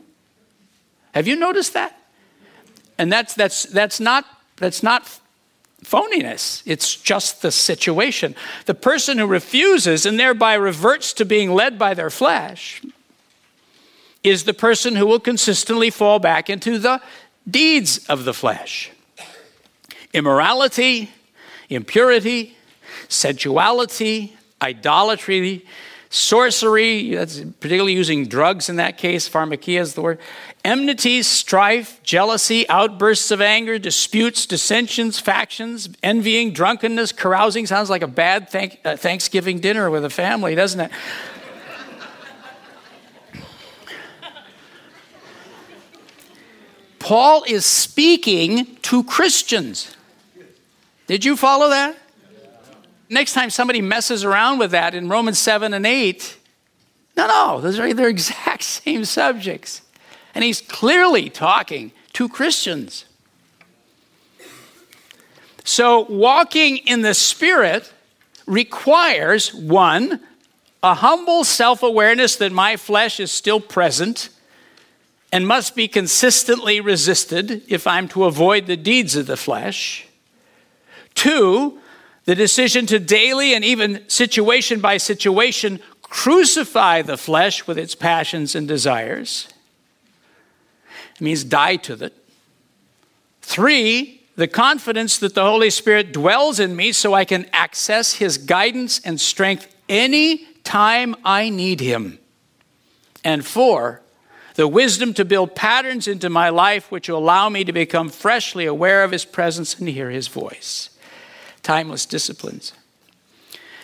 Have 1.15 1.27
you 1.27 1.35
noticed 1.35 1.73
that? 1.73 1.99
And 2.99 3.11
that's, 3.11 3.35
that's, 3.35 3.65
that's, 3.65 3.99
not, 3.99 4.25
that's 4.57 4.83
not 4.83 5.19
phoniness, 5.85 6.63
it's 6.65 6.95
just 6.95 7.43
the 7.43 7.51
situation. 7.51 8.37
The 8.67 8.75
person 8.75 9.19
who 9.19 9.27
refuses 9.27 10.07
and 10.07 10.21
thereby 10.21 10.55
reverts 10.55 11.13
to 11.15 11.25
being 11.25 11.51
led 11.51 11.79
by 11.79 11.95
their 11.95 12.11
flesh 12.11 12.83
is 14.23 14.45
the 14.45 14.55
person 14.55 14.95
who 14.95 15.07
will 15.07 15.19
consistently 15.19 15.91
fall 15.91 16.21
back 16.21 16.49
into 16.49 16.79
the 16.79 17.01
deeds 17.51 18.07
of 18.07 18.25
the 18.25 18.35
flesh 18.35 18.91
immorality, 20.15 21.11
impurity, 21.71 22.55
sensuality, 23.09 24.37
idolatry, 24.61 25.65
sorcery, 26.13 27.15
that's 27.15 27.41
particularly 27.41 27.95
using 27.95 28.27
drugs 28.27 28.69
in 28.69 28.77
that 28.77 28.99
case, 28.99 29.29
pharmakeia 29.29 29.81
is 29.81 29.95
the 29.95 30.03
word, 30.03 30.19
enmity, 30.63 31.23
strife, 31.23 32.03
jealousy, 32.03 32.69
outbursts 32.69 33.31
of 33.31 33.41
anger, 33.41 33.79
disputes, 33.79 34.45
dissensions, 34.45 35.19
factions, 35.19 35.89
envying, 36.03 36.53
drunkenness, 36.53 37.13
carousing. 37.13 37.67
Sounds 37.67 37.89
like 37.89 38.03
a 38.03 38.07
bad 38.07 38.51
thank, 38.51 38.79
uh, 38.85 38.97
Thanksgiving 38.97 39.59
dinner 39.59 39.91
with 39.91 40.05
a 40.05 40.11
family, 40.11 40.55
doesn't 40.55 40.81
it? 40.81 40.91
Paul 46.99 47.43
is 47.49 47.65
speaking 47.67 48.77
to 48.83 49.03
Christians. 49.03 49.97
Did 51.07 51.25
you 51.25 51.37
follow 51.37 51.71
that? 51.71 51.97
Next 53.13 53.35
time 53.35 53.51
somebody 53.51 53.83
messes 53.83 54.25
around 54.25 54.59
with 54.59 54.71
that 54.71 54.95
in 54.95 55.07
Romans 55.07 55.39
7 55.39 55.75
and 55.75 55.85
8, 55.85 56.39
no, 57.15 57.27
no, 57.27 57.61
those 57.61 57.79
are 57.79 57.93
the 57.93 58.07
exact 58.09 58.63
same 58.63 59.05
subjects. 59.05 59.83
And 60.35 60.43
he's 60.43 60.63
clearly 60.63 61.29
talking 61.29 61.93
to 62.15 62.27
Christians. 62.27 63.05
So, 65.63 66.07
walking 66.09 66.79
in 66.79 67.03
the 67.03 67.13
Spirit 67.13 67.93
requires 68.47 69.53
one, 69.53 70.21
a 70.83 70.95
humble 70.95 71.45
self 71.45 71.83
awareness 71.83 72.37
that 72.37 72.51
my 72.51 72.79
flesh 72.79 73.21
is 73.21 73.31
still 73.31 73.61
present 73.61 74.31
and 75.31 75.47
must 75.47 75.77
be 75.77 75.87
consistently 75.87 76.81
resisted 76.81 77.63
if 77.69 77.87
I'm 77.87 78.09
to 78.09 78.25
avoid 78.25 78.67
the 78.67 78.77
deeds 78.77 79.17
of 79.17 79.27
the 79.27 79.37
flesh. 79.37 80.07
Two, 81.15 81.79
the 82.25 82.35
decision 82.35 82.87
to 82.87 82.99
daily 82.99 83.55
and 83.55 83.65
even 83.65 84.09
situation 84.09 84.81
by 84.81 84.97
situation 84.97 85.81
crucify 86.03 87.03
the 87.03 87.17
flesh 87.17 87.67
with 87.67 87.79
its 87.79 87.95
passions 87.95 88.55
and 88.55 88.69
desires. 88.69 89.49
It 91.15 91.21
means 91.21 91.43
die 91.43 91.77
to 91.77 92.05
it. 92.05 92.15
Three, 93.41 94.23
the 94.37 94.47
confidence 94.47 95.19
that 95.19 95.35
the 95.35 95.43
Holy 95.43 95.71
Spirit 95.71 96.13
dwells 96.13 96.61
in 96.61 96.77
me 96.77 96.93
so 96.93 97.13
I 97.13 97.25
can 97.25 97.47
access 97.53 98.15
His 98.15 98.39
guidance 98.39 99.01
and 99.01 99.21
strength 99.21 99.75
any 99.89 100.47
time 100.65 101.17
I 101.25 101.49
need 101.49 101.81
Him. 101.81 102.19
And 103.25 103.45
four, 103.45 104.03
the 104.55 104.69
wisdom 104.69 105.15
to 105.15 105.25
build 105.25 105.55
patterns 105.55 106.07
into 106.07 106.31
my 106.31 106.51
life 106.51 106.91
which 106.91 107.09
will 107.09 107.19
allow 107.19 107.49
me 107.49 107.65
to 107.65 107.73
become 107.73 108.09
freshly 108.09 108.67
aware 108.67 109.03
of 109.03 109.13
His 109.13 109.25
presence 109.25 109.79
and 109.79 109.89
hear 109.89 110.11
His 110.11 110.29
voice. 110.29 110.91
Timeless 111.63 112.07
disciplines. 112.07 112.73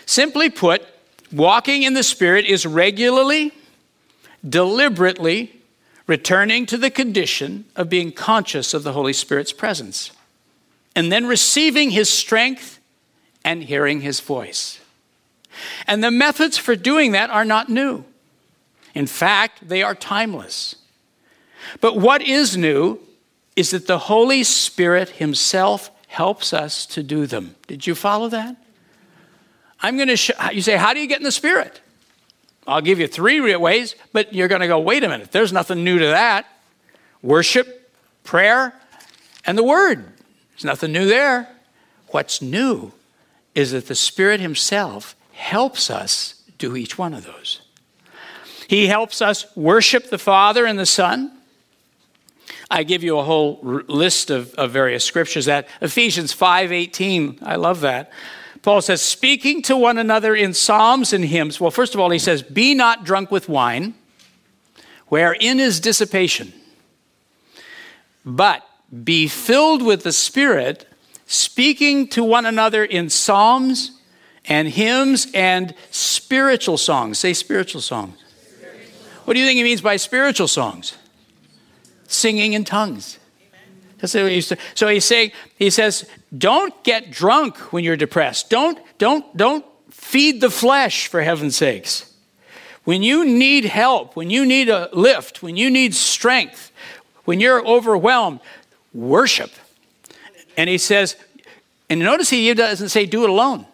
Simply 0.07 0.51
put, 0.51 0.83
walking 1.31 1.83
in 1.83 1.95
the 1.95 2.03
Spirit 2.03 2.45
is 2.47 2.67
regularly, 2.67 3.53
deliberately 4.47 5.61
returning 6.07 6.65
to 6.67 6.77
the 6.77 6.91
condition 6.91 7.67
of 7.77 7.89
being 7.89 8.11
conscious 8.11 8.75
of 8.75 8.83
the 8.83 8.95
Holy 8.95 9.13
Spirit's 9.13 9.53
presence, 9.53 10.11
and 10.97 11.13
then 11.13 11.27
receiving 11.27 11.91
His 11.91 12.11
strength 12.11 12.81
and 13.45 13.63
hearing 13.63 14.01
His 14.01 14.21
voice. 14.21 14.81
And 15.87 16.03
the 16.03 16.11
methods 16.11 16.57
for 16.57 16.75
doing 16.75 17.13
that 17.13 17.31
are 17.31 17.45
not 17.45 17.69
new. 17.69 18.05
In 18.95 19.07
fact, 19.07 19.69
they 19.69 19.83
are 19.83 19.95
timeless. 19.95 20.77
But 21.81 21.97
what 21.97 22.23
is 22.23 22.57
new 22.57 22.99
is 23.55 23.71
that 23.71 23.87
the 23.87 23.99
Holy 23.99 24.43
Spirit 24.45 25.11
Himself 25.11 25.91
helps 26.09 26.53
us 26.53 26.85
to 26.87 27.03
do 27.03 27.27
them. 27.27 27.55
Did 27.69 27.87
you 27.87 27.95
follow 27.95 28.29
that? 28.29 28.57
I'm 29.81 29.97
going 29.97 30.09
to 30.09 30.17
show, 30.17 30.35
you 30.51 30.63
say, 30.63 30.77
how 30.77 30.93
do 30.93 31.01
you 31.01 31.07
get 31.07 31.19
in 31.19 31.25
the 31.25 31.31
Spirit? 31.31 31.81
I'll 32.67 32.81
give 32.81 32.99
you 32.99 33.07
three 33.07 33.55
ways, 33.57 33.95
but 34.13 34.35
you're 34.35 34.49
going 34.49 34.61
to 34.61 34.67
go, 34.67 34.81
wait 34.81 35.05
a 35.05 35.09
minute, 35.09 35.31
there's 35.31 35.53
nothing 35.53 35.85
new 35.85 35.99
to 35.99 36.07
that. 36.07 36.47
Worship, 37.23 37.91
prayer, 38.25 38.75
and 39.47 39.57
the 39.57 39.63
Word. 39.63 40.05
There's 40.51 40.65
nothing 40.65 40.93
new 40.93 41.07
there. 41.07 41.49
What's 42.09 42.43
new 42.43 42.93
is 43.55 43.73
that 43.73 43.87
the 43.87 43.95
Spirit 43.95 44.41
Himself 44.41 45.15
helps 45.33 45.91
us 45.91 46.43
do 46.59 46.75
each 46.75 46.99
one 46.99 47.15
of 47.15 47.25
those. 47.25 47.61
He 48.67 48.89
helps 48.89 49.23
us 49.23 49.47
worship 49.57 50.11
the 50.11 50.19
Father 50.19 50.67
and 50.67 50.79
the 50.79 50.87
Son. 50.87 51.38
I 52.71 52.83
give 52.83 53.03
you 53.03 53.19
a 53.19 53.25
whole 53.25 53.61
list 53.63 54.31
of, 54.31 54.55
of 54.55 54.71
various 54.71 55.05
scriptures 55.05 55.47
that 55.47 55.69
Ephesians 55.81 56.35
5:18, 56.35 57.39
I 57.43 57.57
love 57.57 57.81
that. 57.81 58.13
Paul 58.63 58.83
says, 58.83 59.01
speaking 59.01 59.63
to 59.63 59.77
one 59.77 59.97
another 59.97 60.35
in 60.35 60.53
psalms 60.53 61.15
and 61.15 61.25
hymns. 61.25 61.61
Well, 61.61 61.71
first 61.71 61.95
of 61.95 62.01
all, 62.01 62.11
he 62.11 62.19
says, 62.19 62.43
Be 62.43 62.75
not 62.75 63.05
drunk 63.05 63.31
with 63.31 63.49
wine, 63.49 63.95
wherein 65.07 65.59
is 65.59 65.81
dissipation, 65.81 66.53
but 68.27 68.63
be 69.05 69.27
filled 69.27 69.83
with 69.83 70.03
the 70.03 70.13
Spirit, 70.13 70.87
speaking 71.25 72.09
to 72.09 72.23
one 72.23 72.45
another 72.45 72.85
in 72.85 73.09
psalms 73.09 73.93
and 74.45 74.69
hymns 74.69 75.29
and 75.33 75.75
spiritual 75.91 76.77
songs. 76.77 77.19
Say 77.19 77.33
spiritual 77.33 77.81
songs. 77.81 78.19
What 79.25 79.33
do 79.33 79.41
you 79.41 79.47
think 79.47 79.57
he 79.57 79.63
means 79.63 79.81
by 79.81 79.97
spiritual 79.97 80.49
songs? 80.49 80.98
Singing 82.09 82.55
in 82.55 82.65
tongues. 82.65 83.19
That's 83.99 84.15
what 84.15 84.33
he's, 84.33 84.53
So 84.75 84.89
he's 84.89 85.05
saying, 85.05 85.33
he 85.57 85.71
says, 85.71 86.09
don't 86.37 86.83
get 86.83 87.11
drunk 87.11 87.57
when 87.73 87.85
you're 87.85 87.97
depressed. 87.97 88.51
Don't, 88.51 88.79
don't, 88.99 89.37
don't 89.37 89.65
feed 89.91 90.41
the 90.41 90.51
flesh 90.51 91.07
for 91.07 91.23
heaven's 91.23 91.57
sakes. 91.57 92.13
When 92.85 93.03
you 93.03 93.25
need 93.25 93.67
help, 93.67 94.17
when 94.17 94.31
you 94.31 94.47
need 94.47 94.69
a 94.69 94.89
lift, 94.93 95.43
when 95.43 95.57
you 95.57 95.71
need 95.71 95.95
strength, 95.95 96.73
when 97.25 97.41
you're 97.41 97.65
overwhelmed, 97.67 98.41
worship. 98.95 99.51
And 100.57 100.71
he 100.71 100.79
says, 100.79 101.17
and 101.91 102.01
notice 102.01 102.31
he 102.31 102.53
doesn't 102.55 102.89
say 102.89 103.05
do 103.05 103.25
it 103.25 103.31
alone. 103.31 103.67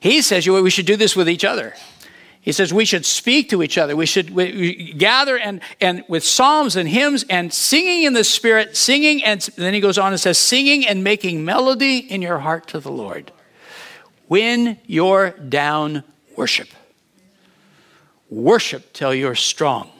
He 0.00 0.20
says 0.22 0.46
we 0.48 0.70
should 0.70 0.86
do 0.86 0.96
this 0.96 1.16
with 1.16 1.28
each 1.28 1.44
other. 1.44 1.74
He 2.46 2.52
says 2.52 2.72
we 2.72 2.84
should 2.84 3.04
speak 3.04 3.50
to 3.50 3.60
each 3.60 3.76
other. 3.76 3.96
We 3.96 4.06
should 4.06 4.30
we, 4.30 4.52
we 4.52 4.92
gather 4.92 5.36
and, 5.36 5.60
and 5.80 6.04
with 6.06 6.22
psalms 6.22 6.76
and 6.76 6.88
hymns 6.88 7.24
and 7.28 7.52
singing 7.52 8.04
in 8.04 8.12
the 8.12 8.22
Spirit, 8.22 8.76
singing, 8.76 9.24
and 9.24 9.40
then 9.56 9.74
he 9.74 9.80
goes 9.80 9.98
on 9.98 10.12
and 10.12 10.20
says, 10.20 10.38
singing 10.38 10.86
and 10.86 11.02
making 11.02 11.44
melody 11.44 11.98
in 11.98 12.22
your 12.22 12.38
heart 12.38 12.68
to 12.68 12.78
the 12.78 12.92
Lord. 12.92 13.32
When 14.28 14.78
you're 14.86 15.30
down, 15.30 16.04
worship. 16.36 16.68
Worship 18.30 18.92
till 18.92 19.12
you're 19.12 19.34
strong. 19.34 19.90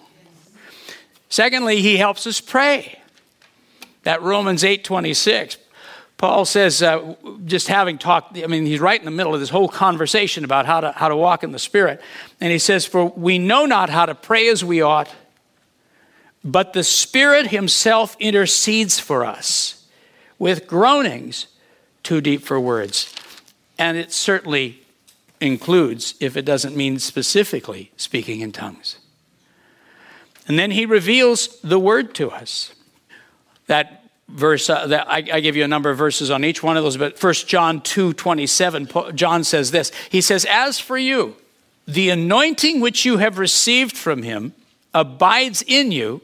Secondly, 1.29 1.83
he 1.83 1.97
helps 1.97 2.29
us 2.29 2.41
pray. 2.41 3.01
That 4.05 4.23
Romans 4.23 4.63
8 4.63 4.85
26. 4.85 5.57
Paul 6.19 6.47
says, 6.47 6.83
uh, 6.83 7.15
just 7.45 7.69
having 7.69 7.99
talked, 7.99 8.39
I 8.39 8.47
mean, 8.47 8.65
he's 8.65 8.81
right 8.81 8.99
in 8.99 9.05
the 9.05 9.11
middle 9.11 9.35
of 9.35 9.41
this 9.41 9.51
whole 9.51 9.69
conversation 9.69 10.45
about 10.45 10.65
how 10.65 10.81
to, 10.81 10.93
how 10.93 11.09
to 11.09 11.17
walk 11.17 11.45
in 11.45 11.53
the 11.53 11.59
Spirit. 11.59 12.01
And 12.41 12.51
he 12.51 12.59
says, 12.59 12.87
For 12.87 13.05
we 13.05 13.39
know 13.39 13.67
not 13.67 13.91
how 13.91 14.07
to 14.07 14.15
pray 14.15 14.49
as 14.49 14.65
we 14.65 14.81
ought, 14.81 15.15
but 16.43 16.73
the 16.73 16.85
Spirit 16.85 17.49
Himself 17.49 18.17
intercedes 18.19 18.99
for 18.99 19.27
us 19.27 19.85
with 20.39 20.67
groanings 20.67 21.49
too 22.03 22.21
deep 22.21 22.43
for 22.43 22.59
words. 22.59 23.15
And 23.79 23.99
it 23.99 24.11
certainly 24.13 24.81
includes, 25.41 26.15
if 26.19 26.37
it 26.37 26.47
doesn't 26.47 26.75
mean 26.75 26.99
specifically, 26.99 27.91
speaking 27.97 28.41
in 28.41 28.53
tongues. 28.53 28.97
And 30.49 30.59
then 30.59 30.71
he 30.71 30.87
reveals 30.87 31.61
the 31.61 31.79
word 31.79 32.15
to 32.15 32.31
us. 32.31 32.75
That 33.67 34.06
verse 34.29 34.69
uh, 34.69 34.87
that 34.89 35.09
I, 35.09 35.17
I, 35.33 35.41
give 35.41 35.55
you 35.55 35.65
a 35.65 35.69
number 35.69 35.89
of 35.89 35.99
verses 35.99 36.31
on 36.31 36.45
each 36.45 36.63
one 36.63 36.77
of 36.77 36.83
those 36.83 36.97
but 36.97 37.19
First 37.19 37.47
john 37.47 37.81
2 37.81 38.13
27 38.13 38.89
john 39.15 39.45
says 39.45 39.71
this 39.71 39.93
he 40.11 40.21
says 40.21 40.45
as 40.51 40.81
for 40.81 40.99
you 40.99 41.37
the 41.87 42.11
anointing 42.11 42.81
which 42.81 43.05
you 43.05 43.19
have 43.19 43.39
received 43.39 43.97
from 43.97 44.23
him 44.23 44.53
abides 44.93 45.63
in 45.63 45.93
you, 45.93 46.23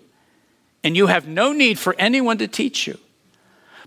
and 0.82 0.96
you 0.96 1.06
have 1.06 1.28
no 1.28 1.52
need 1.52 1.78
for 1.78 1.94
anyone 1.98 2.38
to 2.38 2.48
teach 2.48 2.86
you. 2.86 2.98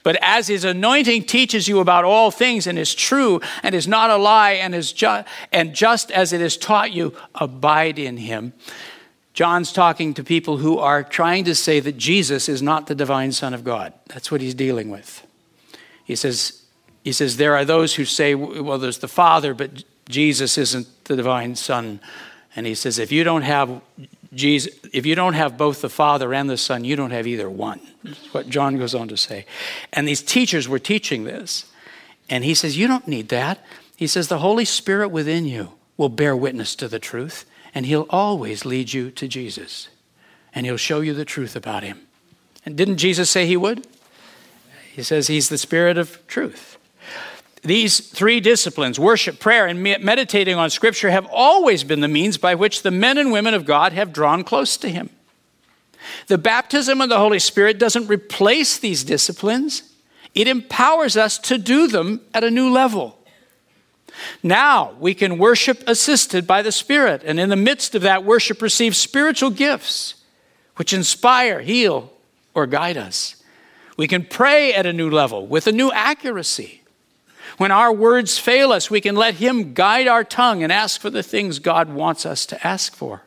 But 0.03 0.17
as 0.21 0.47
his 0.47 0.63
anointing 0.63 1.23
teaches 1.23 1.67
you 1.67 1.79
about 1.79 2.05
all 2.05 2.29
things 2.29 2.67
and 2.67 2.77
is 2.77 2.93
true 2.93 3.41
and 3.63 3.73
is 3.73 3.87
not 3.87 4.11
a 4.11 4.17
lie 4.17 4.51
and 4.51 4.75
is 4.75 4.93
ju- 4.93 5.23
and 5.51 5.73
just 5.73 6.11
as 6.11 6.31
it 6.31 6.41
has 6.41 6.55
taught 6.55 6.91
you, 6.91 7.13
abide 7.33 7.97
in 7.97 8.17
him. 8.17 8.53
John's 9.35 9.73
talking 9.73 10.13
to 10.13 10.23
people 10.23 10.57
who 10.57 10.79
are 10.79 11.03
trying 11.03 11.43
to 11.43 11.53
say 11.53 11.81
that 11.81 11.97
Jesus 11.97 12.49
is 12.49 12.61
not 12.61 12.87
the 12.87 12.95
divine 12.95 13.33
Son 13.33 13.53
of 13.53 13.63
God. 13.63 13.93
That's 14.07 14.31
what 14.31 14.39
he's 14.39 14.55
dealing 14.55 14.89
with. 14.89 15.27
He 16.05 16.15
says, 16.15 16.63
he 17.03 17.11
says 17.11 17.35
there 17.37 17.55
are 17.55 17.65
those 17.65 17.95
who 17.95 18.05
say, 18.05 18.33
well, 18.33 18.79
there's 18.79 18.99
the 18.99 19.09
Father, 19.09 19.53
but 19.53 19.83
Jesus 20.07 20.57
isn't 20.57 20.87
the 21.03 21.17
divine 21.17 21.55
Son. 21.55 21.99
And 22.55 22.65
he 22.65 22.73
says, 22.73 22.97
if 22.97 23.11
you 23.11 23.25
don't 23.25 23.41
have 23.41 23.81
Jesus, 24.33 24.73
if 24.93 25.05
you 25.05 25.15
don't 25.15 25.33
have 25.33 25.57
both 25.57 25.81
the 25.81 25.89
Father 25.89 26.33
and 26.33 26.49
the 26.49 26.57
Son, 26.57 26.85
you 26.85 26.95
don't 26.95 27.11
have 27.11 27.27
either 27.27 27.49
one. 27.49 27.81
That's 28.03 28.33
what 28.33 28.49
John 28.49 28.77
goes 28.77 28.95
on 28.95 29.09
to 29.09 29.17
say. 29.17 29.45
And 29.91 30.07
these 30.07 30.21
teachers 30.21 30.67
were 30.67 30.79
teaching 30.79 31.25
this. 31.25 31.65
And 32.29 32.43
he 32.43 32.53
says, 32.53 32.77
You 32.77 32.87
don't 32.87 33.07
need 33.07 33.29
that. 33.29 33.63
He 33.95 34.07
says, 34.07 34.27
The 34.27 34.39
Holy 34.39 34.65
Spirit 34.65 35.09
within 35.09 35.45
you 35.45 35.73
will 35.97 36.09
bear 36.09 36.35
witness 36.35 36.75
to 36.75 36.87
the 36.87 36.99
truth, 36.99 37.45
and 37.75 37.85
he'll 37.85 38.07
always 38.09 38.65
lead 38.65 38.93
you 38.93 39.11
to 39.11 39.27
Jesus. 39.27 39.89
And 40.53 40.65
he'll 40.65 40.77
show 40.77 41.01
you 41.01 41.13
the 41.13 41.25
truth 41.25 41.57
about 41.57 41.83
him. 41.83 42.07
And 42.65 42.77
didn't 42.77 42.97
Jesus 42.97 43.29
say 43.29 43.45
he 43.45 43.57
would? 43.57 43.85
He 44.93 45.03
says 45.03 45.27
he's 45.27 45.49
the 45.49 45.57
Spirit 45.57 45.97
of 45.97 46.25
truth. 46.25 46.77
These 47.61 47.99
three 47.99 48.39
disciplines, 48.39 48.99
worship, 48.99 49.39
prayer, 49.39 49.67
and 49.67 49.83
meditating 49.83 50.55
on 50.55 50.69
Scripture, 50.69 51.09
have 51.09 51.27
always 51.31 51.83
been 51.83 51.99
the 51.99 52.07
means 52.07 52.37
by 52.37 52.55
which 52.55 52.81
the 52.81 52.91
men 52.91 53.17
and 53.17 53.31
women 53.31 53.53
of 53.53 53.65
God 53.65 53.91
have 53.91 54.13
drawn 54.13 54.43
close 54.43 54.77
to 54.77 54.89
Him. 54.89 55.09
The 56.27 56.37
baptism 56.37 57.01
of 57.01 57.09
the 57.09 57.17
Holy 57.17 57.39
Spirit 57.39 57.79
doesn't 57.79 58.07
replace 58.07 58.77
these 58.77 59.03
disciplines, 59.03 59.91
it 60.33 60.47
empowers 60.47 61.17
us 61.17 61.37
to 61.39 61.57
do 61.57 61.87
them 61.87 62.21
at 62.33 62.43
a 62.43 62.51
new 62.51 62.69
level. 62.69 63.17
Now 64.43 64.93
we 64.99 65.13
can 65.13 65.37
worship 65.37 65.83
assisted 65.87 66.47
by 66.47 66.61
the 66.61 66.71
Spirit, 66.71 67.21
and 67.25 67.39
in 67.39 67.49
the 67.49 67.55
midst 67.55 67.95
of 67.95 68.01
that 68.03 68.23
worship, 68.23 68.61
receive 68.61 68.95
spiritual 68.95 69.49
gifts 69.49 70.15
which 70.75 70.93
inspire, 70.93 71.61
heal, 71.61 72.11
or 72.53 72.67
guide 72.67 72.97
us. 72.97 73.43
We 73.97 74.07
can 74.07 74.25
pray 74.25 74.73
at 74.73 74.85
a 74.85 74.93
new 74.93 75.09
level 75.09 75.47
with 75.47 75.67
a 75.67 75.71
new 75.71 75.91
accuracy. 75.91 76.81
When 77.57 77.71
our 77.71 77.93
words 77.93 78.37
fail 78.37 78.71
us, 78.71 78.91
we 78.91 78.99
can 78.99 79.15
let 79.15 79.35
Him 79.35 79.73
guide 79.73 80.07
our 80.07 80.23
tongue 80.23 80.63
and 80.63 80.71
ask 80.71 80.99
for 80.99 81.09
the 81.09 81.23
things 81.23 81.59
God 81.59 81.89
wants 81.89 82.25
us 82.25 82.45
to 82.47 82.67
ask 82.67 82.93
for. 82.93 83.23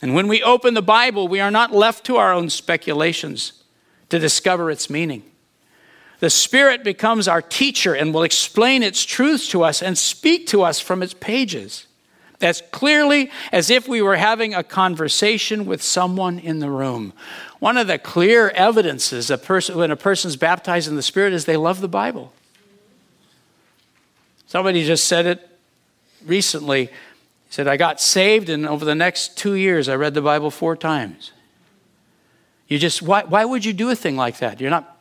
And 0.00 0.14
when 0.14 0.28
we 0.28 0.42
open 0.42 0.74
the 0.74 0.82
Bible, 0.82 1.26
we 1.26 1.40
are 1.40 1.50
not 1.50 1.72
left 1.72 2.04
to 2.06 2.16
our 2.16 2.32
own 2.32 2.50
speculations 2.50 3.64
to 4.10 4.18
discover 4.18 4.70
its 4.70 4.88
meaning. 4.88 5.24
The 6.20 6.30
Spirit 6.30 6.82
becomes 6.82 7.28
our 7.28 7.42
teacher 7.42 7.94
and 7.94 8.14
will 8.14 8.22
explain 8.22 8.82
its 8.82 9.04
truths 9.04 9.48
to 9.48 9.62
us 9.62 9.82
and 9.82 9.98
speak 9.98 10.46
to 10.48 10.62
us 10.62 10.80
from 10.80 11.02
its 11.02 11.14
pages 11.14 11.86
as 12.40 12.62
clearly 12.70 13.30
as 13.52 13.70
if 13.70 13.88
we 13.88 14.02
were 14.02 14.16
having 14.16 14.54
a 14.54 14.62
conversation 14.62 15.66
with 15.66 15.82
someone 15.82 16.38
in 16.38 16.58
the 16.58 16.70
room. 16.70 17.12
One 17.58 17.76
of 17.76 17.86
the 17.86 17.98
clear 17.98 18.50
evidences 18.50 19.30
a 19.30 19.38
person, 19.38 19.76
when 19.76 19.90
a 19.90 19.96
person's 19.96 20.36
baptized 20.36 20.88
in 20.88 20.96
the 20.96 21.02
Spirit 21.02 21.32
is 21.32 21.44
they 21.44 21.56
love 21.56 21.80
the 21.80 21.88
Bible. 21.88 22.32
Somebody 24.46 24.84
just 24.84 25.06
said 25.06 25.26
it 25.26 25.48
recently. 26.24 26.86
He 26.86 26.92
said, 27.50 27.68
I 27.68 27.76
got 27.76 28.00
saved, 28.00 28.48
and 28.48 28.66
over 28.66 28.84
the 28.84 28.94
next 28.94 29.38
two 29.38 29.54
years, 29.54 29.88
I 29.88 29.94
read 29.94 30.14
the 30.14 30.22
Bible 30.22 30.50
four 30.50 30.76
times. 30.76 31.32
You 32.68 32.78
just, 32.78 33.00
why, 33.00 33.22
why 33.24 33.44
would 33.44 33.64
you 33.64 33.72
do 33.72 33.90
a 33.90 33.96
thing 33.96 34.16
like 34.16 34.38
that? 34.38 34.60
You're 34.60 34.70
not, 34.70 34.95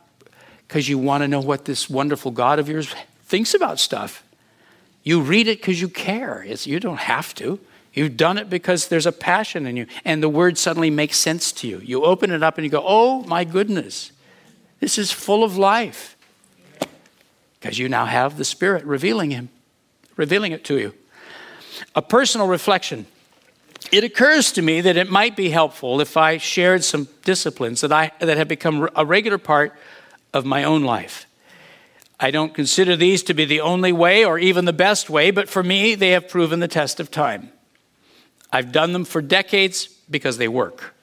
because 0.68 0.90
you 0.90 0.98
want 0.98 1.24
to 1.24 1.28
know 1.28 1.40
what 1.40 1.66
this 1.66 1.90
wonderful 1.90 2.32
God 2.32 2.60
of 2.60 2.70
yours 2.70 2.94
thinks 3.24 3.54
about 3.54 3.80
stuff. 3.80 4.24
You 5.04 5.22
read 5.22 5.48
it 5.48 5.60
because 5.60 5.80
you 5.80 5.88
care. 5.88 6.44
It's, 6.44 6.66
you 6.66 6.80
don't 6.80 7.00
have 7.00 7.34
to. 7.36 7.60
You've 7.94 8.18
done 8.18 8.38
it 8.38 8.50
because 8.50 8.90
there's 8.90 9.06
a 9.06 9.12
passion 9.12 9.66
in 9.66 9.78
you, 9.78 9.88
and 10.04 10.22
the 10.22 10.28
word 10.28 10.58
suddenly 10.58 10.90
makes 10.90 11.18
sense 11.18 11.52
to 11.54 11.68
you. 11.68 11.80
You 11.80 12.04
open 12.04 12.32
it 12.32 12.44
up 12.44 12.58
and 12.58 12.66
you 12.66 12.72
go, 12.72 12.84
Oh 12.86 13.22
my 13.24 13.46
goodness, 13.46 14.12
this 14.82 14.98
is 14.98 15.12
full 15.12 15.44
of 15.44 15.58
life 15.58 16.18
because 17.60 17.80
you 17.80 17.88
now 17.88 18.06
have 18.06 18.38
the 18.38 18.44
Spirit 18.44 18.84
revealing 18.84 19.32
Him, 19.32 19.50
revealing 20.18 20.52
it 20.52 20.66
to 20.66 20.78
you. 20.78 20.94
A 21.96 22.02
personal 22.02 22.48
reflection. 22.48 23.06
It 23.92 24.04
occurs 24.04 24.52
to 24.54 24.62
me 24.62 24.82
that 24.82 24.98
it 24.98 25.10
might 25.10 25.36
be 25.36 25.50
helpful 25.50 26.02
if 26.02 26.18
I 26.18 26.38
shared 26.38 26.84
some 26.84 27.08
disciplines 27.24 27.82
that, 27.82 27.92
I, 27.92 28.12
that 28.20 28.38
have 28.38 28.48
become 28.48 28.90
a 28.96 29.06
regular 29.06 29.38
part 29.38 29.74
of 30.36 30.46
my 30.46 30.64
own 30.64 30.84
life. 30.84 31.26
I 32.20 32.30
don't 32.30 32.54
consider 32.54 32.96
these 32.96 33.24
to 33.24 33.34
be 33.34 33.46
the 33.46 33.62
only 33.62 33.92
way 33.92 34.24
or 34.24 34.38
even 34.38 34.66
the 34.66 34.74
best 34.74 35.10
way, 35.10 35.32
but 35.32 35.50
for 35.50 35.64
me, 35.64 35.96
they 35.96 36.12
have 36.12 36.30
proven 36.30 36.60
the 36.60 36.68
test 36.68 37.00
of 37.00 37.10
time. 37.10 37.52
I've 38.52 38.72
done 38.72 38.94
them 38.94 39.06
for 39.06 39.22
decades 39.22 39.88
because 40.10 40.38
they 40.38 40.48
work. 40.48 40.94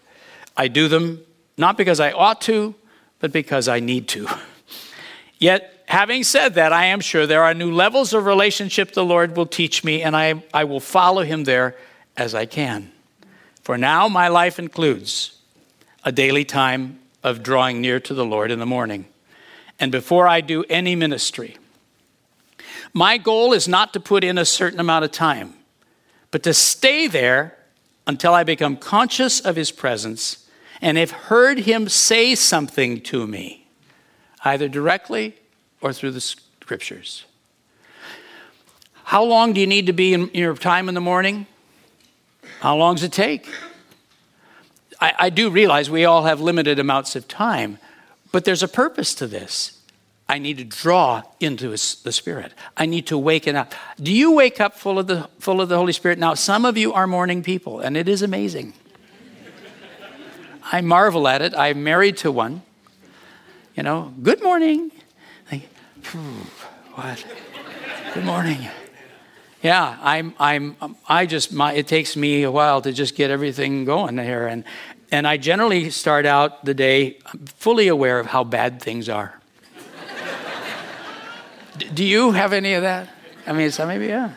I 0.57 0.69
do 0.69 0.89
them 0.89 1.23
not 1.57 1.77
because 1.77 2.01
I 2.01 2.13
ought 2.13 2.41
to, 2.43 2.75
but 3.21 3.33
because 3.33 3.69
I 3.69 3.81
need 3.81 4.09
to. 4.09 4.29
Yet 5.39 5.85
having 5.87 6.25
said 6.25 6.55
that, 6.55 6.73
I 6.73 6.87
am 6.87 7.01
sure 7.01 7.27
there 7.27 7.43
are 7.43 7.55
new 7.55 7.73
levels 7.73 8.15
of 8.15 8.25
relationship 8.25 8.93
the 8.93 9.05
Lord 9.05 9.37
will 9.37 9.47
teach 9.47 9.85
me, 9.85 10.03
and 10.03 10.17
I, 10.17 10.43
I 10.55 10.65
will 10.65 10.81
follow 10.81 11.23
him 11.23 11.45
there 11.45 11.77
as 12.17 12.35
I 12.35 12.47
can. 12.47 12.91
For 13.63 13.77
now, 13.77 14.09
my 14.09 14.29
life 14.29 14.59
includes 14.59 15.39
a 16.05 16.13
daily 16.13 16.45
time 16.45 16.99
of 17.23 17.43
drawing 17.43 17.81
near 17.81 18.01
to 18.01 18.15
the 18.15 18.25
Lord 18.25 18.51
in 18.51 18.59
the 18.59 18.67
morning. 18.67 19.07
And 19.83 19.91
before 19.91 20.29
I 20.29 20.43
do 20.43 20.63
any 20.71 20.95
ministry, 20.95 21.57
my 22.93 23.19
goal 23.19 23.53
is 23.53 23.67
not 23.67 23.93
to 23.95 24.01
put 24.01 24.23
in 24.23 24.39
a 24.39 24.45
certain 24.45 24.79
amount 24.79 25.05
of 25.05 25.11
time, 25.11 25.55
but 26.31 26.45
to 26.45 26.55
stay 26.55 27.09
there 27.09 27.59
until 28.07 28.33
I 28.33 28.45
become 28.45 28.77
conscious 28.77 29.41
of 29.41 29.57
his 29.57 29.73
presence 29.73 30.49
and 30.81 30.97
have 30.97 31.11
heard 31.11 31.59
him 31.59 31.89
say 31.89 32.37
something 32.37 33.01
to 33.01 33.27
me, 33.27 33.67
either 34.45 34.69
directly 34.69 35.35
or 35.81 35.93
through 35.93 36.13
the 36.13 36.21
scriptures. 36.21 37.25
How 39.03 39.25
long 39.25 39.53
do 39.53 39.61
you 39.61 39.67
need 39.67 39.87
to 39.87 39.93
be 39.93 40.15
in 40.15 40.31
your 40.33 40.55
time 40.55 40.89
in 40.89 40.95
the 40.95 41.01
morning? 41.01 41.49
How 42.61 42.77
long 42.77 42.95
does 42.95 43.03
it 43.03 43.13
take? 43.13 43.49
I, 45.01 45.15
I 45.19 45.31
do 45.31 45.51
realize 45.51 45.91
we 45.91 46.05
all 46.05 46.23
have 46.23 46.41
limited 46.41 46.79
amounts 46.79 47.17
of 47.17 47.27
time, 47.27 47.79
but 48.33 48.45
there's 48.45 48.63
a 48.63 48.69
purpose 48.69 49.15
to 49.17 49.27
this. 49.27 49.79
I 50.29 50.39
need 50.39 50.59
to 50.59 50.65
draw 50.65 51.23
into 51.41 51.69
the 51.69 51.77
Spirit. 51.77 52.53
I 52.77 52.87
need 52.87 53.07
to 53.09 53.19
waken 53.19 53.55
up. 53.55 53.75
Do 54.01 54.13
you 54.13 54.33
wake 54.33 54.61
up 54.61 54.79
full 54.79 54.99
of 54.99 55.07
the 55.07 55.29
full 55.39 55.61
of 55.61 55.69
the 55.69 55.77
Holy 55.77 55.93
Spirit? 55.93 56.19
Now, 56.19 56.35
some 56.35 56.65
of 56.65 56.79
you 56.79 56.93
are 56.93 57.07
morning 57.07 57.43
people, 57.43 57.81
and 57.81 57.97
it 57.97 58.09
is 58.09 58.23
amazing. 58.23 58.73
I 60.65 60.81
marvel 60.81 61.29
at 61.29 61.43
it. 61.43 61.55
I'm 61.55 61.85
married 61.85 62.17
to 62.19 62.33
one. 62.33 62.63
You 63.77 63.83
know, 63.83 64.15
good 64.23 64.43
morning 64.43 64.91
what? 66.95 67.25
Good 68.15 68.25
morning. 68.25 68.69
Yeah, 69.63 69.97
I'm, 70.03 70.35
I'm, 70.39 70.77
I 71.09 71.25
just, 71.27 71.53
my, 71.53 71.73
it 71.73 71.87
takes 71.87 72.17
me 72.17 72.43
a 72.43 72.51
while 72.51 72.83
to 72.83 72.93
just 72.93 73.15
get 73.15 73.31
everything 73.31 73.85
going 73.85 74.19
here. 74.19 74.47
And, 74.47 74.65
and 75.13 75.29
I 75.29 75.37
generally 75.37 75.91
start 75.91 76.25
out 76.25 76.65
the 76.65 76.73
day 76.73 77.19
fully 77.45 77.87
aware 77.89 78.19
of 78.19 78.27
how 78.27 78.45
bad 78.45 78.83
things 78.83 79.09
are. 79.11 79.39
Do 81.95 82.05
you 82.05 82.33
have 82.33 82.53
any 82.53 82.73
of 82.75 82.83
that? 82.83 83.11
I 83.47 83.53
mean, 83.53 83.71
so 83.71 83.87
maybe, 83.87 84.07
yeah. 84.07 84.33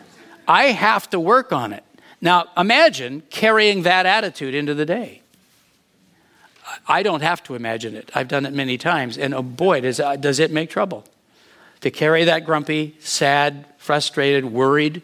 I 0.46 0.64
have 0.66 1.08
to 1.10 1.18
work 1.18 1.52
on 1.52 1.72
it. 1.72 1.82
Now, 2.20 2.46
imagine 2.56 3.22
carrying 3.30 3.82
that 3.82 4.04
attitude 4.04 4.54
into 4.54 4.74
the 4.74 4.84
day. 4.84 5.22
I 6.86 7.02
don't 7.02 7.22
have 7.22 7.42
to 7.44 7.54
imagine 7.54 7.94
it. 7.94 8.10
I've 8.14 8.28
done 8.28 8.44
it 8.44 8.52
many 8.52 8.76
times, 8.76 9.16
and 9.16 9.34
oh 9.34 9.42
boy, 9.42 9.80
does, 9.80 9.98
uh, 9.98 10.16
does 10.16 10.38
it 10.38 10.50
make 10.50 10.68
trouble 10.68 11.04
to 11.80 11.90
carry 11.90 12.24
that 12.24 12.44
grumpy, 12.44 12.96
sad, 13.00 13.64
frustrated, 13.78 14.44
worried, 14.44 15.02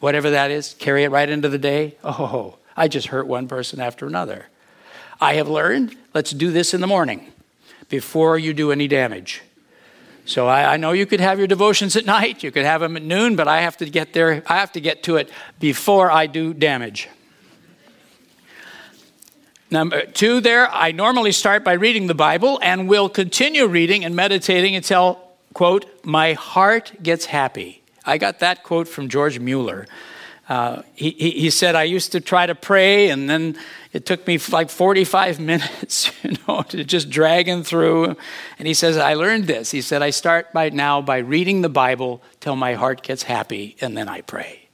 whatever 0.00 0.30
that 0.30 0.50
is, 0.50 0.74
carry 0.78 1.04
it 1.04 1.10
right 1.10 1.28
into 1.28 1.48
the 1.48 1.58
day. 1.58 1.96
Oh, 2.04 2.56
I 2.76 2.88
just 2.88 3.08
hurt 3.08 3.26
one 3.26 3.48
person 3.48 3.80
after 3.80 4.06
another. 4.06 4.46
I 5.20 5.34
have 5.34 5.48
learned, 5.48 5.96
let's 6.14 6.30
do 6.30 6.50
this 6.50 6.72
in 6.72 6.80
the 6.80 6.86
morning 6.86 7.32
before 7.88 8.38
you 8.38 8.54
do 8.54 8.72
any 8.72 8.88
damage. 8.88 9.42
So 10.24 10.46
I, 10.46 10.74
I, 10.74 10.76
know 10.76 10.92
you 10.92 11.06
could 11.06 11.20
have 11.20 11.38
your 11.38 11.48
devotions 11.48 11.96
at 11.96 12.06
night, 12.18 12.42
you 12.42 12.50
could 12.50 12.64
have 12.64 12.80
them 12.80 12.96
at 12.96 13.02
noon, 13.02 13.36
but 13.36 13.48
I 13.48 13.62
have 13.62 13.76
to 13.78 13.90
get 13.90 14.12
there, 14.12 14.42
I 14.46 14.56
have 14.58 14.72
to 14.72 14.80
get 14.80 15.02
to 15.04 15.16
it 15.16 15.30
before 15.58 16.10
I 16.10 16.26
do 16.26 16.54
damage. 16.54 17.08
Number 19.70 20.04
two, 20.04 20.40
there, 20.40 20.68
I 20.68 20.90
normally 20.90 21.32
start 21.32 21.62
by 21.62 21.74
reading 21.74 22.06
the 22.06 22.14
Bible 22.14 22.58
and 22.62 22.88
will 22.88 23.08
continue 23.08 23.66
reading 23.66 24.04
and 24.04 24.16
meditating 24.16 24.74
until 24.74 25.20
quote, 25.54 25.86
my 26.04 26.32
heart 26.32 26.92
gets 27.02 27.26
happy. 27.26 27.82
I 28.04 28.18
got 28.18 28.40
that 28.40 28.62
quote 28.62 28.88
from 28.88 29.08
George 29.08 29.38
Mueller. 29.38 29.86
Uh, 30.50 30.82
he, 30.96 31.10
he 31.12 31.48
said, 31.48 31.76
I 31.76 31.84
used 31.84 32.10
to 32.10 32.20
try 32.20 32.44
to 32.44 32.56
pray, 32.56 33.10
and 33.10 33.30
then 33.30 33.56
it 33.92 34.04
took 34.04 34.26
me 34.26 34.36
like 34.50 34.68
45 34.68 35.38
minutes, 35.40 36.10
you 36.24 36.32
know, 36.48 36.62
to 36.62 36.82
just 36.82 37.08
dragging 37.08 37.62
through. 37.62 38.16
And 38.58 38.66
he 38.66 38.74
says, 38.74 38.96
I 38.96 39.14
learned 39.14 39.44
this. 39.44 39.70
He 39.70 39.80
said, 39.80 40.02
I 40.02 40.10
start 40.10 40.52
by 40.52 40.70
now 40.70 41.02
by 41.02 41.18
reading 41.18 41.60
the 41.62 41.68
Bible 41.68 42.20
till 42.40 42.56
my 42.56 42.74
heart 42.74 43.04
gets 43.04 43.22
happy, 43.22 43.76
and 43.80 43.96
then 43.96 44.08
I 44.08 44.22
pray. 44.22 44.68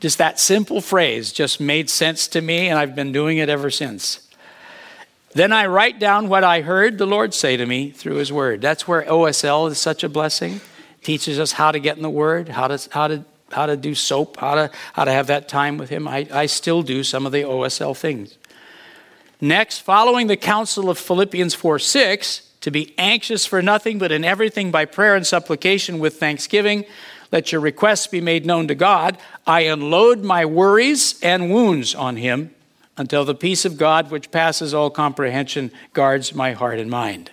Just 0.00 0.18
that 0.18 0.40
simple 0.40 0.80
phrase 0.80 1.30
just 1.30 1.60
made 1.60 1.88
sense 1.88 2.26
to 2.26 2.40
me, 2.40 2.68
and 2.68 2.76
I've 2.76 2.96
been 2.96 3.12
doing 3.12 3.38
it 3.38 3.48
ever 3.48 3.70
since. 3.70 4.28
Then 5.34 5.52
I 5.52 5.66
write 5.66 6.00
down 6.00 6.28
what 6.28 6.42
I 6.42 6.62
heard 6.62 6.98
the 6.98 7.06
Lord 7.06 7.32
say 7.32 7.56
to 7.56 7.64
me 7.64 7.90
through 7.90 8.16
His 8.16 8.32
Word. 8.32 8.60
That's 8.60 8.88
where 8.88 9.02
OSL 9.02 9.70
is 9.70 9.78
such 9.78 10.02
a 10.02 10.08
blessing. 10.08 10.60
teaches 11.04 11.38
us 11.38 11.52
how 11.52 11.70
to 11.70 11.78
get 11.78 11.96
in 11.96 12.02
the 12.02 12.10
Word, 12.10 12.48
how 12.48 12.66
to, 12.66 12.90
how 12.90 13.06
to 13.06 13.24
how 13.52 13.66
to 13.66 13.76
do 13.76 13.94
soap, 13.94 14.38
how 14.38 14.54
to, 14.54 14.70
how 14.92 15.04
to 15.04 15.12
have 15.12 15.28
that 15.28 15.48
time 15.48 15.78
with 15.78 15.90
Him. 15.90 16.08
I, 16.08 16.26
I 16.32 16.46
still 16.46 16.82
do 16.82 17.04
some 17.04 17.26
of 17.26 17.32
the 17.32 17.42
OSL 17.42 17.96
things. 17.96 18.36
Next, 19.40 19.80
following 19.80 20.28
the 20.28 20.36
counsel 20.36 20.88
of 20.88 20.98
Philippians 20.98 21.54
4 21.54 21.78
6, 21.78 22.48
to 22.62 22.70
be 22.70 22.94
anxious 22.96 23.44
for 23.44 23.60
nothing, 23.60 23.98
but 23.98 24.12
in 24.12 24.24
everything 24.24 24.70
by 24.70 24.84
prayer 24.84 25.16
and 25.16 25.26
supplication 25.26 25.98
with 25.98 26.18
thanksgiving, 26.18 26.84
let 27.32 27.50
your 27.50 27.60
requests 27.60 28.06
be 28.06 28.20
made 28.20 28.46
known 28.46 28.68
to 28.68 28.74
God. 28.74 29.18
I 29.46 29.62
unload 29.62 30.22
my 30.22 30.44
worries 30.44 31.20
and 31.22 31.52
wounds 31.52 31.94
on 31.94 32.16
Him 32.16 32.54
until 32.96 33.24
the 33.24 33.34
peace 33.34 33.64
of 33.64 33.78
God, 33.78 34.10
which 34.10 34.30
passes 34.30 34.74
all 34.74 34.90
comprehension, 34.90 35.72
guards 35.92 36.34
my 36.34 36.52
heart 36.52 36.78
and 36.78 36.90
mind. 36.90 37.30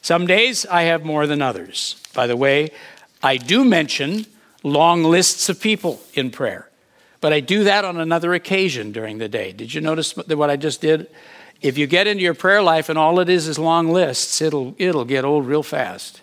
Some 0.00 0.26
days 0.26 0.64
I 0.64 0.82
have 0.82 1.04
more 1.04 1.26
than 1.26 1.42
others. 1.42 2.00
By 2.14 2.26
the 2.26 2.36
way, 2.36 2.70
I 3.22 3.36
do 3.36 3.64
mention 3.64 4.26
long 4.62 5.04
lists 5.04 5.48
of 5.48 5.60
people 5.60 6.00
in 6.14 6.30
prayer. 6.30 6.68
But 7.20 7.32
I 7.32 7.40
do 7.40 7.64
that 7.64 7.84
on 7.84 7.98
another 8.00 8.34
occasion 8.34 8.92
during 8.92 9.18
the 9.18 9.28
day. 9.28 9.52
Did 9.52 9.74
you 9.74 9.80
notice 9.80 10.16
what 10.16 10.50
I 10.50 10.56
just 10.56 10.80
did? 10.80 11.08
If 11.60 11.76
you 11.76 11.86
get 11.86 12.06
into 12.06 12.22
your 12.22 12.34
prayer 12.34 12.62
life 12.62 12.88
and 12.88 12.98
all 12.98 13.20
it 13.20 13.28
is 13.28 13.46
is 13.46 13.58
long 13.58 13.90
lists, 13.90 14.40
it'll, 14.40 14.74
it'll 14.78 15.04
get 15.04 15.24
old 15.24 15.46
real 15.46 15.62
fast. 15.62 16.22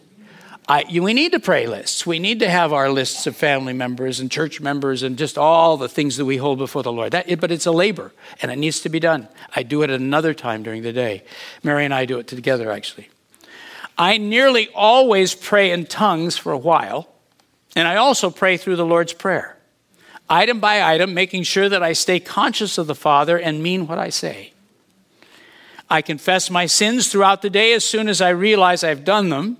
I, 0.70 0.84
you, 0.90 1.02
we 1.02 1.14
need 1.14 1.32
to 1.32 1.40
pray 1.40 1.66
lists. 1.66 2.06
We 2.06 2.20
need 2.20 2.40
to 2.40 2.50
have 2.50 2.74
our 2.74 2.90
lists 2.90 3.26
of 3.26 3.38
family 3.38 3.72
members 3.72 4.20
and 4.20 4.30
church 4.30 4.60
members 4.60 5.02
and 5.02 5.18
just 5.18 5.38
all 5.38 5.78
the 5.78 5.88
things 5.88 6.18
that 6.18 6.26
we 6.26 6.38
hold 6.38 6.58
before 6.58 6.84
the 6.84 6.92
Lord. 6.92 7.12
That, 7.12 7.40
but 7.40 7.52
it's 7.52 7.68
a 7.68 7.72
labor 7.72 8.12
and 8.42 8.52
it 8.52 8.58
needs 8.58 8.82
to 8.82 8.90
be 8.90 9.00
done. 9.00 9.30
I 9.56 9.64
do 9.64 9.84
it 9.84 9.90
another 9.90 10.34
time 10.34 10.64
during 10.64 10.82
the 10.82 10.92
day. 10.92 11.24
Mary 11.64 11.86
and 11.86 11.94
I 11.94 12.06
do 12.06 12.20
it 12.20 12.28
together, 12.28 12.70
actually. 12.72 13.10
I 13.98 14.18
nearly 14.18 14.68
always 14.76 15.34
pray 15.34 15.72
in 15.72 15.86
tongues 15.86 16.38
for 16.38 16.52
a 16.52 16.58
while. 16.58 17.08
And 17.78 17.88
I 17.88 17.98
also 17.98 18.32
pray 18.32 18.58
through 18.58 18.78
the 18.78 18.84
Lord's 18.88 19.14
Prayer, 19.14 19.56
item 20.28 20.60
by 20.60 20.82
item, 20.82 21.14
making 21.14 21.44
sure 21.44 21.70
that 21.70 21.84
I 21.84 21.94
stay 21.94 22.20
conscious 22.20 22.80
of 22.80 22.88
the 22.88 22.96
Father 22.96 23.38
and 23.38 23.62
mean 23.62 23.86
what 23.86 24.00
I 24.00 24.10
say. 24.10 24.54
I 25.88 26.02
confess 26.02 26.50
my 26.50 26.66
sins 26.66 27.08
throughout 27.08 27.44
the 27.44 27.52
day 27.52 27.74
as 27.74 27.86
soon 27.86 28.10
as 28.10 28.20
I 28.20 28.30
realize 28.30 28.84
I've 28.84 29.06
done 29.06 29.30
them, 29.30 29.58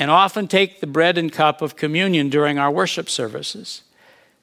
and 0.00 0.10
often 0.10 0.48
take 0.48 0.80
the 0.80 0.88
bread 0.88 1.16
and 1.16 1.32
cup 1.32 1.62
of 1.62 1.76
communion 1.76 2.28
during 2.28 2.58
our 2.58 2.72
worship 2.72 3.08
services. 3.08 3.82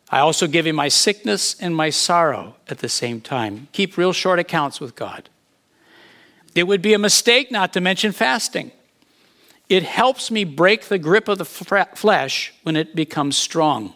I 0.10 0.20
also 0.20 0.48
give 0.48 0.66
him 0.66 0.78
my 0.78 0.88
sickness 0.88 1.54
and 1.60 1.76
my 1.76 1.90
sorrow 1.90 2.56
at 2.70 2.78
the 2.78 2.88
same 2.88 3.20
time. 3.20 3.68
Keep 3.74 3.98
real 3.98 4.14
short 4.14 4.40
accounts 4.40 4.80
with 4.80 4.96
God. 4.96 5.28
It 6.56 6.64
would 6.64 6.82
be 6.82 6.94
a 6.94 6.98
mistake 6.98 7.52
not 7.52 7.74
to 7.74 7.82
mention 7.82 8.14
fasting. 8.14 8.72
It 9.68 9.84
helps 9.84 10.30
me 10.30 10.44
break 10.44 10.86
the 10.86 11.00
grip 11.00 11.28
of 11.28 11.38
the 11.38 11.46
flesh 11.46 12.54
when 12.64 12.76
it 12.76 12.96
becomes 12.96 13.38
strong. 13.38 13.94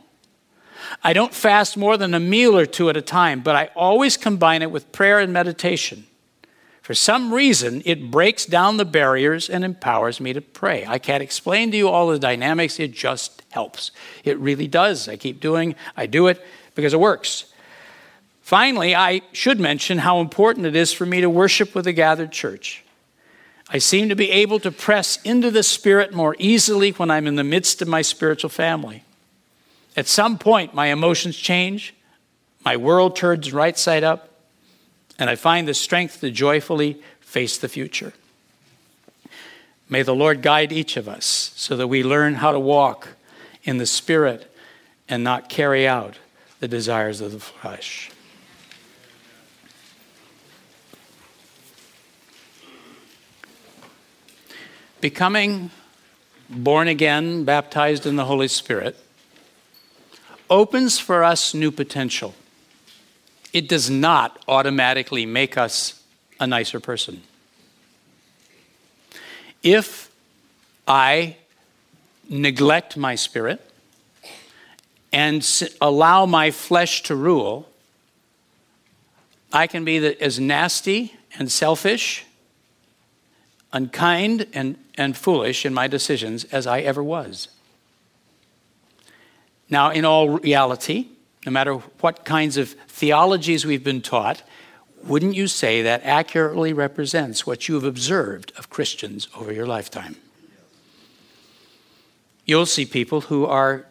I 1.03 1.13
don't 1.13 1.33
fast 1.33 1.77
more 1.77 1.97
than 1.97 2.13
a 2.13 2.19
meal 2.19 2.57
or 2.57 2.65
two 2.65 2.89
at 2.89 2.97
a 2.97 3.01
time, 3.01 3.41
but 3.41 3.55
I 3.55 3.69
always 3.75 4.17
combine 4.17 4.61
it 4.61 4.71
with 4.71 4.91
prayer 4.91 5.19
and 5.19 5.31
meditation. 5.31 6.07
For 6.81 6.95
some 6.95 7.31
reason, 7.31 7.83
it 7.85 8.09
breaks 8.09 8.47
down 8.47 8.77
the 8.77 8.85
barriers 8.85 9.47
and 9.47 9.63
empowers 9.63 10.19
me 10.19 10.33
to 10.33 10.41
pray. 10.41 10.85
I 10.87 10.97
can't 10.97 11.21
explain 11.21 11.69
to 11.69 11.77
you 11.77 11.87
all 11.87 12.07
the 12.07 12.17
dynamics, 12.17 12.79
it 12.79 12.93
just 12.93 13.43
helps. 13.51 13.91
It 14.23 14.39
really 14.39 14.67
does. 14.67 15.07
I 15.07 15.15
keep 15.15 15.39
doing, 15.39 15.75
I 15.95 16.07
do 16.07 16.25
it 16.27 16.43
because 16.73 16.93
it 16.93 16.99
works. 16.99 17.45
Finally, 18.41 18.95
I 18.95 19.21
should 19.33 19.59
mention 19.59 19.99
how 19.99 20.19
important 20.19 20.65
it 20.65 20.75
is 20.75 20.91
for 20.91 21.05
me 21.05 21.21
to 21.21 21.29
worship 21.29 21.75
with 21.75 21.85
a 21.85 21.93
gathered 21.93 22.31
church. 22.31 22.83
I 23.71 23.77
seem 23.77 24.09
to 24.09 24.15
be 24.15 24.31
able 24.31 24.59
to 24.61 24.71
press 24.71 25.21
into 25.23 25.51
the 25.51 25.61
Spirit 25.61 26.13
more 26.13 26.35
easily 26.39 26.91
when 26.91 27.11
I'm 27.11 27.27
in 27.27 27.35
the 27.35 27.43
midst 27.43 27.81
of 27.81 27.87
my 27.87 28.01
spiritual 28.01 28.49
family. 28.49 29.03
At 29.95 30.07
some 30.07 30.39
point, 30.39 30.73
my 30.73 30.87
emotions 30.87 31.37
change, 31.37 31.93
my 32.65 32.77
world 32.77 33.15
turns 33.15 33.53
right 33.53 33.77
side 33.77 34.03
up, 34.03 34.29
and 35.19 35.29
I 35.29 35.35
find 35.35 35.67
the 35.67 35.73
strength 35.73 36.21
to 36.21 36.31
joyfully 36.31 37.01
face 37.19 37.57
the 37.57 37.69
future. 37.69 38.13
May 39.87 40.01
the 40.03 40.15
Lord 40.15 40.41
guide 40.41 40.71
each 40.71 40.97
of 40.97 41.07
us 41.07 41.51
so 41.55 41.75
that 41.75 41.87
we 41.87 42.03
learn 42.03 42.35
how 42.35 42.51
to 42.51 42.59
walk 42.59 43.09
in 43.63 43.77
the 43.77 43.85
Spirit 43.85 44.51
and 45.07 45.23
not 45.23 45.49
carry 45.49 45.87
out 45.87 46.15
the 46.59 46.67
desires 46.67 47.21
of 47.21 47.31
the 47.31 47.39
flesh. 47.39 48.09
Becoming 55.01 55.71
born 56.49 56.87
again, 56.87 57.45
baptized 57.45 58.05
in 58.05 58.15
the 58.17 58.25
Holy 58.25 58.47
Spirit, 58.47 58.97
opens 60.49 60.99
for 60.99 61.23
us 61.23 61.53
new 61.53 61.71
potential. 61.71 62.35
It 63.53 63.69
does 63.69 63.89
not 63.89 64.43
automatically 64.47 65.25
make 65.25 65.57
us 65.57 66.03
a 66.39 66.47
nicer 66.47 66.79
person. 66.79 67.21
If 69.63 70.11
I 70.87 71.37
neglect 72.27 72.97
my 72.97 73.15
spirit 73.15 73.61
and 75.11 75.47
allow 75.81 76.25
my 76.25 76.51
flesh 76.51 77.03
to 77.03 77.15
rule, 77.15 77.69
I 79.51 79.67
can 79.67 79.83
be 79.83 79.97
as 80.21 80.39
nasty 80.39 81.15
and 81.37 81.51
selfish 81.51 82.25
unkind 83.71 84.47
and, 84.53 84.77
and 84.97 85.15
foolish 85.15 85.65
in 85.65 85.73
my 85.73 85.87
decisions 85.87 86.43
as 86.45 86.65
I 86.65 86.79
ever 86.81 87.03
was. 87.03 87.49
Now, 89.69 89.91
in 89.91 90.05
all 90.05 90.39
reality, 90.39 91.07
no 91.45 91.51
matter 91.51 91.75
what 91.75 92.25
kinds 92.25 92.57
of 92.57 92.69
theologies 92.87 93.65
we've 93.65 93.83
been 93.83 94.01
taught, 94.01 94.41
wouldn't 95.03 95.35
you 95.35 95.47
say 95.47 95.81
that 95.83 96.03
accurately 96.03 96.73
represents 96.73 97.45
what 97.45 97.67
you 97.67 97.75
have 97.75 97.83
observed 97.83 98.51
of 98.57 98.69
Christians 98.69 99.27
over 99.37 99.53
your 99.53 99.67
lifetime? 99.67 100.17
You'll 102.45 102.65
see 102.65 102.85
people 102.85 103.21
who 103.21 103.45
are 103.45 103.85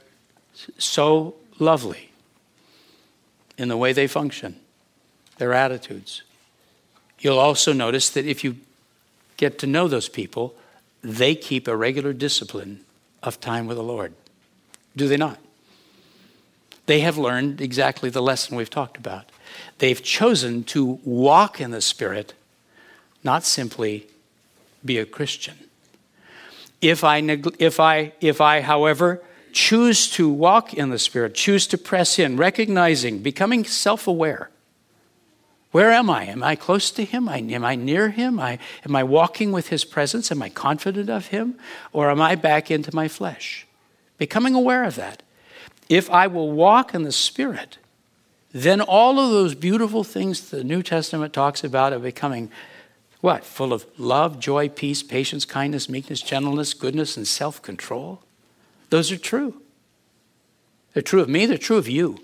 so 0.78 1.36
lovely 1.58 2.10
in 3.56 3.68
the 3.68 3.76
way 3.76 3.92
they 3.92 4.06
function, 4.06 4.56
their 5.38 5.52
attitudes. 5.52 6.22
You'll 7.20 7.38
also 7.38 7.72
notice 7.72 8.10
that 8.10 8.26
if 8.26 8.42
you 8.42 8.56
get 9.38 9.58
to 9.60 9.66
know 9.66 9.88
those 9.88 10.10
people, 10.10 10.54
they 11.00 11.34
keep 11.34 11.66
a 11.66 11.74
regular 11.74 12.12
discipline 12.12 12.84
of 13.22 13.40
time 13.40 13.66
with 13.66 13.78
the 13.78 13.82
Lord. 13.82 14.12
Do 14.94 15.08
they 15.08 15.16
not? 15.16 15.38
They 16.84 17.00
have 17.00 17.16
learned 17.16 17.60
exactly 17.60 18.10
the 18.10 18.22
lesson 18.22 18.56
we've 18.56 18.68
talked 18.68 18.96
about. 18.98 19.30
They've 19.78 20.02
chosen 20.02 20.64
to 20.64 20.98
walk 21.04 21.60
in 21.60 21.70
the 21.70 21.80
Spirit, 21.80 22.34
not 23.24 23.44
simply 23.44 24.06
be 24.84 24.98
a 24.98 25.06
Christian. 25.06 25.56
If 26.80 27.04
I, 27.04 27.18
if 27.58 27.80
I, 27.80 28.12
if 28.20 28.40
I, 28.40 28.60
however, 28.60 29.22
choose 29.52 30.08
to 30.12 30.28
walk 30.28 30.74
in 30.74 30.90
the 30.90 30.98
Spirit, 30.98 31.34
choose 31.34 31.66
to 31.68 31.78
press 31.78 32.18
in, 32.18 32.36
recognizing, 32.36 33.18
becoming 33.18 33.64
self 33.64 34.06
aware, 34.06 34.50
where 35.78 35.92
am 35.92 36.10
I? 36.10 36.24
Am 36.24 36.42
I 36.42 36.56
close 36.56 36.90
to 36.90 37.04
Him? 37.04 37.28
Am 37.28 37.64
I 37.64 37.76
near 37.76 38.08
Him? 38.08 38.40
Am 38.40 38.96
I 38.96 39.04
walking 39.04 39.52
with 39.52 39.68
His 39.68 39.84
presence? 39.84 40.32
Am 40.32 40.42
I 40.42 40.48
confident 40.48 41.08
of 41.08 41.28
Him? 41.28 41.54
Or 41.92 42.10
am 42.10 42.20
I 42.20 42.34
back 42.34 42.68
into 42.68 42.92
my 42.92 43.06
flesh? 43.06 43.64
Becoming 44.16 44.56
aware 44.56 44.82
of 44.82 44.96
that. 44.96 45.22
If 45.88 46.10
I 46.10 46.26
will 46.26 46.50
walk 46.50 46.94
in 46.94 47.04
the 47.04 47.12
Spirit, 47.12 47.78
then 48.50 48.80
all 48.80 49.20
of 49.20 49.30
those 49.30 49.54
beautiful 49.54 50.02
things 50.02 50.50
the 50.50 50.64
New 50.64 50.82
Testament 50.82 51.32
talks 51.32 51.62
about 51.62 51.92
are 51.92 52.00
becoming 52.00 52.50
what? 53.20 53.44
Full 53.44 53.72
of 53.72 53.86
love, 53.96 54.40
joy, 54.40 54.68
peace, 54.68 55.04
patience, 55.04 55.44
kindness, 55.44 55.88
meekness, 55.88 56.22
gentleness, 56.22 56.74
goodness, 56.74 57.16
and 57.16 57.24
self 57.24 57.62
control. 57.62 58.20
Those 58.90 59.12
are 59.12 59.16
true. 59.16 59.62
They're 60.92 61.04
true 61.04 61.20
of 61.20 61.28
me, 61.28 61.46
they're 61.46 61.56
true 61.56 61.76
of 61.76 61.88
you. 61.88 62.18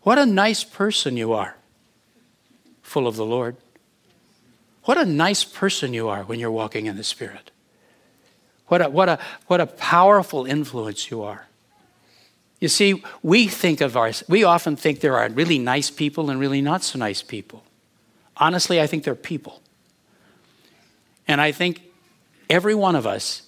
What 0.00 0.16
a 0.16 0.24
nice 0.24 0.64
person 0.64 1.18
you 1.18 1.34
are 1.34 1.56
full 2.90 3.06
of 3.06 3.14
the 3.14 3.24
Lord. 3.24 3.56
What 4.82 4.98
a 4.98 5.04
nice 5.04 5.44
person 5.44 5.94
you 5.94 6.08
are 6.08 6.24
when 6.24 6.40
you're 6.40 6.50
walking 6.50 6.86
in 6.86 6.96
the 6.96 7.04
Spirit. 7.04 7.52
What 8.66 8.82
a, 8.82 8.90
what 8.90 9.08
a, 9.08 9.18
what 9.46 9.60
a 9.60 9.66
powerful 9.66 10.44
influence 10.44 11.08
you 11.08 11.22
are. 11.22 11.46
You 12.58 12.66
see, 12.66 13.02
we 13.22 13.46
think 13.46 13.80
of 13.80 13.96
our, 13.96 14.10
we 14.28 14.42
often 14.42 14.74
think 14.74 15.00
there 15.00 15.16
are 15.16 15.28
really 15.28 15.58
nice 15.58 15.88
people 15.88 16.30
and 16.30 16.40
really 16.40 16.60
not 16.60 16.82
so 16.82 16.98
nice 16.98 17.22
people. 17.22 17.62
Honestly, 18.36 18.80
I 18.80 18.88
think 18.88 19.04
they're 19.04 19.14
people. 19.14 19.62
And 21.28 21.40
I 21.40 21.52
think 21.52 21.82
every 22.48 22.74
one 22.74 22.96
of 22.96 23.06
us 23.06 23.42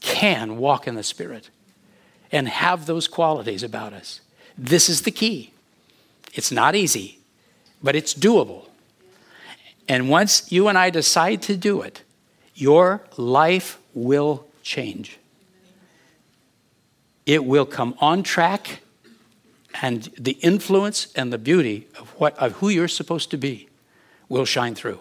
can 0.00 0.56
walk 0.56 0.88
in 0.88 0.96
the 0.96 1.04
Spirit 1.04 1.48
and 2.32 2.48
have 2.48 2.86
those 2.86 3.06
qualities 3.06 3.62
about 3.62 3.92
us. 3.92 4.20
This 4.58 4.88
is 4.88 5.02
the 5.02 5.12
key. 5.12 5.52
It's 6.32 6.50
not 6.50 6.74
easy, 6.74 7.20
but 7.84 7.94
it's 7.94 8.14
doable. 8.14 8.66
And 9.86 10.08
once 10.08 10.50
you 10.50 10.68
and 10.68 10.78
I 10.78 10.88
decide 10.88 11.42
to 11.42 11.56
do 11.56 11.82
it, 11.82 12.02
your 12.54 13.02
life 13.18 13.78
will 13.92 14.46
change. 14.62 15.18
It 17.26 17.44
will 17.44 17.66
come 17.66 17.94
on 18.00 18.22
track, 18.22 18.80
and 19.82 20.04
the 20.18 20.32
influence 20.40 21.12
and 21.14 21.32
the 21.32 21.38
beauty 21.38 21.86
of, 21.98 22.08
what, 22.18 22.36
of 22.38 22.52
who 22.52 22.70
you're 22.70 22.88
supposed 22.88 23.30
to 23.32 23.36
be 23.36 23.68
will 24.28 24.46
shine 24.46 24.74
through. 24.74 25.00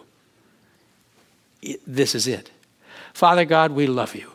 It, 1.62 1.80
this 1.88 2.14
is 2.14 2.28
it. 2.28 2.52
Father 3.14 3.46
God, 3.46 3.72
we 3.72 3.88
love 3.88 4.16
you. 4.16 4.32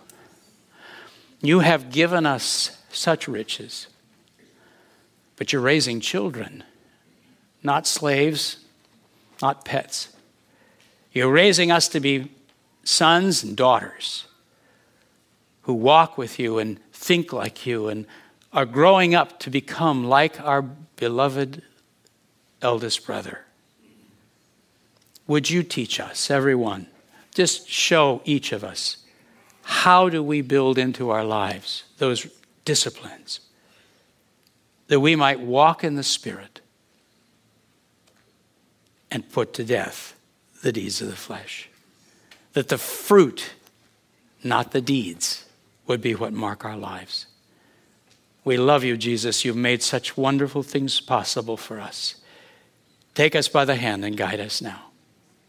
You 1.43 1.61
have 1.61 1.91
given 1.91 2.25
us 2.25 2.79
such 2.91 3.29
riches, 3.29 3.89
but 5.37 5.53
you're 5.53 5.63
raising 5.63 6.01
children, 6.01 6.65
not 7.63 7.87
slaves, 7.87 8.59
not 9.43 9.65
pets. 9.65 10.09
You're 11.13 11.33
raising 11.33 11.71
us 11.71 11.89
to 11.89 12.01
be 12.01 12.31
sons 12.85 13.43
and 13.43 13.57
daughters 13.57 14.27
who 15.63 15.75
walk 15.75 16.17
with 16.17 16.39
you 16.39 16.59
and 16.59 16.79
think 16.93 17.33
like 17.33 17.67
you 17.67 17.89
and 17.89 18.07
are 18.53 18.65
growing 18.65 19.15
up 19.15 19.39
to 19.41 19.51
become 19.51 20.05
like 20.05 20.41
our 20.41 20.63
beloved 20.97 21.63
eldest 22.63 23.05
brother. 23.05 23.45
Would 25.27 25.51
you 25.51 25.63
teach 25.63 26.01
us, 26.01 26.31
everyone? 26.31 26.87
Just 27.35 27.69
show 27.69 28.23
each 28.25 28.53
of 28.53 28.65
us 28.65 28.99
how 29.63 30.09
do 30.09 30.23
we 30.23 30.41
build 30.41 30.79
into 30.79 31.11
our 31.11 31.25
lives 31.25 31.85
those 31.99 32.27
disciplines 32.65 33.41
that 34.87 35.01
we 35.01 35.15
might 35.15 35.39
walk 35.39 35.85
in 35.85 35.95
the 35.95 36.03
Spirit 36.03 36.61
and 39.11 39.31
put 39.31 39.53
to 39.55 39.65
death 39.65 40.15
the 40.63 40.73
deeds 40.73 41.01
of 41.01 41.09
the 41.09 41.17
flesh. 41.17 41.69
That 42.53 42.69
the 42.69 42.79
fruit, 42.79 43.51
not 44.43 44.73
the 44.73 44.81
deeds, 44.81 45.45
would 45.87 46.01
be 46.01 46.15
what 46.15 46.33
mark 46.33 46.65
our 46.65 46.77
lives. 46.77 47.27
We 48.45 48.57
love 48.57 48.85
you, 48.85 48.97
Jesus. 48.97 49.45
You've 49.45 49.57
made 49.57 49.83
such 49.83 50.17
wonderful 50.17 50.63
things 50.63 51.01
possible 51.01 51.57
for 51.57 51.81
us. 51.81 52.17
Take 53.15 53.35
us 53.35 53.49
by 53.49 53.65
the 53.65 53.77
hand 53.77 54.05
and 54.05 54.17
guide 54.17 54.41
us 54.41 54.63
now. 54.63 54.87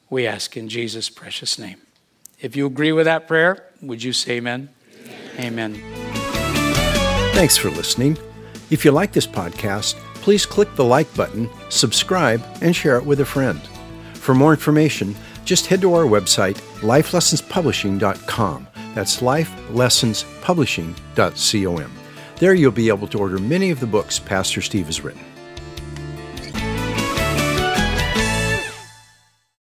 We 0.09 0.25
ask 0.25 0.57
in 0.57 0.69
Jesus' 0.69 1.09
precious 1.09 1.59
name. 1.59 1.77
If 2.41 2.55
you 2.55 2.65
agree 2.65 2.91
with 2.91 3.05
that 3.05 3.27
prayer, 3.27 3.65
would 3.81 4.01
you 4.01 4.13
say 4.13 4.37
amen? 4.37 4.69
Amen. 5.37 5.75
amen. 5.75 7.33
Thanks 7.33 7.57
for 7.57 7.69
listening. 7.69 8.17
If 8.69 8.83
you 8.83 8.91
like 8.91 9.13
this 9.13 9.27
podcast, 9.27 9.95
please 10.21 10.45
click 10.45 10.75
the 10.75 10.83
like 10.83 11.15
button, 11.15 11.49
subscribe, 11.69 12.43
and 12.61 12.75
share 12.75 12.97
it 12.97 13.05
with 13.05 13.21
a 13.21 13.25
friend. 13.25 13.61
For 14.13 14.35
more 14.35 14.51
information, 14.51 15.15
just 15.45 15.67
head 15.67 15.79
to 15.81 15.93
our 15.93 16.05
website, 16.05 16.57
lifelessonspublishing.com. 16.81 18.67
That's 18.93 19.21
lifelessonspublishing.com. 19.21 21.99
There 22.39 22.53
you'll 22.53 22.71
be 22.71 22.87
able 22.87 23.07
to 23.07 23.19
order 23.19 23.37
many 23.37 23.69
of 23.69 23.81
the 23.81 23.87
books 23.87 24.17
Pastor 24.17 24.61
Steve 24.61 24.85
has 24.85 25.01
written. 25.01 25.19